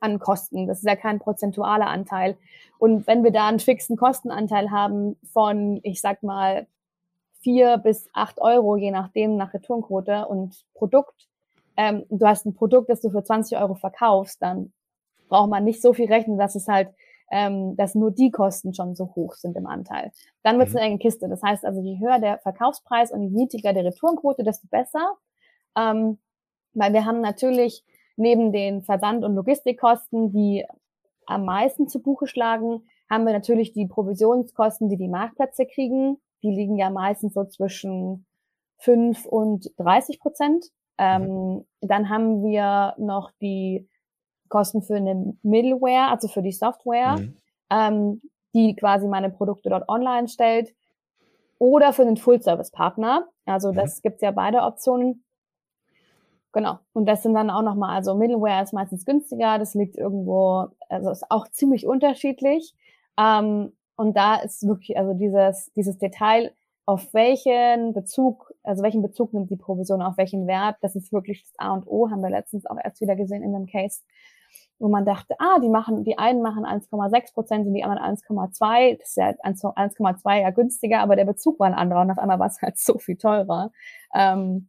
an 0.00 0.18
Kosten. 0.18 0.66
Das 0.66 0.78
ist 0.78 0.86
ja 0.86 0.96
kein 0.96 1.18
prozentualer 1.18 1.88
Anteil. 1.88 2.38
Und 2.78 3.06
wenn 3.06 3.24
wir 3.24 3.32
da 3.32 3.48
einen 3.48 3.58
fixen 3.58 3.96
Kostenanteil 3.96 4.70
haben 4.70 5.16
von, 5.32 5.80
ich 5.82 6.00
sag 6.00 6.22
mal, 6.22 6.66
vier 7.40 7.78
bis 7.78 8.08
acht 8.12 8.40
Euro, 8.40 8.76
je 8.76 8.90
nachdem, 8.90 9.36
nach 9.36 9.52
Retourenquote 9.52 10.26
und 10.26 10.64
Produkt, 10.74 11.28
ähm, 11.76 12.04
du 12.08 12.26
hast 12.26 12.46
ein 12.46 12.54
Produkt, 12.54 12.88
das 12.88 13.00
du 13.00 13.10
für 13.10 13.22
20 13.22 13.58
Euro 13.58 13.74
verkaufst, 13.74 14.40
dann 14.40 14.72
braucht 15.28 15.50
man 15.50 15.64
nicht 15.64 15.82
so 15.82 15.92
viel 15.92 16.06
rechnen, 16.06 16.38
dass 16.38 16.54
es 16.54 16.68
halt, 16.68 16.90
ähm, 17.30 17.76
dass 17.76 17.94
nur 17.94 18.10
die 18.10 18.30
Kosten 18.30 18.74
schon 18.74 18.94
so 18.94 19.14
hoch 19.14 19.34
sind 19.34 19.56
im 19.56 19.66
Anteil. 19.66 20.12
Dann 20.42 20.58
wird 20.58 20.68
es 20.68 20.74
mhm. 20.74 20.80
eine 20.80 20.88
enge 20.88 20.98
Kiste. 20.98 21.28
Das 21.28 21.42
heißt 21.42 21.64
also, 21.64 21.80
je 21.80 21.98
höher 21.98 22.18
der 22.18 22.38
Verkaufspreis 22.38 23.12
und 23.12 23.22
je 23.22 23.30
niedriger 23.30 23.72
der 23.72 23.84
Retourenquote, 23.84 24.44
desto 24.44 24.68
besser. 24.68 25.16
Ähm, 25.76 26.18
weil 26.74 26.92
wir 26.92 27.04
haben 27.04 27.20
natürlich 27.20 27.84
neben 28.16 28.52
den 28.52 28.82
Versand- 28.82 29.24
und 29.24 29.34
Logistikkosten, 29.34 30.32
die 30.32 30.64
am 31.26 31.44
meisten 31.44 31.88
zu 31.88 32.00
Buche 32.00 32.26
schlagen, 32.26 32.82
haben 33.10 33.24
wir 33.24 33.32
natürlich 33.32 33.72
die 33.72 33.86
Provisionskosten, 33.86 34.88
die 34.88 34.96
die 34.96 35.08
Marktplätze 35.08 35.66
kriegen. 35.66 36.18
Die 36.42 36.50
liegen 36.50 36.76
ja 36.76 36.90
meistens 36.90 37.34
so 37.34 37.44
zwischen 37.44 38.26
5 38.78 39.26
und 39.26 39.70
30 39.78 40.20
Prozent. 40.20 40.66
Ähm, 40.98 41.22
mhm. 41.22 41.66
Dann 41.80 42.08
haben 42.08 42.42
wir 42.42 42.94
noch 42.98 43.30
die 43.40 43.88
Kosten 44.48 44.82
für 44.82 44.96
eine 44.96 45.34
Middleware, 45.42 46.10
also 46.10 46.28
für 46.28 46.42
die 46.42 46.52
Software, 46.52 47.16
mhm. 47.18 47.36
ähm, 47.70 48.22
die 48.54 48.74
quasi 48.74 49.06
meine 49.06 49.30
Produkte 49.30 49.70
dort 49.70 49.88
online 49.88 50.28
stellt. 50.28 50.74
Oder 51.58 51.92
für 51.92 52.04
den 52.04 52.16
Full-Service-Partner. 52.16 53.26
Also 53.46 53.72
mhm. 53.72 53.76
das 53.76 54.02
gibt's 54.02 54.22
ja 54.22 54.30
beide 54.30 54.62
Optionen. 54.62 55.24
Genau. 56.52 56.78
Und 56.92 57.06
das 57.06 57.22
sind 57.22 57.34
dann 57.34 57.50
auch 57.50 57.62
nochmal, 57.62 57.94
also 57.94 58.14
Middleware 58.14 58.62
ist 58.62 58.72
meistens 58.72 59.04
günstiger, 59.04 59.58
das 59.58 59.74
liegt 59.74 59.96
irgendwo, 59.96 60.68
also 60.88 61.10
ist 61.10 61.30
auch 61.30 61.48
ziemlich 61.48 61.86
unterschiedlich. 61.86 62.74
Ähm, 63.18 63.72
und 63.96 64.16
da 64.16 64.36
ist 64.36 64.66
wirklich, 64.66 64.96
also 64.96 65.12
dieses, 65.14 65.70
dieses 65.74 65.98
Detail, 65.98 66.52
auf 66.86 67.12
welchen 67.12 67.92
Bezug, 67.92 68.54
also 68.62 68.82
welchen 68.82 69.02
Bezug 69.02 69.32
nimmt 69.32 69.50
die 69.50 69.56
Provision, 69.56 70.00
auf 70.00 70.16
welchen 70.16 70.46
Wert, 70.46 70.76
das 70.80 70.94
ist 70.94 71.12
wirklich 71.12 71.42
das 71.42 71.52
A 71.58 71.74
und 71.74 71.86
O, 71.86 72.10
haben 72.10 72.22
wir 72.22 72.30
letztens 72.30 72.64
auch 72.64 72.78
erst 72.82 73.00
wieder 73.00 73.16
gesehen 73.16 73.42
in 73.42 73.52
dem 73.52 73.66
Case, 73.66 74.02
wo 74.78 74.88
man 74.88 75.04
dachte, 75.04 75.34
ah, 75.38 75.58
die 75.60 75.68
machen, 75.68 76.04
die 76.04 76.18
einen 76.18 76.42
machen 76.42 76.64
1,6 76.64 77.32
Prozent 77.32 77.66
und 77.66 77.74
die 77.74 77.84
anderen 77.84 78.16
1,2, 78.16 78.98
das 78.98 79.08
ist 79.08 79.16
ja 79.16 79.28
1,2 79.28 80.40
ja 80.40 80.50
günstiger, 80.50 81.00
aber 81.00 81.16
der 81.16 81.24
Bezug 81.24 81.58
war 81.58 81.66
ein 81.66 81.74
anderer 81.74 82.02
und 82.02 82.10
auf 82.10 82.18
einmal 82.18 82.38
war 82.38 82.48
es 82.48 82.60
halt 82.60 82.78
so 82.78 82.98
viel 82.98 83.16
teurer. 83.16 83.70
Ähm, 84.14 84.68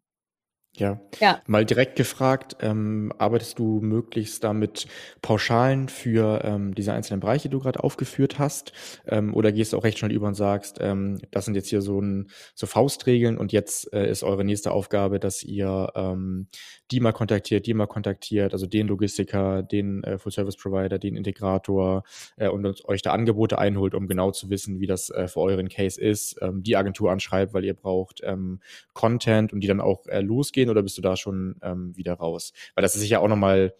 ja. 0.80 1.00
ja. 1.20 1.42
Mal 1.48 1.66
direkt 1.66 1.96
gefragt, 1.96 2.58
ähm, 2.62 3.12
arbeitest 3.18 3.60
du 3.60 3.82
möglichst 3.82 4.44
damit 4.44 4.88
Pauschalen 5.22 5.90
für 5.90 6.42
ähm, 6.44 6.76
diese 6.76 6.94
einzelnen 6.94 7.20
Bereiche, 7.20 7.50
die 7.50 7.54
du 7.54 7.60
gerade 7.60 7.84
aufgeführt 7.84 8.40
hast? 8.40 8.72
Ähm, 9.08 9.34
oder 9.34 9.52
gehst 9.52 9.74
du 9.74 9.78
auch 9.78 9.84
recht 9.84 9.98
schnell 9.98 10.12
über 10.12 10.28
und 10.28 10.36
sagst, 10.36 10.78
ähm, 10.80 11.20
das 11.32 11.46
sind 11.46 11.56
jetzt 11.56 11.70
hier 11.70 11.82
so, 11.82 12.00
ein, 12.00 12.30
so 12.56 12.68
Faustregeln 12.68 13.38
und 13.38 13.52
jetzt 13.52 13.92
äh, 13.94 14.10
ist 14.10 14.24
eure 14.24 14.44
nächste 14.44 14.72
Aufgabe, 14.72 15.20
dass 15.20 15.44
ihr 15.44 15.92
ähm, 15.96 16.48
die 16.92 17.00
mal 17.00 17.12
kontaktiert, 17.12 17.66
die 17.66 17.74
mal 17.74 17.88
kontaktiert, 17.88 18.54
also 18.54 18.66
den 18.66 18.88
Logistiker, 18.88 19.64
den 19.64 20.04
äh, 20.04 20.18
Full-Service-Provider, 20.18 21.00
den 21.00 21.16
Integrator 21.16 22.04
äh, 22.38 22.48
und 22.48 22.86
euch 22.86 23.02
da 23.02 23.12
Angebote 23.12 23.58
einholt, 23.58 23.94
um 23.94 24.08
genau 24.08 24.32
zu 24.32 24.50
wissen, 24.50 24.80
wie 24.80 24.88
das 24.88 25.10
äh, 25.10 25.28
für 25.28 25.42
euren 25.42 25.70
Case 25.70 26.00
ist, 26.00 26.38
ähm, 26.42 26.64
die 26.64 26.78
Agentur 26.78 27.12
anschreibt, 27.12 27.54
weil 27.54 27.66
ihr 27.66 27.74
braucht 27.74 28.22
ähm, 28.24 28.62
Content 28.94 29.52
und 29.54 29.60
die 29.62 29.68
dann 29.68 29.82
auch 29.82 30.08
äh, 30.08 30.22
losgehen 30.22 30.67
oder 30.70 30.84
bist 30.84 30.98
du 30.98 31.02
da 31.02 31.16
schon 31.16 31.56
ähm, 31.62 31.96
wieder 31.96 32.14
raus? 32.14 32.54
Weil 32.76 32.82
das 32.82 32.96
ist 32.96 33.02
sicher 33.02 33.22
auch 33.22 33.28
nochmal 33.28 33.74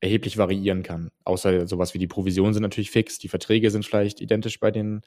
erheblich 0.00 0.38
variieren 0.38 0.82
kann. 0.82 1.10
Außer 1.24 1.66
sowas 1.66 1.92
wie 1.92 1.98
die 1.98 2.06
Provisionen 2.06 2.54
sind 2.54 2.62
natürlich 2.62 2.90
fix, 2.90 3.18
die 3.18 3.28
Verträge 3.28 3.70
sind 3.70 3.84
vielleicht 3.84 4.20
identisch 4.20 4.60
bei 4.60 4.70
den 4.70 5.00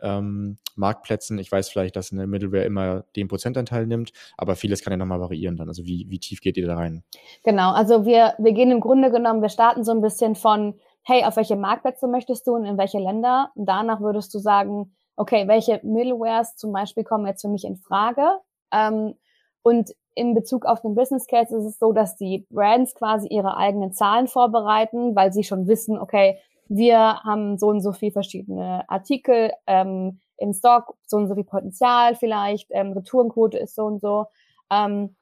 ähm, 0.00 0.58
Marktplätzen. 0.76 1.38
Ich 1.38 1.50
weiß 1.50 1.68
vielleicht, 1.68 1.96
dass 1.96 2.12
eine 2.12 2.26
Middleware 2.26 2.64
immer 2.64 3.04
den 3.16 3.28
Prozentanteil 3.28 3.86
nimmt, 3.86 4.12
aber 4.36 4.54
vieles 4.54 4.82
kann 4.82 4.92
ja 4.92 4.96
nochmal 4.96 5.20
variieren 5.20 5.56
dann. 5.56 5.68
Also 5.68 5.84
wie, 5.84 6.06
wie 6.08 6.20
tief 6.20 6.40
geht 6.40 6.56
ihr 6.56 6.66
da 6.66 6.76
rein? 6.76 7.02
Genau, 7.42 7.72
also 7.72 8.04
wir, 8.04 8.34
wir 8.38 8.52
gehen 8.52 8.70
im 8.70 8.80
Grunde 8.80 9.10
genommen, 9.10 9.42
wir 9.42 9.48
starten 9.48 9.82
so 9.82 9.90
ein 9.90 10.00
bisschen 10.00 10.36
von, 10.36 10.78
hey, 11.02 11.24
auf 11.24 11.36
welche 11.36 11.56
Marktplätze 11.56 12.06
möchtest 12.06 12.46
du 12.46 12.54
und 12.54 12.64
in 12.64 12.78
welche 12.78 12.98
Länder? 12.98 13.50
Und 13.56 13.66
danach 13.66 14.00
würdest 14.00 14.32
du 14.32 14.38
sagen, 14.38 14.94
okay, 15.16 15.48
welche 15.48 15.80
Middlewares 15.82 16.56
zum 16.56 16.72
Beispiel 16.72 17.02
kommen 17.02 17.26
jetzt 17.26 17.42
für 17.42 17.48
mich 17.48 17.64
in 17.64 17.76
Frage? 17.76 18.24
Ähm, 18.72 19.14
und 19.62 19.90
in 20.16 20.34
Bezug 20.34 20.64
auf 20.64 20.80
den 20.80 20.94
Business 20.94 21.26
Case 21.26 21.54
ist 21.54 21.64
es 21.64 21.78
so, 21.78 21.92
dass 21.92 22.16
die 22.16 22.46
Brands 22.50 22.94
quasi 22.94 23.28
ihre 23.28 23.56
eigenen 23.56 23.92
Zahlen 23.92 24.26
vorbereiten, 24.26 25.14
weil 25.14 25.32
sie 25.32 25.44
schon 25.44 25.68
wissen, 25.68 25.98
okay, 25.98 26.38
wir 26.68 27.22
haben 27.22 27.58
so 27.58 27.68
und 27.68 27.82
so 27.82 27.92
viel 27.92 28.10
verschiedene 28.10 28.88
Artikel 28.88 29.52
ähm, 29.66 30.18
im 30.38 30.54
Stock, 30.54 30.96
so 31.06 31.18
und 31.18 31.28
so 31.28 31.34
viel 31.34 31.44
Potenzial 31.44 32.16
vielleicht, 32.16 32.68
ähm, 32.70 32.92
Retourenquote 32.92 33.58
ist 33.58 33.74
so 33.74 33.84
und 33.84 34.00
so. 34.00 34.26
Ähm, 34.72 35.14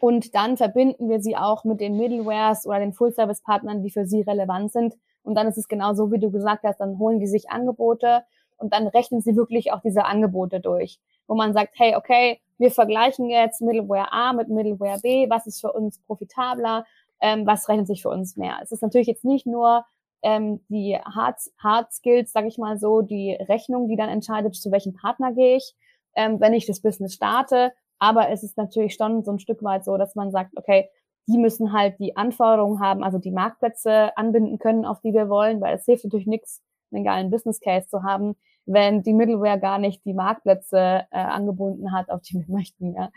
und 0.00 0.34
dann 0.34 0.56
verbinden 0.56 1.08
wir 1.08 1.20
sie 1.20 1.36
auch 1.36 1.62
mit 1.64 1.80
den 1.80 1.96
Middlewares 1.96 2.66
oder 2.66 2.80
den 2.80 2.92
Full-Service-Partnern, 2.92 3.82
die 3.82 3.90
für 3.90 4.04
sie 4.04 4.22
relevant 4.22 4.72
sind. 4.72 4.94
Und 5.22 5.36
dann 5.36 5.46
ist 5.46 5.58
es 5.58 5.68
genau 5.68 5.94
so, 5.94 6.10
wie 6.10 6.18
du 6.18 6.30
gesagt 6.30 6.64
hast, 6.64 6.78
dann 6.78 6.98
holen 6.98 7.20
die 7.20 7.28
sich 7.28 7.50
Angebote 7.50 8.24
und 8.56 8.72
dann 8.72 8.88
rechnen 8.88 9.20
sie 9.20 9.36
wirklich 9.36 9.72
auch 9.72 9.80
diese 9.80 10.04
Angebote 10.04 10.60
durch, 10.60 10.98
wo 11.28 11.36
man 11.36 11.54
sagt, 11.54 11.74
hey, 11.78 11.94
okay, 11.94 12.40
wir 12.58 12.70
vergleichen 12.70 13.28
jetzt 13.28 13.60
Middleware 13.60 14.12
A 14.12 14.32
mit 14.32 14.48
Middleware 14.48 15.00
B, 15.00 15.28
was 15.28 15.46
ist 15.46 15.60
für 15.60 15.72
uns 15.72 15.98
profitabler, 16.06 16.84
ähm, 17.20 17.46
was 17.46 17.68
rechnet 17.68 17.86
sich 17.86 18.02
für 18.02 18.10
uns 18.10 18.36
mehr. 18.36 18.58
Es 18.62 18.72
ist 18.72 18.82
natürlich 18.82 19.06
jetzt 19.06 19.24
nicht 19.24 19.46
nur 19.46 19.84
ähm, 20.22 20.60
die 20.68 20.96
Hard, 20.96 21.36
Hard 21.58 21.92
Skills, 21.92 22.32
sage 22.32 22.48
ich 22.48 22.58
mal 22.58 22.78
so, 22.78 23.02
die 23.02 23.32
Rechnung, 23.34 23.88
die 23.88 23.96
dann 23.96 24.08
entscheidet, 24.08 24.54
zu 24.54 24.72
welchem 24.72 24.94
Partner 24.94 25.32
gehe 25.32 25.56
ich, 25.56 25.74
ähm, 26.16 26.40
wenn 26.40 26.54
ich 26.54 26.66
das 26.66 26.80
Business 26.80 27.14
starte. 27.14 27.72
Aber 27.98 28.30
es 28.30 28.42
ist 28.42 28.56
natürlich 28.56 28.94
schon 28.94 29.22
so 29.22 29.32
ein 29.32 29.38
Stück 29.38 29.62
weit 29.62 29.84
so, 29.84 29.96
dass 29.96 30.14
man 30.14 30.30
sagt, 30.30 30.52
okay, 30.56 30.88
die 31.26 31.38
müssen 31.38 31.72
halt 31.72 31.98
die 31.98 32.16
Anforderungen 32.16 32.80
haben, 32.80 33.02
also 33.02 33.18
die 33.18 33.30
Marktplätze 33.30 34.16
anbinden 34.16 34.58
können, 34.58 34.84
auf 34.84 35.00
die 35.00 35.14
wir 35.14 35.28
wollen, 35.28 35.60
weil 35.60 35.74
es 35.74 35.84
hilft 35.84 36.04
natürlich 36.04 36.26
nichts, 36.26 36.62
einen 36.92 37.04
geilen 37.04 37.30
Business 37.30 37.60
Case 37.60 37.88
zu 37.88 38.02
haben, 38.02 38.36
wenn 38.66 39.02
die 39.02 39.12
Middleware 39.12 39.58
gar 39.58 39.78
nicht 39.78 40.04
die 40.04 40.14
Marktplätze 40.14 41.06
äh, 41.10 41.18
angebunden 41.18 41.92
hat, 41.92 42.10
auf 42.10 42.22
die 42.22 42.34
wir 42.34 42.44
möchten. 42.48 42.94
Ja. 42.94 43.10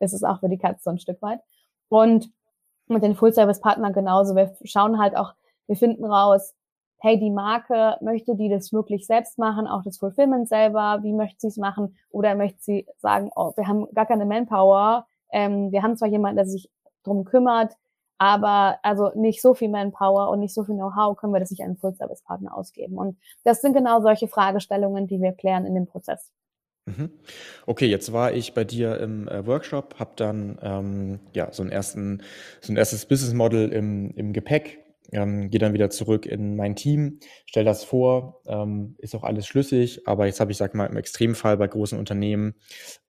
Das 0.00 0.12
ist 0.12 0.24
auch 0.24 0.40
für 0.40 0.48
die 0.48 0.58
Katze 0.58 0.82
so 0.84 0.90
ein 0.90 0.98
Stück 0.98 1.20
weit. 1.22 1.40
Und 1.88 2.30
mit 2.88 3.02
den 3.02 3.14
Full-Service-Partnern 3.14 3.92
genauso. 3.92 4.34
Wir 4.34 4.54
schauen 4.64 4.98
halt 4.98 5.16
auch, 5.16 5.34
wir 5.66 5.76
finden 5.76 6.04
raus, 6.04 6.54
hey, 7.00 7.18
die 7.18 7.30
Marke, 7.30 7.96
möchte 8.00 8.34
die 8.34 8.48
das 8.48 8.72
wirklich 8.72 9.06
selbst 9.06 9.38
machen, 9.38 9.66
auch 9.66 9.82
das 9.84 9.98
Fulfillment 9.98 10.48
selber, 10.48 10.98
wie 11.02 11.12
möchte 11.12 11.40
sie 11.40 11.46
es 11.48 11.56
machen? 11.56 11.96
Oder 12.10 12.34
möchte 12.34 12.60
sie 12.60 12.86
sagen, 12.98 13.30
oh, 13.36 13.52
wir 13.56 13.68
haben 13.68 13.86
gar 13.94 14.06
keine 14.06 14.26
Manpower, 14.26 15.06
ähm, 15.30 15.70
wir 15.70 15.82
haben 15.82 15.96
zwar 15.96 16.08
jemanden, 16.08 16.36
der 16.36 16.46
sich 16.46 16.70
drum 17.04 17.24
kümmert, 17.24 17.74
aber 18.18 18.78
also 18.82 19.12
nicht 19.14 19.40
so 19.40 19.54
viel 19.54 19.68
Manpower 19.68 20.30
und 20.30 20.40
nicht 20.40 20.54
so 20.54 20.64
viel 20.64 20.74
Know-how 20.74 21.16
können 21.16 21.32
wir 21.32 21.40
das 21.40 21.50
nicht 21.50 21.60
an 21.60 21.68
einen 21.68 21.76
Full-Service-Partner 21.76 22.54
ausgeben. 22.54 22.98
Und 22.98 23.16
das 23.44 23.60
sind 23.60 23.74
genau 23.74 24.00
solche 24.00 24.28
Fragestellungen, 24.28 25.06
die 25.06 25.20
wir 25.20 25.32
klären 25.32 25.64
in 25.64 25.74
dem 25.74 25.86
Prozess. 25.86 26.32
Mhm. 26.86 27.10
Okay, 27.66 27.86
jetzt 27.86 28.12
war 28.12 28.32
ich 28.32 28.54
bei 28.54 28.64
dir 28.64 28.98
im 28.98 29.28
äh, 29.28 29.46
Workshop, 29.46 29.96
habe 29.98 30.12
dann 30.16 30.58
ähm, 30.62 31.20
ja 31.34 31.52
so, 31.52 31.62
einen 31.62 31.70
ersten, 31.70 32.22
so 32.60 32.72
ein 32.72 32.76
erstes 32.76 33.06
Business 33.06 33.34
Model 33.34 33.70
im, 33.72 34.10
im 34.16 34.32
Gepäck 34.32 34.87
ähm, 35.12 35.50
gehe 35.50 35.58
dann 35.58 35.72
wieder 35.72 35.90
zurück 35.90 36.26
in 36.26 36.56
mein 36.56 36.76
Team, 36.76 37.18
stelle 37.46 37.64
das 37.64 37.84
vor, 37.84 38.40
ähm, 38.46 38.94
ist 38.98 39.14
auch 39.14 39.24
alles 39.24 39.46
schlüssig, 39.46 40.06
aber 40.06 40.26
jetzt 40.26 40.40
habe 40.40 40.50
ich, 40.50 40.58
sag 40.58 40.74
mal, 40.74 40.86
im 40.86 40.96
Extremfall 40.96 41.56
bei 41.56 41.66
großen 41.66 41.98
Unternehmen, 41.98 42.54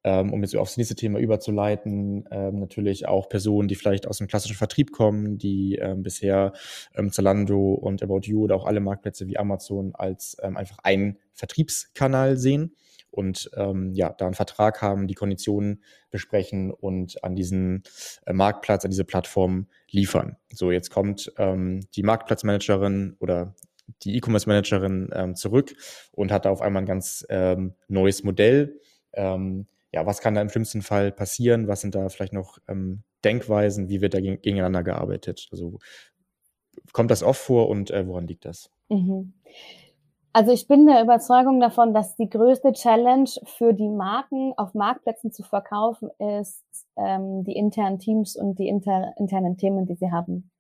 ähm, 0.04 0.32
um 0.32 0.42
jetzt 0.42 0.56
aufs 0.56 0.78
nächste 0.78 0.96
Thema 0.96 1.20
überzuleiten, 1.20 2.26
ähm, 2.32 2.60
natürlich 2.60 3.08
auch 3.08 3.30
Personen, 3.30 3.68
die 3.68 3.76
vielleicht 3.76 4.08
aus 4.08 4.20
dem 4.20 4.28
klassischen 4.28 4.56
Vertrieb 4.58 4.92
kommen, 4.92 5.38
die 5.38 5.76
ähm, 5.76 6.04
bisher 6.04 6.54
ähm, 6.96 7.12
Zalando 7.12 7.74
und 7.74 8.02
About 8.02 8.22
You 8.24 8.44
oder 8.44 8.56
auch 8.56 8.66
alle 8.66 8.80
Marktplätze 8.80 9.28
wie 9.28 9.38
Amazon 9.38 9.94
als 9.94 10.38
einfach 10.40 10.78
einen 10.84 11.18
Vertriebskanal 11.34 12.38
sehen 12.38 12.76
und 13.12 13.50
ähm, 13.56 13.92
ja, 13.94 14.14
da 14.14 14.26
einen 14.26 14.34
Vertrag 14.34 14.82
haben, 14.82 15.08
die 15.08 15.16
Konditionen 15.16 15.84
besprechen 16.12 16.72
und 16.72 17.24
an 17.24 17.36
diesen 17.36 17.84
äh, 18.26 18.34
Marktplatz, 18.34 18.86
an 18.86 18.92
diese 18.92 19.06
Plattform 19.06 19.68
liefern. 19.90 20.38
So, 20.54 20.72
jetzt 20.72 20.90
kommt 20.90 21.32
ähm, 21.38 21.82
die 21.96 22.04
Marktplatzmanagerin 22.04 23.16
oder 23.20 23.56
die 24.04 24.16
E-Commerce-Managerin 24.18 25.10
ähm, 25.14 25.36
zurück 25.36 25.76
und 26.12 26.32
hat 26.32 26.46
da 26.46 26.52
auf 26.52 26.62
einmal 26.62 26.84
ein 26.84 26.88
ganz 26.88 27.26
ähm, 27.30 27.74
neues 27.88 28.24
Modell. 28.24 28.80
Ähm, 29.14 29.68
ja, 29.92 30.06
was 30.06 30.22
kann 30.22 30.36
da 30.36 30.42
im 30.42 30.50
schlimmsten 30.50 30.82
Fall 30.82 31.12
passieren? 31.12 31.68
Was 31.68 31.82
sind 31.82 31.96
da 31.96 32.08
vielleicht 32.10 32.34
noch 32.34 32.60
ähm, 32.68 33.04
Denkweisen? 33.24 33.90
Wie 33.90 34.02
wird 34.02 34.14
da 34.14 34.20
gegeneinander 34.20 34.84
gearbeitet? 34.84 35.48
Also 35.52 35.80
kommt 36.92 37.12
das 37.12 37.24
oft 37.24 37.42
vor 37.42 37.70
und 37.70 37.92
äh, 37.92 38.08
woran 38.08 38.28
liegt 38.28 38.46
das? 38.46 38.70
Mhm. 38.90 39.34
Also 40.32 40.52
ich 40.52 40.68
bin 40.68 40.86
der 40.86 41.02
Überzeugung 41.02 41.60
davon, 41.60 41.94
dass 41.94 42.16
die 42.16 42.30
größte 42.30 42.74
Challenge 42.74 43.30
für 43.46 43.74
die 43.74 43.90
Marken 43.90 44.54
auf 44.58 44.76
Marktplätzen 44.76 45.32
zu 45.32 45.44
verkaufen 45.44 46.10
ist 46.20 46.64
ähm, 47.00 47.44
die 47.44 47.56
internen 47.56 48.00
Teams 48.00 48.36
und 48.36 48.60
die 48.60 48.68
inter 48.68 49.14
internen 49.18 49.58
Themen, 49.58 49.86
die 49.86 49.96
sie 49.96 50.12
haben. 50.12 50.52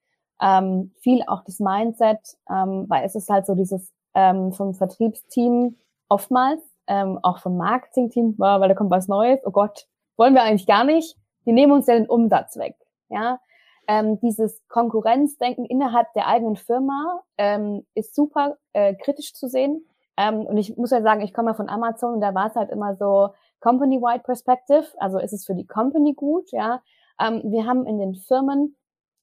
Ähm, 0.41 0.93
viel 1.01 1.21
auch 1.27 1.43
das 1.43 1.59
Mindset, 1.59 2.19
ähm, 2.49 2.85
weil 2.87 3.05
es 3.05 3.15
ist 3.15 3.29
halt 3.29 3.45
so 3.45 3.55
dieses 3.55 3.91
ähm, 4.15 4.53
vom 4.53 4.73
Vertriebsteam 4.73 5.77
oftmals, 6.07 6.61
ähm, 6.87 7.19
auch 7.21 7.39
vom 7.39 7.57
Marketingteam, 7.57 8.35
weil 8.37 8.67
da 8.67 8.73
kommt 8.73 8.89
was 8.89 9.07
Neues, 9.07 9.39
oh 9.45 9.51
Gott, 9.51 9.85
wollen 10.17 10.33
wir 10.33 10.43
eigentlich 10.43 10.65
gar 10.65 10.83
nicht, 10.83 11.15
die 11.45 11.51
nehmen 11.51 11.73
uns 11.73 11.87
ja 11.87 11.95
den 11.95 12.09
Umsatz 12.09 12.57
weg. 12.57 12.75
Ja, 13.09 13.39
ähm, 13.89 14.19
dieses 14.19 14.61
Konkurrenzdenken 14.67 15.65
innerhalb 15.65 16.13
der 16.13 16.27
eigenen 16.27 16.55
Firma 16.55 17.23
ähm, 17.39 17.87
ist 17.95 18.13
super 18.13 18.57
äh, 18.73 18.93
kritisch 18.93 19.33
zu 19.33 19.47
sehen. 19.49 19.83
Ähm, 20.15 20.45
und 20.45 20.57
ich 20.57 20.77
muss 20.77 20.91
ja 20.91 21.01
sagen, 21.01 21.21
ich 21.21 21.33
komme 21.33 21.49
ja 21.49 21.53
von 21.55 21.69
Amazon 21.69 22.13
und 22.13 22.21
da 22.21 22.35
war 22.35 22.47
es 22.47 22.55
halt 22.55 22.69
immer 22.69 22.95
so 22.95 23.29
Company-wide 23.61 24.21
Perspective, 24.23 24.85
also 24.99 25.17
ist 25.17 25.33
es 25.33 25.43
für 25.43 25.55
die 25.55 25.65
Company 25.65 26.13
gut, 26.13 26.51
ja. 26.51 26.83
Ähm, 27.19 27.41
wir 27.45 27.65
haben 27.65 27.87
in 27.87 27.97
den 27.97 28.13
Firmen 28.13 28.77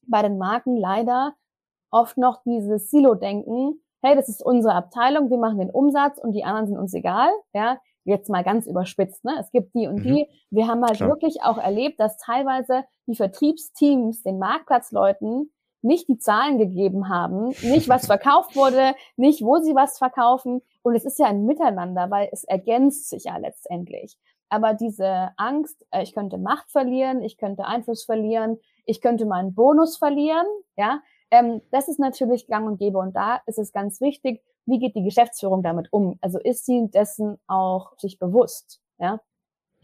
bei 0.05 0.21
den 0.21 0.37
Marken 0.37 0.75
leider 0.75 1.33
oft 1.89 2.17
noch 2.17 2.43
dieses 2.43 2.91
Silo-Denken, 2.91 3.81
hey, 4.01 4.15
das 4.17 4.27
ist 4.27 4.45
unsere 4.45 4.75
Abteilung, 4.75 5.29
wir 5.29 5.37
machen 5.37 5.59
den 5.59 5.71
Umsatz 5.71 6.17
und 6.17 6.33
die 6.33 6.43
anderen 6.43 6.67
sind 6.67 6.77
uns 6.77 6.93
egal, 6.93 7.29
ja 7.53 7.79
jetzt 8.07 8.29
mal 8.29 8.43
ganz 8.43 8.65
überspitzt, 8.65 9.23
ne? 9.23 9.37
Es 9.39 9.51
gibt 9.51 9.75
die 9.75 9.87
und 9.87 10.03
mhm. 10.03 10.03
die. 10.03 10.29
Wir 10.49 10.67
haben 10.67 10.83
halt 10.83 10.97
Klar. 10.97 11.09
wirklich 11.09 11.43
auch 11.43 11.57
erlebt, 11.57 11.99
dass 11.99 12.17
teilweise 12.17 12.83
die 13.05 13.15
Vertriebsteams 13.15 14.23
den 14.23 14.39
Marktplatzleuten 14.39 15.51
nicht 15.81 16.07
die 16.07 16.17
Zahlen 16.17 16.57
gegeben 16.57 17.09
haben, 17.09 17.49
nicht 17.61 17.87
was 17.87 18.05
verkauft 18.07 18.55
wurde, 18.55 18.95
nicht 19.15 19.41
wo 19.43 19.57
sie 19.57 19.75
was 19.75 19.97
verkaufen. 19.97 20.61
Und 20.81 20.95
es 20.95 21.05
ist 21.05 21.19
ja 21.19 21.27
ein 21.27 21.45
Miteinander, 21.45 22.09
weil 22.09 22.29
es 22.31 22.43
ergänzt 22.43 23.09
sich 23.09 23.25
ja 23.25 23.37
letztendlich. 23.37 24.17
Aber 24.49 24.73
diese 24.73 25.31
Angst, 25.37 25.85
äh, 25.91 26.03
ich 26.03 26.13
könnte 26.13 26.37
Macht 26.37 26.71
verlieren, 26.71 27.21
ich 27.21 27.37
könnte 27.37 27.65
Einfluss 27.65 28.05
verlieren, 28.05 28.57
ich 28.85 29.01
könnte 29.01 29.25
meinen 29.25 29.53
Bonus 29.53 29.97
verlieren, 29.97 30.45
ja, 30.77 31.01
ähm, 31.31 31.61
das 31.71 31.89
ist 31.89 31.99
natürlich 31.99 32.47
gang 32.47 32.67
und 32.67 32.77
gäbe. 32.77 32.97
Und 32.97 33.15
da 33.15 33.41
ist 33.45 33.59
es 33.59 33.73
ganz 33.73 33.99
wichtig, 33.99 34.41
wie 34.67 34.79
geht 34.79 34.95
die 34.95 35.03
Geschäftsführung 35.03 35.63
damit 35.63 35.91
um? 35.91 36.19
Also 36.21 36.39
ist 36.39 36.65
sie 36.65 36.89
dessen 36.91 37.39
auch 37.47 37.97
sich 37.97 38.19
bewusst? 38.19 38.81
Ja? 38.99 39.21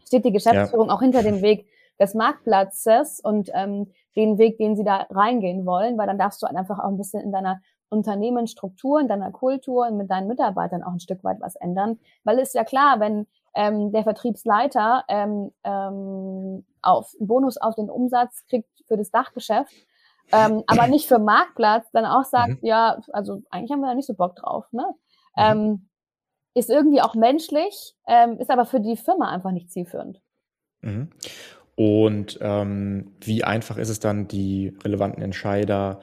Steht 0.06 0.24
die 0.24 0.32
Geschäftsführung 0.32 0.88
ja. 0.88 0.94
auch 0.94 1.00
hinter 1.00 1.22
dem 1.22 1.42
Weg 1.42 1.66
des 1.98 2.14
Marktplatzes 2.14 3.20
und 3.20 3.50
ähm, 3.54 3.92
den 4.14 4.38
Weg, 4.38 4.58
den 4.58 4.76
sie 4.76 4.84
da 4.84 5.06
reingehen 5.10 5.64
wollen, 5.64 5.96
weil 5.96 6.06
dann 6.06 6.18
darfst 6.18 6.42
du 6.42 6.46
einfach 6.46 6.78
auch 6.78 6.88
ein 6.88 6.98
bisschen 6.98 7.22
in 7.22 7.32
deiner 7.32 7.60
Unternehmensstruktur, 7.88 9.00
in 9.00 9.08
deiner 9.08 9.30
Kultur 9.30 9.86
und 9.86 9.96
mit 9.96 10.10
deinen 10.10 10.28
Mitarbeitern 10.28 10.82
auch 10.82 10.92
ein 10.92 11.00
Stück 11.00 11.22
weit 11.24 11.40
was 11.40 11.56
ändern. 11.56 11.98
Weil 12.24 12.38
es 12.38 12.48
ist 12.48 12.54
ja 12.54 12.64
klar, 12.64 13.00
wenn 13.00 13.26
ähm, 13.54 13.92
der 13.92 14.02
Vertriebsleiter 14.02 15.04
ähm, 15.08 15.52
ähm, 15.62 16.64
auf 16.82 17.12
Bonus 17.20 17.56
auf 17.56 17.74
den 17.76 17.88
Umsatz 17.88 18.44
kriegt 18.48 18.68
für 18.86 18.96
das 18.96 19.10
Dachgeschäft, 19.10 19.72
ähm, 20.32 20.62
aber 20.66 20.86
nicht 20.86 21.06
für 21.06 21.18
Marktplatz, 21.18 21.86
dann 21.92 22.04
auch 22.04 22.24
sagt, 22.24 22.62
mhm. 22.62 22.66
ja, 22.66 23.00
also 23.12 23.42
eigentlich 23.50 23.70
haben 23.70 23.80
wir 23.80 23.88
da 23.88 23.94
nicht 23.94 24.06
so 24.06 24.14
Bock 24.14 24.36
drauf, 24.36 24.66
ne? 24.72 24.84
Mhm. 25.36 25.42
Ähm, 25.42 25.88
ist 26.54 26.70
irgendwie 26.70 27.02
auch 27.02 27.14
menschlich, 27.14 27.94
ähm, 28.06 28.38
ist 28.38 28.50
aber 28.50 28.64
für 28.64 28.80
die 28.80 28.96
Firma 28.96 29.30
einfach 29.30 29.50
nicht 29.50 29.72
zielführend. 29.72 30.20
Mhm. 30.82 31.10
Und 31.76 32.38
ähm, 32.40 33.12
wie 33.20 33.42
einfach 33.42 33.78
ist 33.78 33.88
es 33.88 33.98
dann, 33.98 34.28
die 34.28 34.76
relevanten 34.84 35.22
Entscheider 35.22 36.00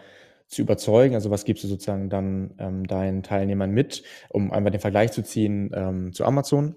zu 0.48 0.62
überzeugen? 0.62 1.16
Also 1.16 1.32
was 1.32 1.46
gibst 1.46 1.64
du 1.64 1.68
sozusagen 1.70 2.10
dann 2.10 2.54
ähm, 2.58 2.86
deinen 2.86 3.24
Teilnehmern 3.24 3.72
mit, 3.72 4.04
um 4.30 4.52
einmal 4.52 4.72
den 4.72 4.82
Vergleich 4.82 5.14
zu 5.14 5.24
ziehen 5.24 5.72
ähm, 5.74 6.14
zu 6.14 6.26
Amazon? 6.26 6.76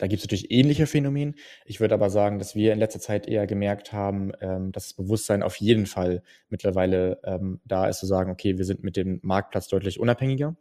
Da 0.00 0.06
gibt 0.06 0.20
es 0.20 0.24
natürlich 0.24 0.50
ähnliche 0.50 0.86
Phänomene. 0.86 1.34
Ich 1.66 1.78
würde 1.78 1.92
aber 1.92 2.08
sagen, 2.08 2.38
dass 2.38 2.54
wir 2.54 2.72
in 2.72 2.78
letzter 2.78 3.00
Zeit 3.00 3.28
eher 3.28 3.46
gemerkt 3.46 3.92
haben, 3.92 4.32
ähm, 4.40 4.72
dass 4.72 4.84
das 4.84 4.94
Bewusstsein 4.94 5.42
auf 5.42 5.56
jeden 5.56 5.84
Fall 5.84 6.22
mittlerweile 6.48 7.20
ähm, 7.22 7.60
da 7.66 7.86
ist, 7.86 7.98
zu 7.98 8.06
sagen, 8.06 8.30
okay, 8.30 8.56
wir 8.56 8.64
sind 8.64 8.82
mit 8.82 8.96
dem 8.96 9.20
Marktplatz 9.22 9.68
deutlich 9.68 10.00
unabhängiger 10.00 10.56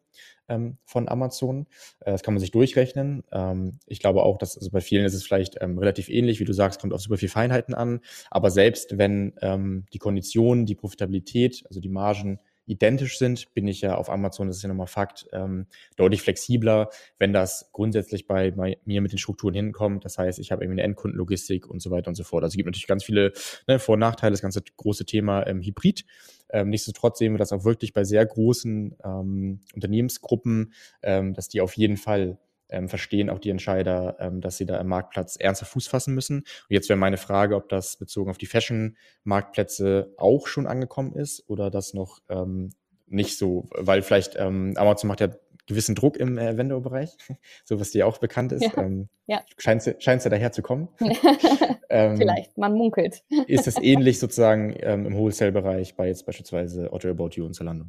ähm, 0.49 0.75
von 0.83 1.07
Amazon. 1.07 1.67
Äh, 2.01 2.11
das 2.11 2.21
kann 2.21 2.33
man 2.33 2.41
sich 2.41 2.51
durchrechnen. 2.51 3.23
Ähm, 3.31 3.79
ich 3.85 4.01
glaube 4.01 4.23
auch, 4.23 4.37
dass 4.37 4.57
also 4.57 4.71
bei 4.71 4.81
vielen 4.81 5.05
ist 5.05 5.13
es 5.13 5.23
vielleicht 5.23 5.55
ähm, 5.61 5.77
relativ 5.77 6.09
ähnlich, 6.09 6.41
wie 6.41 6.45
du 6.45 6.53
sagst, 6.53 6.81
kommt 6.81 6.91
auf 6.91 6.99
super 6.99 7.15
viel 7.15 7.29
Feinheiten 7.29 7.73
an. 7.73 8.01
Aber 8.29 8.51
selbst 8.51 8.97
wenn 8.97 9.35
ähm, 9.41 9.85
die 9.93 9.99
Konditionen, 9.99 10.65
die 10.65 10.75
Profitabilität, 10.75 11.63
also 11.69 11.79
die 11.79 11.87
Margen 11.87 12.39
identisch 12.69 13.17
sind, 13.17 13.53
bin 13.53 13.67
ich 13.67 13.81
ja 13.81 13.95
auf 13.95 14.09
Amazon, 14.09 14.47
das 14.47 14.57
ist 14.57 14.63
ja 14.63 14.69
nochmal 14.69 14.87
Fakt, 14.87 15.27
ähm, 15.33 15.65
deutlich 15.97 16.21
flexibler, 16.21 16.89
wenn 17.17 17.33
das 17.33 17.69
grundsätzlich 17.73 18.27
bei, 18.27 18.51
bei, 18.51 18.77
mir 18.85 19.01
mit 19.01 19.11
den 19.11 19.17
Strukturen 19.17 19.55
hinkommt. 19.55 20.05
Das 20.05 20.17
heißt, 20.17 20.39
ich 20.39 20.51
habe 20.51 20.63
irgendwie 20.63 20.81
eine 20.81 20.83
Endkundenlogistik 20.83 21.67
und 21.67 21.81
so 21.81 21.89
weiter 21.89 22.09
und 22.09 22.15
so 22.15 22.23
fort. 22.23 22.43
Also 22.43 22.53
es 22.53 22.57
gibt 22.57 22.67
natürlich 22.67 22.87
ganz 22.87 23.03
viele 23.03 23.33
ne, 23.67 23.79
Vor- 23.79 23.93
und 23.93 23.99
Nachteile, 23.99 24.31
das 24.31 24.41
ganze 24.41 24.61
große 24.77 25.05
Thema 25.05 25.47
ähm, 25.47 25.61
Hybrid. 25.61 26.05
Ähm, 26.51 26.69
nichtsdestotrotz 26.69 27.17
sehen 27.17 27.33
wir 27.33 27.39
das 27.39 27.51
auch 27.51 27.63
wirklich 27.63 27.93
bei 27.93 28.03
sehr 28.03 28.25
großen 28.25 28.95
ähm, 29.03 29.61
Unternehmensgruppen, 29.73 30.73
ähm, 31.01 31.33
dass 31.33 31.47
die 31.47 31.61
auf 31.61 31.75
jeden 31.75 31.97
Fall 31.97 32.37
ähm, 32.69 32.89
verstehen 32.89 33.29
auch 33.29 33.39
die 33.39 33.49
Entscheider, 33.49 34.17
ähm, 34.19 34.41
dass 34.41 34.57
sie 34.57 34.65
da 34.65 34.79
im 34.79 34.87
Marktplatz 34.87 35.35
ernster 35.35 35.65
Fuß 35.65 35.87
fassen 35.87 36.13
müssen. 36.13 36.39
Und 36.39 36.45
jetzt 36.69 36.89
wäre 36.89 36.97
meine 36.97 37.17
Frage, 37.17 37.55
ob 37.55 37.69
das 37.69 37.97
bezogen 37.97 38.29
auf 38.29 38.37
die 38.37 38.45
Fashion-Marktplätze 38.45 40.13
auch 40.17 40.47
schon 40.47 40.67
angekommen 40.67 41.13
ist 41.13 41.49
oder 41.49 41.69
das 41.69 41.93
noch 41.93 42.19
ähm, 42.29 42.71
nicht 43.07 43.37
so, 43.37 43.67
weil 43.71 44.01
vielleicht 44.01 44.35
ähm, 44.37 44.73
Amazon 44.77 45.07
macht 45.07 45.21
ja 45.21 45.29
gewissen 45.69 45.95
Druck 45.95 46.17
im 46.17 46.37
äh, 46.37 46.57
Vendor-Bereich, 46.57 47.11
so 47.63 47.79
was 47.79 47.91
dir 47.91 48.07
auch 48.07 48.17
bekannt 48.17 48.51
ist. 48.51 48.63
Ja, 48.63 48.83
ähm, 48.83 49.07
ja. 49.27 49.41
Scheint 49.57 49.85
es 49.85 50.23
ja 50.23 50.29
daher 50.29 50.51
zu 50.51 50.61
kommen. 50.61 50.89
ähm, 51.89 52.17
Vielleicht, 52.17 52.57
man 52.57 52.73
munkelt. 52.73 53.23
ist 53.47 53.67
es 53.67 53.77
ähnlich 53.77 54.19
sozusagen 54.19 54.75
ähm, 54.79 55.05
im 55.05 55.15
Wholesale-Bereich 55.15 55.95
bei 55.95 56.07
jetzt 56.07 56.25
beispielsweise 56.25 56.91
Otto 56.91 57.09
About 57.09 57.29
You 57.33 57.45
und 57.45 57.53
Zalando? 57.53 57.85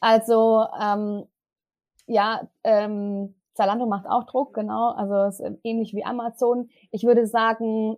Also 0.00 0.66
ähm, 0.80 1.24
ja, 2.06 2.50
ähm, 2.64 3.34
Zalando 3.54 3.86
macht 3.86 4.06
auch 4.06 4.24
Druck, 4.24 4.54
genau. 4.54 4.90
Also 4.90 5.44
ist 5.44 5.58
ähnlich 5.62 5.94
wie 5.94 6.04
Amazon. 6.04 6.70
Ich 6.90 7.04
würde 7.04 7.26
sagen, 7.26 7.96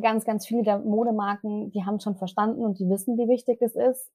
ganz, 0.00 0.24
ganz 0.24 0.46
viele 0.46 0.62
der 0.62 0.78
Modemarken, 0.78 1.70
die 1.70 1.84
haben 1.84 2.00
schon 2.00 2.16
verstanden 2.16 2.64
und 2.64 2.78
die 2.78 2.88
wissen, 2.88 3.18
wie 3.18 3.28
wichtig 3.28 3.60
es 3.60 3.76
ist. 3.76 4.10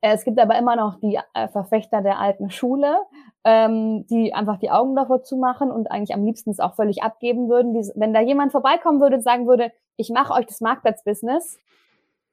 Äh, 0.00 0.14
es 0.14 0.24
gibt 0.24 0.38
aber 0.40 0.58
immer 0.58 0.76
noch 0.76 0.96
die 0.96 1.18
äh, 1.34 1.48
Verfechter 1.48 2.02
der 2.02 2.18
alten 2.18 2.50
Schule, 2.50 2.96
ähm, 3.44 4.06
die 4.08 4.34
einfach 4.34 4.58
die 4.58 4.70
Augen 4.70 4.96
davor 4.96 5.22
zumachen 5.22 5.70
und 5.70 5.90
eigentlich 5.90 6.14
am 6.14 6.24
liebsten 6.24 6.50
es 6.50 6.60
auch 6.60 6.74
völlig 6.74 7.02
abgeben 7.02 7.48
würden. 7.48 7.74
Wenn 7.94 8.12
da 8.12 8.20
jemand 8.20 8.52
vorbeikommen 8.52 9.00
würde 9.00 9.16
und 9.16 9.22
sagen 9.22 9.46
würde, 9.46 9.72
ich 9.96 10.10
mache 10.10 10.32
euch 10.32 10.46
das 10.46 10.60
Marktplatzbusiness, 10.60 11.58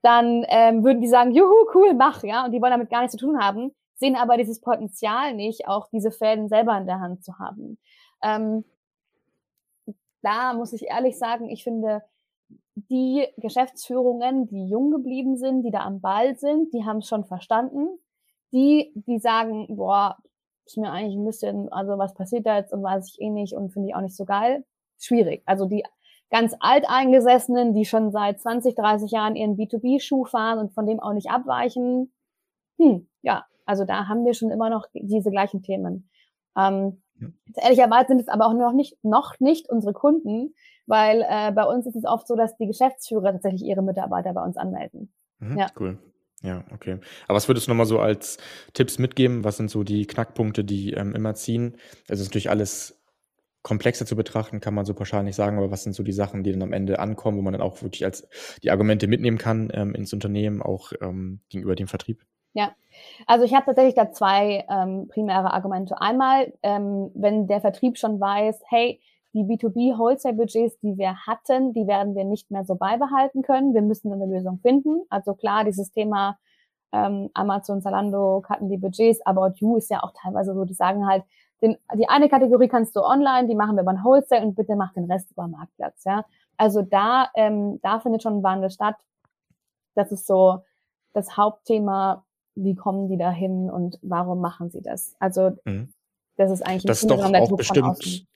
dann 0.02 0.46
ähm, 0.48 0.84
würden 0.84 1.02
die 1.02 1.08
sagen, 1.08 1.32
juhu, 1.32 1.54
cool, 1.74 1.94
mach, 1.94 2.24
ja, 2.24 2.46
und 2.46 2.52
die 2.52 2.62
wollen 2.62 2.72
damit 2.72 2.90
gar 2.90 3.02
nichts 3.02 3.18
zu 3.18 3.26
tun 3.26 3.40
haben 3.40 3.74
sehen 3.98 4.16
aber 4.16 4.38
dieses 4.38 4.62
Potenzial 4.62 5.34
nicht, 5.34 5.68
auch 5.68 5.88
diese 5.90 6.12
Fäden 6.12 6.50
selber 6.50 6.78
in 6.78 6.88
der 6.88 7.00
Hand 7.00 7.24
zu 7.24 7.40
haben. 7.40 7.78
Ähm, 8.24 8.64
da 10.22 10.54
muss 10.54 10.74
ich 10.74 10.84
ehrlich 10.84 11.18
sagen, 11.18 11.50
ich 11.50 11.64
finde, 11.64 12.04
die 12.76 13.28
Geschäftsführungen, 13.38 14.48
die 14.48 14.68
jung 14.68 14.92
geblieben 14.92 15.38
sind, 15.38 15.64
die 15.64 15.72
da 15.72 15.80
am 15.80 16.00
Ball 16.00 16.38
sind, 16.38 16.74
die 16.74 16.86
haben 16.86 17.00
es 17.00 17.08
schon 17.08 17.26
verstanden. 17.26 17.88
Die, 18.54 18.94
die 18.96 19.20
sagen, 19.20 19.68
boah, 19.76 20.18
ist 20.66 20.78
mir 20.78 20.92
eigentlich 20.92 21.16
ein 21.16 21.26
bisschen, 21.26 21.72
also 21.72 21.98
was 21.98 22.14
passiert 22.14 22.46
da 22.46 22.58
jetzt 22.58 22.74
und 22.74 22.84
weiß 22.84 23.10
ich 23.10 23.22
eh 23.22 23.30
nicht 23.30 23.54
und 23.54 23.72
finde 23.72 23.90
ich 23.90 23.96
auch 23.96 24.02
nicht 24.02 24.16
so 24.16 24.26
geil. 24.26 24.64
Schwierig. 25.00 25.44
Also 25.46 25.66
die 25.66 25.84
ganz 26.30 26.56
alteingesessenen, 26.60 27.74
die 27.74 27.86
schon 27.86 28.12
seit 28.12 28.40
20, 28.40 28.76
30 28.76 29.12
Jahren 29.12 29.36
ihren 29.36 29.58
B2B-Schuh 29.58 30.26
fahren 30.26 30.60
und 30.60 30.74
von 30.74 30.86
dem 30.86 31.00
auch 31.00 31.14
nicht 31.14 31.30
abweichen. 31.30 32.12
Hm, 32.78 33.08
ja, 33.22 33.46
also 33.68 33.86
da 33.86 34.08
haben 34.08 34.26
wir 34.26 34.34
schon 34.34 34.50
immer 34.50 34.70
noch 34.70 34.88
diese 34.94 35.30
gleichen 35.30 35.62
Themen. 35.62 36.10
Ähm, 36.58 37.02
ja. 37.20 37.28
Ehrlicherweise 37.58 38.08
sind 38.10 38.22
es 38.22 38.28
aber 38.28 38.48
auch 38.48 38.54
noch 38.54 38.74
nicht, 38.74 38.98
noch 39.04 39.40
nicht 39.40 39.70
unsere 39.70 39.94
Kunden, 39.94 40.54
weil 40.86 41.26
äh, 41.28 41.52
bei 41.52 41.64
uns 41.64 41.86
ist 41.86 41.96
es 41.96 42.06
oft 42.06 42.28
so, 42.28 42.36
dass 42.36 42.58
die 42.58 42.68
Geschäftsführer 42.68 43.32
tatsächlich 43.32 43.64
ihre 43.64 43.84
Mitarbeiter 43.84 44.34
bei 44.34 44.44
uns 44.44 44.58
anmelden. 44.58 45.14
Mhm, 45.40 45.58
ja. 45.58 45.68
Cool. 45.80 45.98
Ja, 46.44 46.64
okay. 46.72 47.00
Aber 47.28 47.36
was 47.36 47.48
würdest 47.48 47.68
du 47.68 47.72
nochmal 47.72 47.88
so 47.88 48.00
als 48.00 48.38
Tipps 48.74 49.00
mitgeben? 49.00 49.44
Was 49.44 49.58
sind 49.58 49.72
so 49.72 49.84
die 49.84 50.06
Knackpunkte, 50.06 50.64
die 50.64 50.94
ähm, 50.94 51.16
immer 51.16 51.34
ziehen? 51.34 51.78
Also 52.08 52.22
ist 52.22 52.30
natürlich 52.30 52.50
alles 52.50 53.02
komplexer 53.64 54.06
zu 54.06 54.16
betrachten, 54.16 54.62
kann 54.62 54.74
man 54.74 54.86
so 54.86 54.94
pauschal 54.94 55.24
nicht 55.24 55.36
sagen, 55.36 55.58
aber 55.58 55.72
was 55.72 55.84
sind 55.84 55.94
so 55.94 56.04
die 56.04 56.14
Sachen, 56.14 56.44
die 56.44 56.52
dann 56.52 56.62
am 56.62 56.74
Ende 56.74 57.00
ankommen, 57.00 57.38
wo 57.38 57.42
man 57.42 57.54
dann 57.54 57.62
auch 57.62 57.82
wirklich 57.82 58.06
als 58.06 58.28
die 58.64 58.72
Argumente 58.72 59.08
mitnehmen 59.08 59.38
kann 59.38 59.70
ähm, 59.74 59.94
ins 59.94 60.14
Unternehmen, 60.14 60.62
auch 60.62 60.94
ähm, 61.02 61.42
gegenüber 61.50 61.76
dem 61.76 61.88
Vertrieb? 61.88 62.24
Ja, 62.58 62.72
also 63.28 63.46
ich 63.46 63.54
habe 63.54 63.68
tatsächlich 63.68 63.94
da 63.94 64.12
zwei 64.12 64.66
ähm, 64.68 65.08
primäre 65.10 65.54
Argumente. 65.54 66.02
Einmal, 66.02 66.52
ähm, 66.64 67.12
wenn 67.14 67.46
der 67.46 67.62
Vertrieb 67.62 68.00
schon 68.00 68.20
weiß, 68.20 68.64
hey, 68.68 69.00
die 69.34 69.44
B2B-Wholesale-Budgets, 69.44 70.80
die 70.80 70.98
wir 70.98 71.16
hatten, 71.28 71.74
die 71.74 71.86
werden 71.86 72.16
wir 72.16 72.24
nicht 72.24 72.50
mehr 72.50 72.66
so 72.66 72.74
beibehalten 72.74 73.44
können. 73.44 73.76
Wir 73.76 73.84
müssen 73.84 74.12
eine 74.12 74.26
Lösung 74.26 74.58
finden. 74.58 75.04
Also 75.12 75.36
klar, 75.36 75.66
dieses 75.66 75.92
Thema 75.92 76.40
ähm, 76.92 77.30
Amazon, 77.36 77.84
Zalando 77.84 78.44
hatten 78.50 78.70
die 78.70 78.78
Budgets, 78.78 79.24
About 79.24 79.58
You 79.58 79.78
ist 79.78 79.92
ja 79.92 80.02
auch 80.02 80.14
teilweise 80.20 80.56
so, 80.56 80.66
die 80.66 80.74
sagen 80.74 81.08
halt, 81.08 81.26
den, 81.62 81.78
die 81.94 82.10
eine 82.10 82.28
Kategorie 82.28 82.70
kannst 82.70 82.96
du 82.96 83.02
online, 83.02 83.48
die 83.48 83.56
machen 83.56 83.76
wir 83.76 83.84
beim 83.84 84.04
Wholesale 84.04 84.44
und 84.44 84.56
bitte 84.56 84.76
mach 84.76 84.94
den 84.94 85.12
Rest 85.12 85.30
über 85.30 85.48
Marktplatz. 85.48 86.04
Ja? 86.06 86.26
Also 86.58 86.82
da, 86.82 87.30
ähm, 87.36 87.80
da 87.84 88.00
findet 88.00 88.24
schon 88.24 88.40
ein 88.40 88.44
Wandel 88.44 88.72
statt. 88.72 88.96
Das 89.94 90.12
ist 90.12 90.26
so 90.26 90.64
das 91.14 91.38
Hauptthema, 91.38 92.24
wie 92.58 92.76
kommen 92.76 93.10
die 93.10 93.18
da 93.18 93.32
hin 93.32 93.70
und 93.70 94.00
warum 94.02 94.42
machen 94.42 94.70
sie 94.70 94.82
das? 94.82 95.16
Also 95.20 95.52
mhm. 95.66 95.90
das 96.36 96.52
ist 96.52 96.62
eigentlich 96.62 96.86
ein 96.86 96.88
das 96.88 97.02
ist 97.02 97.12
doch 97.12 97.24
auch 97.24 97.56
bestimmt 97.56 98.28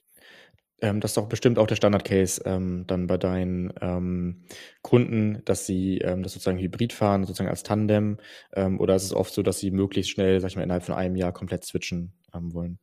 ähm, 0.82 0.98
das 1.00 1.12
ist 1.12 1.16
doch 1.16 1.28
bestimmt 1.28 1.58
auch 1.58 1.68
der 1.68 1.76
Standard-Case 1.76 2.42
ähm, 2.44 2.84
dann 2.88 3.06
bei 3.06 3.16
deinen 3.16 3.72
ähm, 3.80 4.44
Kunden, 4.82 5.40
dass 5.44 5.64
sie 5.64 5.98
ähm, 5.98 6.24
das 6.24 6.32
sozusagen 6.32 6.58
hybrid 6.58 6.92
fahren, 6.92 7.24
sozusagen 7.24 7.48
als 7.48 7.62
Tandem, 7.62 8.18
ähm, 8.54 8.80
oder 8.80 8.96
ist 8.96 9.04
es 9.04 9.14
oft 9.14 9.32
so, 9.32 9.42
dass 9.42 9.60
sie 9.60 9.70
möglichst 9.70 10.10
schnell, 10.10 10.40
sag 10.40 10.50
ich 10.50 10.56
mal, 10.56 10.64
innerhalb 10.64 10.82
von 10.82 10.96
einem 10.96 11.14
Jahr 11.14 11.32
komplett 11.32 11.64
switchen 11.64 12.12
ähm, 12.34 12.52
wollen? 12.52 12.80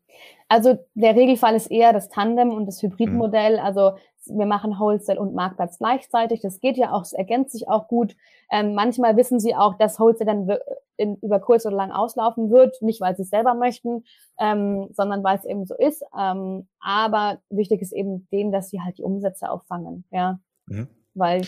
Also 0.47 0.77
der 0.95 1.15
Regelfall 1.15 1.55
ist 1.55 1.69
eher 1.69 1.91
das 1.91 2.07
Tandem 2.09 2.51
und 2.51 2.65
das 2.65 2.81
Hybridmodell. 2.81 3.57
Mhm. 3.57 3.65
Also 3.65 3.91
wir 4.29 4.45
machen 4.45 4.79
Wholesale 4.79 5.19
und 5.19 5.33
Marktplatz 5.33 5.77
gleichzeitig. 5.77 6.41
Das 6.41 6.59
geht 6.59 6.77
ja 6.77 6.91
auch, 6.91 7.01
es 7.01 7.13
ergänzt 7.13 7.51
sich 7.51 7.67
auch 7.67 7.87
gut. 7.87 8.15
Ähm, 8.51 8.73
manchmal 8.73 9.17
wissen 9.17 9.39
sie 9.39 9.55
auch, 9.55 9.77
dass 9.77 9.99
Wholesale 9.99 10.25
dann 10.25 10.57
in, 10.97 11.15
über 11.17 11.39
kurz 11.39 11.65
oder 11.65 11.75
lang 11.75 11.91
auslaufen 11.91 12.51
wird, 12.51 12.81
nicht 12.81 13.01
weil 13.01 13.15
sie 13.15 13.23
es 13.23 13.29
selber 13.29 13.53
möchten, 13.53 14.03
ähm, 14.39 14.89
sondern 14.91 15.23
weil 15.23 15.37
es 15.37 15.45
eben 15.45 15.65
so 15.65 15.75
ist. 15.75 16.03
Ähm, 16.17 16.67
aber 16.79 17.39
wichtig 17.49 17.81
ist 17.81 17.93
eben 17.93 18.27
denen, 18.31 18.51
dass 18.51 18.69
sie 18.69 18.81
halt 18.81 18.97
die 18.97 19.03
Umsätze 19.03 19.49
auffangen, 19.49 20.03
ja, 20.11 20.39
mhm. 20.67 20.87
weil 21.13 21.41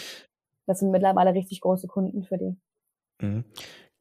das 0.68 0.80
sind 0.80 0.92
mittlerweile 0.92 1.34
richtig 1.34 1.62
große 1.62 1.88
Kunden 1.88 2.24
für 2.24 2.38
die. 2.38 2.56
Mhm. 3.22 3.44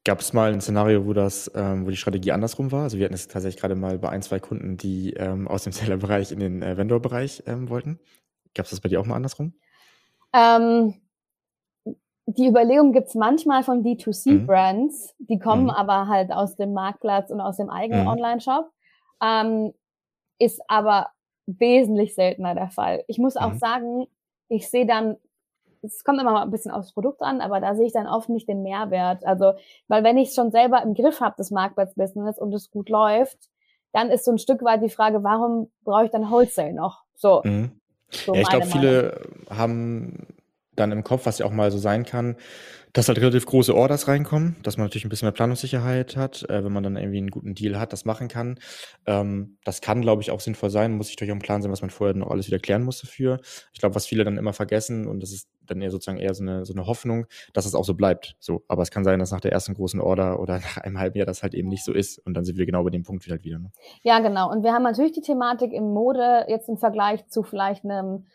Gab 0.03 0.19
es 0.19 0.33
mal 0.33 0.51
ein 0.51 0.61
Szenario, 0.61 1.05
wo 1.05 1.13
das, 1.13 1.51
ähm, 1.53 1.85
wo 1.85 1.91
die 1.91 1.97
Strategie 1.97 2.31
andersrum 2.31 2.71
war? 2.71 2.83
Also 2.83 2.97
wir 2.97 3.05
hatten 3.05 3.13
es 3.13 3.27
tatsächlich 3.27 3.61
gerade 3.61 3.75
mal 3.75 3.99
bei 3.99 4.09
ein, 4.09 4.23
zwei 4.23 4.39
Kunden, 4.39 4.75
die 4.75 5.13
ähm, 5.13 5.47
aus 5.47 5.63
dem 5.63 5.73
Seller-Bereich 5.73 6.31
in 6.31 6.39
den 6.39 6.63
äh, 6.63 6.75
Vendor-Bereich 6.77 7.43
ähm, 7.45 7.69
wollten. 7.69 7.99
Gab 8.55 8.65
es 8.65 8.71
das 8.71 8.81
bei 8.81 8.89
dir 8.89 8.99
auch 8.99 9.05
mal 9.05 9.15
andersrum? 9.15 9.53
Ähm, 10.33 10.95
die 12.25 12.47
Überlegung 12.47 12.93
gibt's 12.93 13.15
manchmal 13.15 13.63
von 13.63 13.83
D2C-Brands, 13.83 15.15
mhm. 15.17 15.25
die 15.27 15.39
kommen 15.39 15.63
mhm. 15.63 15.69
aber 15.71 16.07
halt 16.07 16.31
aus 16.31 16.55
dem 16.55 16.73
Marktplatz 16.73 17.29
und 17.29 17.41
aus 17.41 17.57
dem 17.57 17.69
eigenen 17.69 18.03
mhm. 18.03 18.07
Online-Shop, 18.07 18.69
ähm, 19.21 19.73
ist 20.39 20.61
aber 20.67 21.09
wesentlich 21.45 22.15
seltener 22.15 22.55
der 22.55 22.69
Fall. 22.69 23.03
Ich 23.07 23.17
muss 23.17 23.37
auch 23.37 23.53
mhm. 23.53 23.57
sagen, 23.57 24.07
ich 24.47 24.69
sehe 24.69 24.85
dann 24.85 25.17
es 25.83 26.03
kommt 26.03 26.21
immer 26.21 26.31
mal 26.31 26.43
ein 26.43 26.51
bisschen 26.51 26.71
aufs 26.71 26.93
Produkt 26.93 27.21
an, 27.21 27.41
aber 27.41 27.59
da 27.59 27.75
sehe 27.75 27.87
ich 27.87 27.93
dann 27.93 28.07
oft 28.07 28.29
nicht 28.29 28.47
den 28.47 28.61
Mehrwert. 28.61 29.25
Also, 29.25 29.53
weil 29.87 30.03
wenn 30.03 30.17
ich 30.17 30.29
es 30.29 30.35
schon 30.35 30.51
selber 30.51 30.81
im 30.83 30.93
Griff 30.93 31.21
habe, 31.21 31.35
das 31.37 31.51
Marktplatzbusiness, 31.51 32.37
und 32.37 32.53
es 32.53 32.69
gut 32.69 32.89
läuft, 32.89 33.37
dann 33.91 34.09
ist 34.09 34.25
so 34.25 34.31
ein 34.31 34.37
Stück 34.37 34.63
weit 34.63 34.83
die 34.83 34.89
Frage, 34.89 35.23
warum 35.23 35.71
brauche 35.83 36.05
ich 36.05 36.11
dann 36.11 36.29
Wholesale 36.29 36.73
noch? 36.73 37.03
So. 37.15 37.41
Mhm. 37.43 37.80
So 38.11 38.33
ja, 38.35 38.41
ich 38.41 38.49
glaube, 38.49 38.67
viele 38.67 39.21
haben 39.49 40.27
dann 40.75 40.91
im 40.91 41.03
Kopf, 41.03 41.25
was 41.25 41.39
ja 41.39 41.45
auch 41.45 41.51
mal 41.51 41.71
so 41.71 41.77
sein 41.77 42.05
kann, 42.05 42.35
dass 42.93 43.07
halt 43.07 43.19
relativ 43.19 43.45
große 43.45 43.75
Orders 43.75 44.07
reinkommen, 44.07 44.57
dass 44.63 44.77
man 44.77 44.85
natürlich 44.85 45.05
ein 45.05 45.09
bisschen 45.09 45.27
mehr 45.27 45.33
Planungssicherheit 45.33 46.15
hat, 46.17 46.49
äh, 46.49 46.63
wenn 46.63 46.73
man 46.73 46.83
dann 46.83 46.97
irgendwie 46.97 47.19
einen 47.19 47.29
guten 47.29 47.55
Deal 47.55 47.79
hat, 47.79 47.93
das 47.93 48.05
machen 48.05 48.27
kann. 48.27 48.59
Ähm, 49.05 49.57
das 49.63 49.81
kann, 49.81 50.01
glaube 50.01 50.21
ich, 50.21 50.31
auch 50.31 50.39
sinnvoll 50.39 50.69
sein, 50.69 50.93
muss 50.93 51.09
ich 51.09 51.15
durch 51.15 51.31
auch 51.31 51.33
einen 51.33 51.41
Plan 51.41 51.61
sein, 51.61 51.71
was 51.71 51.81
man 51.81 51.89
vorher 51.89 52.15
noch 52.15 52.29
alles 52.29 52.47
wieder 52.47 52.59
klären 52.59 52.83
muss 52.83 53.01
dafür. 53.01 53.39
Ich 53.73 53.79
glaube, 53.79 53.95
was 53.95 54.05
viele 54.05 54.23
dann 54.23 54.37
immer 54.37 54.53
vergessen, 54.53 55.07
und 55.07 55.21
das 55.21 55.31
ist 55.31 55.49
dann 55.65 55.81
eher 55.81 55.91
sozusagen 55.91 56.17
eher 56.17 56.33
so 56.33 56.43
eine, 56.43 56.65
so 56.65 56.73
eine 56.73 56.85
Hoffnung, 56.85 57.25
dass 57.53 57.65
es 57.65 57.75
auch 57.75 57.85
so 57.85 57.93
bleibt. 57.93 58.35
So, 58.39 58.63
aber 58.67 58.83
es 58.83 58.91
kann 58.91 59.03
sein, 59.03 59.19
dass 59.19 59.31
nach 59.31 59.41
der 59.41 59.51
ersten 59.51 59.73
großen 59.73 59.99
Order 59.99 60.39
oder 60.39 60.55
nach 60.59 60.77
einem 60.77 60.99
halben 60.99 61.17
Jahr 61.17 61.25
das 61.25 61.43
halt 61.43 61.53
eben 61.53 61.69
nicht 61.69 61.85
so 61.85 61.93
ist. 61.93 62.19
Und 62.19 62.33
dann 62.33 62.43
sind 62.43 62.57
wir 62.57 62.65
genau 62.65 62.83
bei 62.83 62.89
dem 62.89 63.03
Punkt 63.03 63.25
wieder 63.25 63.35
halt 63.35 63.45
wieder. 63.45 63.59
Ne? 63.59 63.71
Ja, 64.03 64.19
genau. 64.19 64.51
Und 64.51 64.63
wir 64.63 64.73
haben 64.73 64.83
natürlich 64.83 65.13
die 65.13 65.21
Thematik 65.21 65.71
im 65.71 65.93
Mode 65.93 66.45
jetzt 66.47 66.67
im 66.67 66.77
Vergleich 66.77 67.27
zu 67.27 67.43
vielleicht 67.43 67.85
einem 67.85 68.25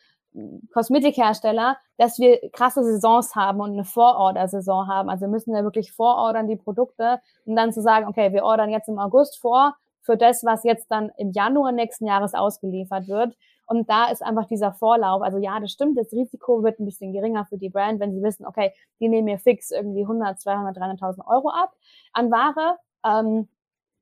Kosmetikhersteller, 0.73 1.77
dass 1.97 2.19
wir 2.19 2.39
krasse 2.51 2.85
Saisons 2.85 3.35
haben 3.35 3.61
und 3.61 3.73
eine 3.73 3.85
Vororder-Saison 3.85 4.87
haben. 4.89 5.09
Also 5.09 5.23
wir 5.23 5.29
müssen 5.29 5.55
ja 5.55 5.63
wirklich 5.63 5.93
vorordern 5.93 6.47
die 6.49 6.57
Produkte, 6.57 7.21
um 7.45 7.57
dann 7.57 7.73
zu 7.73 7.81
sagen, 7.81 8.07
okay, 8.07 8.33
wir 8.33 8.45
ordern 8.45 8.71
jetzt 8.71 8.89
im 8.89 8.99
August 8.99 9.39
vor 9.39 9.75
für 10.03 10.17
das, 10.17 10.45
was 10.45 10.63
jetzt 10.63 10.91
dann 10.91 11.11
im 11.17 11.33
Januar 11.33 11.73
nächsten 11.73 12.07
Jahres 12.07 12.35
ausgeliefert 12.35 13.09
wird. 13.09 13.37
Und 13.67 13.91
da 13.91 14.07
ist 14.07 14.23
einfach 14.23 14.47
dieser 14.47 14.73
Vorlauf. 14.73 15.23
Also 15.23 15.39
ja, 15.39 15.59
das 15.59 15.73
stimmt, 15.73 15.99
das 15.99 16.13
Risiko 16.13 16.63
wird 16.63 16.79
ein 16.79 16.85
bisschen 16.85 17.13
geringer 17.13 17.45
für 17.47 17.59
die 17.59 17.69
Brand, 17.69 17.99
wenn 17.99 18.15
sie 18.15 18.23
wissen, 18.23 18.47
okay, 18.47 18.73
die 19.01 19.09
nehmen 19.09 19.25
mir 19.25 19.39
fix 19.39 19.73
irgendwie 19.73 20.03
100, 20.03 20.41
200, 20.41 20.77
300.000 20.77 21.27
Euro 21.27 21.51
ab 21.51 21.73
an 22.13 22.31
Ware. 22.31 22.79
Ähm, 23.05 23.49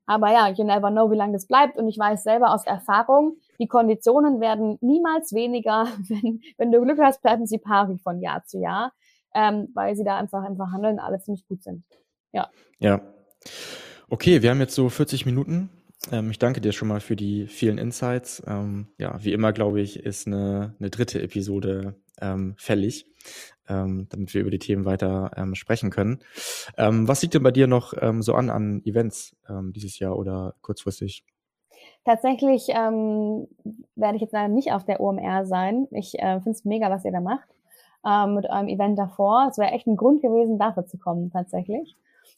aber 0.05 0.31
ja, 0.31 0.49
you 0.49 0.63
never 0.63 0.91
know, 0.91 1.09
wie 1.09 1.15
lange 1.15 1.33
das 1.33 1.47
bleibt. 1.47 1.77
Und 1.77 1.87
ich 1.87 1.97
weiß 1.97 2.23
selber 2.23 2.53
aus 2.53 2.65
Erfahrung, 2.65 3.37
die 3.59 3.67
Konditionen 3.67 4.39
werden 4.41 4.77
niemals 4.81 5.33
weniger. 5.33 5.87
Wenn, 6.07 6.41
wenn 6.57 6.71
du 6.71 6.81
Glück 6.81 6.99
hast, 6.99 7.21
bleiben 7.21 7.45
sie 7.45 7.57
pari 7.57 7.97
von 7.97 8.21
Jahr 8.21 8.43
zu 8.45 8.59
Jahr, 8.59 8.93
ähm, 9.33 9.69
weil 9.73 9.95
sie 9.95 10.03
da 10.03 10.17
einfach 10.17 10.47
im 10.47 10.55
Verhandeln 10.55 10.99
alle 10.99 11.19
ziemlich 11.19 11.47
gut 11.47 11.63
sind. 11.63 11.83
Ja. 12.31 12.49
Ja. 12.79 13.01
Okay, 14.09 14.41
wir 14.41 14.51
haben 14.51 14.59
jetzt 14.59 14.75
so 14.75 14.89
40 14.89 15.25
Minuten. 15.25 15.69
Ähm, 16.11 16.29
ich 16.31 16.39
danke 16.39 16.61
dir 16.61 16.71
schon 16.71 16.87
mal 16.87 16.99
für 16.99 17.15
die 17.15 17.47
vielen 17.47 17.77
Insights. 17.77 18.43
Ähm, 18.45 18.87
ja, 18.97 19.23
wie 19.23 19.33
immer, 19.33 19.51
glaube 19.53 19.81
ich, 19.81 19.99
ist 19.99 20.27
eine, 20.27 20.75
eine 20.79 20.89
dritte 20.89 21.21
Episode 21.21 21.95
ähm, 22.21 22.55
fällig 22.57 23.05
ähm, 23.67 24.07
damit 24.09 24.33
wir 24.33 24.41
über 24.41 24.51
die 24.51 24.59
Themen 24.59 24.85
weiter 24.85 25.31
ähm, 25.35 25.55
sprechen 25.55 25.89
können. 25.89 26.19
Ähm, 26.77 27.07
was 27.07 27.21
liegt 27.21 27.33
denn 27.33 27.43
bei 27.43 27.51
dir 27.51 27.67
noch 27.67 27.93
ähm, 27.99 28.21
so 28.21 28.35
an 28.35 28.49
an 28.49 28.81
Events 28.85 29.35
ähm, 29.49 29.73
dieses 29.73 29.99
Jahr 29.99 30.17
oder 30.17 30.55
kurzfristig? 30.61 31.23
Tatsächlich 32.05 32.67
ähm, 32.69 33.47
werde 33.95 34.15
ich 34.15 34.21
jetzt 34.21 34.33
leider 34.33 34.47
nicht 34.47 34.71
auf 34.71 34.85
der 34.85 35.01
OMR 35.01 35.45
sein. 35.45 35.87
Ich 35.91 36.17
äh, 36.19 36.39
finde 36.39 36.51
es 36.51 36.63
mega, 36.65 36.89
was 36.89 37.03
ihr 37.03 37.11
da 37.11 37.19
macht 37.19 37.47
ähm, 38.05 38.35
mit 38.35 38.49
eurem 38.49 38.67
Event 38.67 38.97
davor. 38.97 39.47
Es 39.49 39.57
wäre 39.57 39.71
echt 39.71 39.87
ein 39.87 39.97
Grund 39.97 40.21
gewesen, 40.21 40.59
dafür 40.59 40.85
zu 40.85 40.97
kommen 40.97 41.31
tatsächlich. 41.31 41.97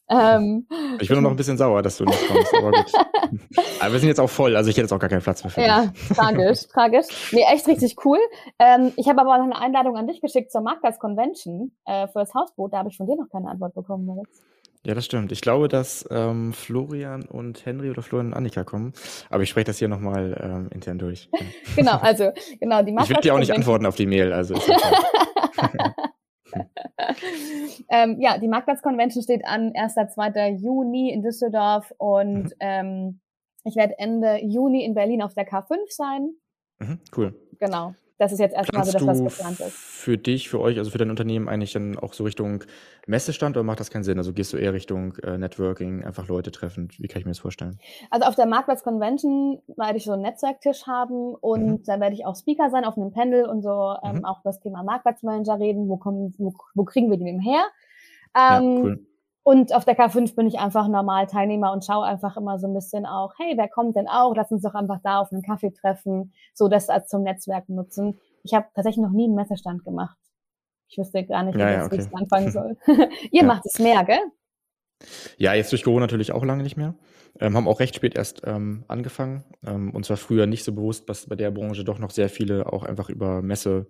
Ähm, 0.09 0.65
ich 1.01 1.09
bin 1.09 1.21
noch 1.21 1.29
ein 1.31 1.35
bisschen 1.35 1.57
sauer, 1.57 1.81
dass 1.81 1.97
du 1.97 2.05
nicht 2.05 2.27
kommst, 2.29 2.55
aber 2.55 2.71
gut. 2.71 2.93
aber 3.81 3.91
wir 3.91 3.99
sind 3.99 4.07
jetzt 4.07 4.21
auch 4.21 4.29
voll, 4.29 4.55
also 4.55 4.69
ich 4.69 4.75
hätte 4.77 4.83
jetzt 4.83 4.93
auch 4.93 4.99
gar 4.99 5.09
keinen 5.09 5.21
Platz 5.21 5.43
mehr 5.43 5.51
für 5.51 5.61
Ja, 5.61 5.87
dich. 5.87 6.07
tragisch, 6.17 6.67
tragisch. 6.67 7.33
Nee, 7.33 7.43
echt 7.51 7.67
richtig 7.67 7.97
cool. 8.05 8.19
Ähm, 8.57 8.93
ich 8.95 9.09
habe 9.09 9.19
aber 9.19 9.33
auch 9.33 9.37
noch 9.37 9.45
eine 9.45 9.59
Einladung 9.59 9.97
an 9.97 10.07
dich 10.07 10.21
geschickt 10.21 10.49
zur 10.51 10.61
Marktplatz 10.61 10.97
Convention 10.99 11.73
äh, 11.85 12.07
für 12.07 12.19
das 12.19 12.33
Hausboot. 12.33 12.71
Da 12.71 12.77
habe 12.77 12.89
ich 12.89 12.95
von 12.95 13.05
dir 13.05 13.17
noch 13.17 13.29
keine 13.29 13.49
Antwort 13.49 13.73
bekommen, 13.75 14.05
Moritz. 14.05 14.41
Ja, 14.87 14.95
das 14.95 15.03
stimmt. 15.03 15.33
Ich 15.33 15.41
glaube, 15.41 15.67
dass 15.67 16.07
ähm, 16.11 16.53
Florian 16.53 17.25
und 17.25 17.65
Henry 17.65 17.89
oder 17.89 18.01
Florian 18.01 18.27
und 18.27 18.33
Annika 18.33 18.63
kommen. 18.63 18.93
Aber 19.29 19.43
ich 19.43 19.49
spreche 19.49 19.65
das 19.65 19.79
hier 19.79 19.89
nochmal 19.89 20.39
ähm, 20.41 20.69
intern 20.73 20.97
durch. 20.97 21.29
genau, 21.75 21.97
also 21.97 22.31
genau 22.57 22.81
die 22.83 22.95
Ich 22.97 23.09
werde 23.09 23.21
dir 23.21 23.33
auch 23.33 23.39
nicht 23.39 23.51
antworten 23.51 23.85
auf 23.85 23.97
die 23.97 24.05
Mail, 24.05 24.31
also 24.31 24.55
ähm, 27.89 28.21
ja, 28.21 28.37
die 28.37 28.47
Marktplatz-Convention 28.47 29.23
steht 29.23 29.45
an, 29.45 29.73
1. 29.75 29.93
2. 29.93 30.51
Juni 30.51 31.11
in 31.11 31.21
Düsseldorf 31.21 31.93
und 31.97 32.45
mhm. 32.45 32.51
ähm, 32.61 33.19
ich 33.65 33.75
werde 33.75 33.99
Ende 33.99 34.39
Juni 34.41 34.85
in 34.85 34.93
Berlin 34.93 35.21
auf 35.21 35.33
der 35.33 35.45
K5 35.45 35.75
sein. 35.89 36.29
Mhm, 36.79 37.01
cool. 37.17 37.35
Genau 37.59 37.93
das 38.17 38.31
ist 38.31 38.39
jetzt 38.39 38.55
erstmal 38.55 38.83
so 38.83 38.91
das, 38.91 39.05
was 39.05 39.23
geplant 39.23 39.59
ist. 39.59 39.73
Für 39.73 40.17
dich, 40.17 40.49
für 40.49 40.59
euch, 40.59 40.77
also 40.77 40.89
für 40.89 40.97
dein 40.97 41.09
Unternehmen 41.09 41.47
eigentlich 41.47 41.73
dann 41.73 41.97
auch 41.97 42.13
so 42.13 42.23
Richtung 42.23 42.63
Messestand 43.05 43.55
oder 43.55 43.63
macht 43.63 43.79
das 43.79 43.91
keinen 43.91 44.03
Sinn? 44.03 44.17
Also 44.17 44.33
gehst 44.33 44.53
du 44.53 44.57
eher 44.57 44.73
Richtung 44.73 45.15
äh, 45.17 45.37
Networking, 45.37 46.03
einfach 46.03 46.27
Leute 46.27 46.51
treffen? 46.51 46.89
Wie 46.97 47.07
kann 47.07 47.19
ich 47.19 47.25
mir 47.25 47.31
das 47.31 47.39
vorstellen? 47.39 47.79
Also 48.09 48.25
auf 48.27 48.35
der 48.35 48.47
Marktplatz 48.47 48.83
Convention 48.83 49.61
werde 49.75 49.97
ich 49.97 50.05
so 50.05 50.13
einen 50.13 50.23
Netzwerktisch 50.23 50.87
haben 50.87 51.35
und 51.35 51.65
mhm. 51.65 51.83
da 51.83 51.99
werde 51.99 52.15
ich 52.15 52.25
auch 52.25 52.35
Speaker 52.35 52.69
sein 52.71 52.85
auf 52.85 52.97
einem 52.97 53.11
Panel 53.11 53.45
und 53.45 53.61
so 53.61 53.95
ähm, 54.03 54.17
mhm. 54.17 54.25
auch 54.25 54.41
über 54.41 54.49
das 54.49 54.59
Thema 54.59 54.83
Marktplatzmanager 54.83 55.59
reden. 55.59 55.87
Wo 55.87 55.97
kommen, 55.97 56.33
wo, 56.37 56.53
wo 56.73 56.83
kriegen 56.85 57.11
wir 57.11 57.17
die 57.17 57.25
denn 57.25 57.39
her? 57.39 57.61
Ähm, 58.35 58.77
ja, 58.77 58.83
cool. 58.83 59.07
Und 59.47 59.73
auf 59.73 59.85
der 59.85 59.97
K5 59.97 60.35
bin 60.35 60.45
ich 60.45 60.59
einfach 60.59 60.89
normal 60.89 61.25
Teilnehmer 61.25 61.71
und 61.71 61.85
schaue 61.85 62.03
einfach 62.03 62.35
immer 62.35 62.59
so 62.59 62.67
ein 62.67 62.73
bisschen 62.73 63.05
auch, 63.05 63.31
hey, 63.37 63.53
wer 63.55 63.69
kommt 63.69 63.95
denn 63.95 64.09
auch? 64.09 64.35
Lass 64.35 64.51
uns 64.51 64.61
doch 64.61 64.73
einfach 64.73 64.99
da 65.05 65.21
auf 65.21 65.31
einen 65.31 65.41
Kaffee 65.41 65.71
treffen, 65.71 66.33
so 66.53 66.67
das 66.67 66.89
als 66.89 67.07
zum 67.07 67.23
Netzwerken 67.23 67.75
nutzen. 67.75 68.19
Ich 68.43 68.53
habe 68.53 68.65
tatsächlich 68.75 69.01
noch 69.01 69.13
nie 69.13 69.23
einen 69.23 69.35
Messestand 69.35 69.85
gemacht. 69.85 70.17
Ich 70.89 70.97
wüsste 70.97 71.23
gar 71.23 71.43
nicht, 71.43 71.55
wie 71.55 71.61
ja, 71.61 71.71
ja, 71.71 71.85
okay. 71.85 72.01
ich 72.01 72.13
anfangen 72.13 72.51
soll. 72.51 72.75
Ihr 73.31 73.43
ja. 73.43 73.43
macht 73.45 73.65
es 73.65 73.79
mehr, 73.79 74.03
gell? 74.03 74.19
Ja, 75.37 75.53
jetzt 75.53 75.71
durch 75.71 75.85
Corona 75.85 76.01
natürlich 76.01 76.33
auch 76.33 76.43
lange 76.43 76.63
nicht 76.63 76.75
mehr. 76.75 76.95
Ähm, 77.39 77.55
haben 77.55 77.67
auch 77.67 77.79
recht 77.79 77.95
spät 77.95 78.15
erst 78.15 78.41
ähm, 78.45 78.83
angefangen. 78.87 79.43
Ähm, 79.65 79.91
uns 79.91 80.09
war 80.09 80.17
früher 80.17 80.47
nicht 80.47 80.63
so 80.63 80.73
bewusst, 80.73 81.07
dass 81.09 81.27
bei 81.27 81.35
der 81.35 81.51
Branche 81.51 81.83
doch 81.83 81.99
noch 81.99 82.11
sehr 82.11 82.29
viele 82.29 82.71
auch 82.71 82.83
einfach 82.83 83.09
über 83.09 83.41
Messe 83.41 83.87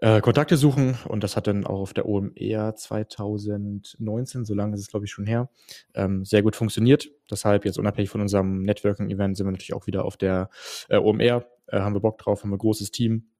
äh, 0.00 0.20
Kontakte 0.20 0.56
suchen. 0.56 0.96
Und 1.08 1.22
das 1.24 1.36
hat 1.36 1.46
dann 1.46 1.66
auch 1.66 1.80
auf 1.80 1.94
der 1.94 2.08
OMR 2.08 2.74
2019, 2.74 4.44
so 4.44 4.54
lange 4.54 4.74
ist 4.74 4.80
es 4.80 4.88
glaube 4.88 5.06
ich 5.06 5.12
schon 5.12 5.26
her, 5.26 5.50
ähm, 5.94 6.24
sehr 6.24 6.42
gut 6.42 6.56
funktioniert. 6.56 7.08
Deshalb 7.30 7.64
jetzt 7.64 7.78
unabhängig 7.78 8.10
von 8.10 8.20
unserem 8.20 8.62
Networking-Event 8.62 9.36
sind 9.36 9.46
wir 9.46 9.52
natürlich 9.52 9.74
auch 9.74 9.86
wieder 9.86 10.04
auf 10.04 10.16
der 10.16 10.50
äh, 10.88 10.96
OMR. 10.96 11.44
Äh, 11.66 11.80
haben 11.80 11.94
wir 11.94 12.00
Bock 12.00 12.18
drauf, 12.18 12.42
haben 12.42 12.50
wir 12.50 12.56
ein 12.56 12.58
großes 12.58 12.90
Team. 12.90 13.31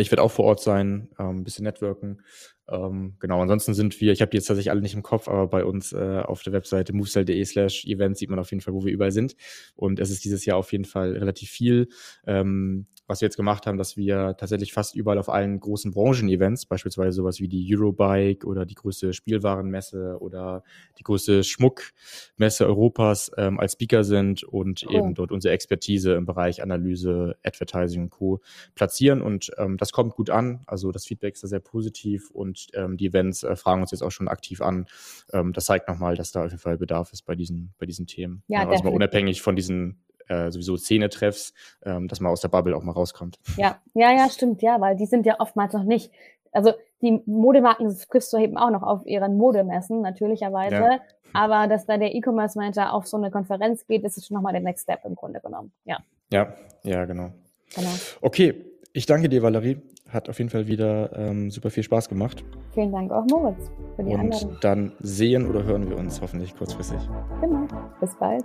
Ich 0.00 0.10
werde 0.10 0.22
auch 0.22 0.30
vor 0.30 0.44
Ort 0.44 0.60
sein, 0.60 1.08
ähm, 1.18 1.38
ein 1.38 1.44
bisschen 1.44 1.64
networken. 1.64 2.22
Ähm, 2.68 3.14
genau, 3.20 3.40
ansonsten 3.40 3.74
sind 3.74 4.00
wir, 4.00 4.12
ich 4.12 4.20
habe 4.20 4.30
die 4.30 4.38
jetzt 4.38 4.46
tatsächlich 4.46 4.70
alle 4.70 4.80
nicht 4.80 4.94
im 4.94 5.02
Kopf, 5.02 5.28
aber 5.28 5.46
bei 5.46 5.64
uns 5.64 5.92
äh, 5.92 6.22
auf 6.24 6.42
der 6.42 6.52
Webseite 6.52 6.92
movesell.de 6.92 7.44
slash 7.44 7.84
events 7.84 8.18
sieht 8.18 8.30
man 8.30 8.38
auf 8.38 8.50
jeden 8.50 8.60
Fall, 8.60 8.74
wo 8.74 8.84
wir 8.84 8.92
überall 8.92 9.12
sind. 9.12 9.36
Und 9.76 10.00
es 10.00 10.10
ist 10.10 10.24
dieses 10.24 10.44
Jahr 10.44 10.56
auf 10.58 10.72
jeden 10.72 10.84
Fall 10.84 11.12
relativ 11.12 11.50
viel. 11.50 11.88
Ähm, 12.26 12.86
was 13.06 13.20
wir 13.20 13.26
jetzt 13.26 13.36
gemacht 13.36 13.66
haben, 13.66 13.78
dass 13.78 13.96
wir 13.96 14.36
tatsächlich 14.36 14.72
fast 14.72 14.96
überall 14.96 15.18
auf 15.18 15.28
allen 15.28 15.60
großen 15.60 15.92
Branchen-Events, 15.92 16.66
beispielsweise 16.66 17.12
sowas 17.12 17.40
wie 17.40 17.48
die 17.48 17.66
Eurobike 17.74 18.46
oder 18.46 18.66
die 18.66 18.74
größte 18.74 19.12
Spielwarenmesse 19.12 20.18
oder 20.20 20.64
die 20.98 21.04
größte 21.04 21.44
Schmuckmesse 21.44 22.66
Europas 22.66 23.30
ähm, 23.36 23.60
als 23.60 23.72
Speaker 23.72 24.04
sind 24.04 24.42
und 24.42 24.84
cool. 24.86 24.96
eben 24.96 25.14
dort 25.14 25.30
unsere 25.30 25.54
Expertise 25.54 26.14
im 26.14 26.26
Bereich 26.26 26.62
Analyse, 26.62 27.36
Advertising 27.44 28.04
und 28.04 28.10
Co. 28.10 28.40
platzieren. 28.74 29.22
Und 29.22 29.50
ähm, 29.58 29.76
das 29.76 29.92
kommt 29.92 30.14
gut 30.14 30.30
an. 30.30 30.62
Also 30.66 30.90
das 30.90 31.06
Feedback 31.06 31.34
ist 31.34 31.44
da 31.44 31.48
sehr 31.48 31.60
positiv 31.60 32.30
und 32.30 32.68
ähm, 32.74 32.96
die 32.96 33.06
Events 33.06 33.42
äh, 33.42 33.56
fragen 33.56 33.82
uns 33.82 33.92
jetzt 33.92 34.02
auch 34.02 34.10
schon 34.10 34.28
aktiv 34.28 34.60
an. 34.60 34.86
Ähm, 35.32 35.52
das 35.52 35.66
zeigt 35.66 35.88
nochmal, 35.88 36.16
dass 36.16 36.32
da 36.32 36.44
auf 36.44 36.50
jeden 36.50 36.60
Fall 36.60 36.78
Bedarf 36.78 37.12
ist 37.12 37.22
bei 37.22 37.34
diesen, 37.34 37.74
bei 37.78 37.86
diesen 37.86 38.06
Themen. 38.06 38.42
Ja, 38.48 38.62
ja 38.62 38.68
also 38.68 38.84
mal 38.84 38.92
unabhängig 38.92 39.42
von 39.42 39.56
diesen 39.56 40.00
äh, 40.28 40.50
sowieso 40.50 40.76
Szene-Treffs, 40.76 41.52
ähm, 41.84 42.08
dass 42.08 42.20
man 42.20 42.32
aus 42.32 42.40
der 42.40 42.48
Bubble 42.48 42.76
auch 42.76 42.82
mal 42.82 42.92
rauskommt. 42.92 43.38
Ja, 43.56 43.80
ja, 43.94 44.12
ja, 44.12 44.28
stimmt, 44.28 44.62
ja, 44.62 44.80
weil 44.80 44.96
die 44.96 45.06
sind 45.06 45.26
ja 45.26 45.36
oftmals 45.38 45.72
noch 45.72 45.84
nicht. 45.84 46.10
Also 46.52 46.72
die 47.02 47.22
Modemarken 47.26 47.94
triffst 48.10 48.32
du 48.32 48.38
eben 48.38 48.56
auch 48.56 48.70
noch 48.70 48.82
auf 48.82 49.06
ihren 49.06 49.36
Modemessen, 49.36 50.00
natürlicherweise. 50.00 50.74
Ja. 50.74 51.00
Aber 51.32 51.66
dass 51.66 51.84
da 51.84 51.98
der 51.98 52.14
E-Commerce 52.14 52.58
Manager 52.58 52.94
auf 52.94 53.06
so 53.06 53.16
eine 53.16 53.30
Konferenz 53.30 53.86
geht, 53.86 54.04
ist 54.04 54.26
schon 54.26 54.36
nochmal 54.36 54.52
der 54.52 54.62
Next 54.62 54.84
Step 54.84 55.04
im 55.04 55.14
Grunde 55.14 55.40
genommen. 55.40 55.72
Ja. 55.84 55.98
Ja, 56.32 56.54
ja, 56.82 57.04
genau. 57.04 57.30
genau. 57.74 57.90
Okay, 58.22 58.64
ich 58.96 59.06
danke 59.06 59.28
dir, 59.28 59.42
Valerie. 59.42 59.78
Hat 60.08 60.28
auf 60.28 60.38
jeden 60.38 60.50
Fall 60.50 60.66
wieder 60.68 61.10
ähm, 61.16 61.50
super 61.50 61.70
viel 61.70 61.82
Spaß 61.82 62.08
gemacht. 62.08 62.44
Vielen 62.74 62.92
Dank 62.92 63.10
auch, 63.10 63.24
Moritz, 63.28 63.70
für 63.96 64.04
die 64.04 64.14
Und 64.14 64.20
Einladung. 64.20 64.56
dann 64.60 64.92
sehen 65.00 65.48
oder 65.48 65.64
hören 65.64 65.88
wir 65.90 65.96
uns 65.96 66.20
hoffentlich 66.20 66.56
kurzfristig. 66.56 67.00
Genau. 67.40 67.66
Bis 68.00 68.14
bald. 68.16 68.44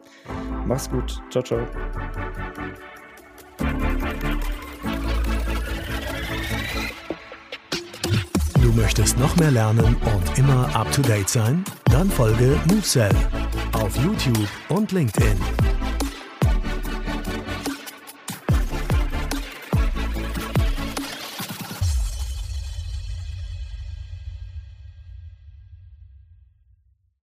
Mach's 0.66 0.90
gut. 0.90 1.22
Ciao, 1.30 1.44
ciao. 1.44 1.60
Du 8.62 8.72
möchtest 8.74 9.20
noch 9.20 9.36
mehr 9.38 9.52
lernen 9.52 9.96
und 10.14 10.38
immer 10.38 10.74
up 10.76 10.92
to 10.92 11.02
date 11.02 11.30
sein? 11.30 11.64
Dann 11.86 12.10
folge 12.10 12.58
MoveSell 12.70 13.12
auf 13.74 13.96
YouTube 13.98 14.48
und 14.70 14.92
LinkedIn. 14.92 15.38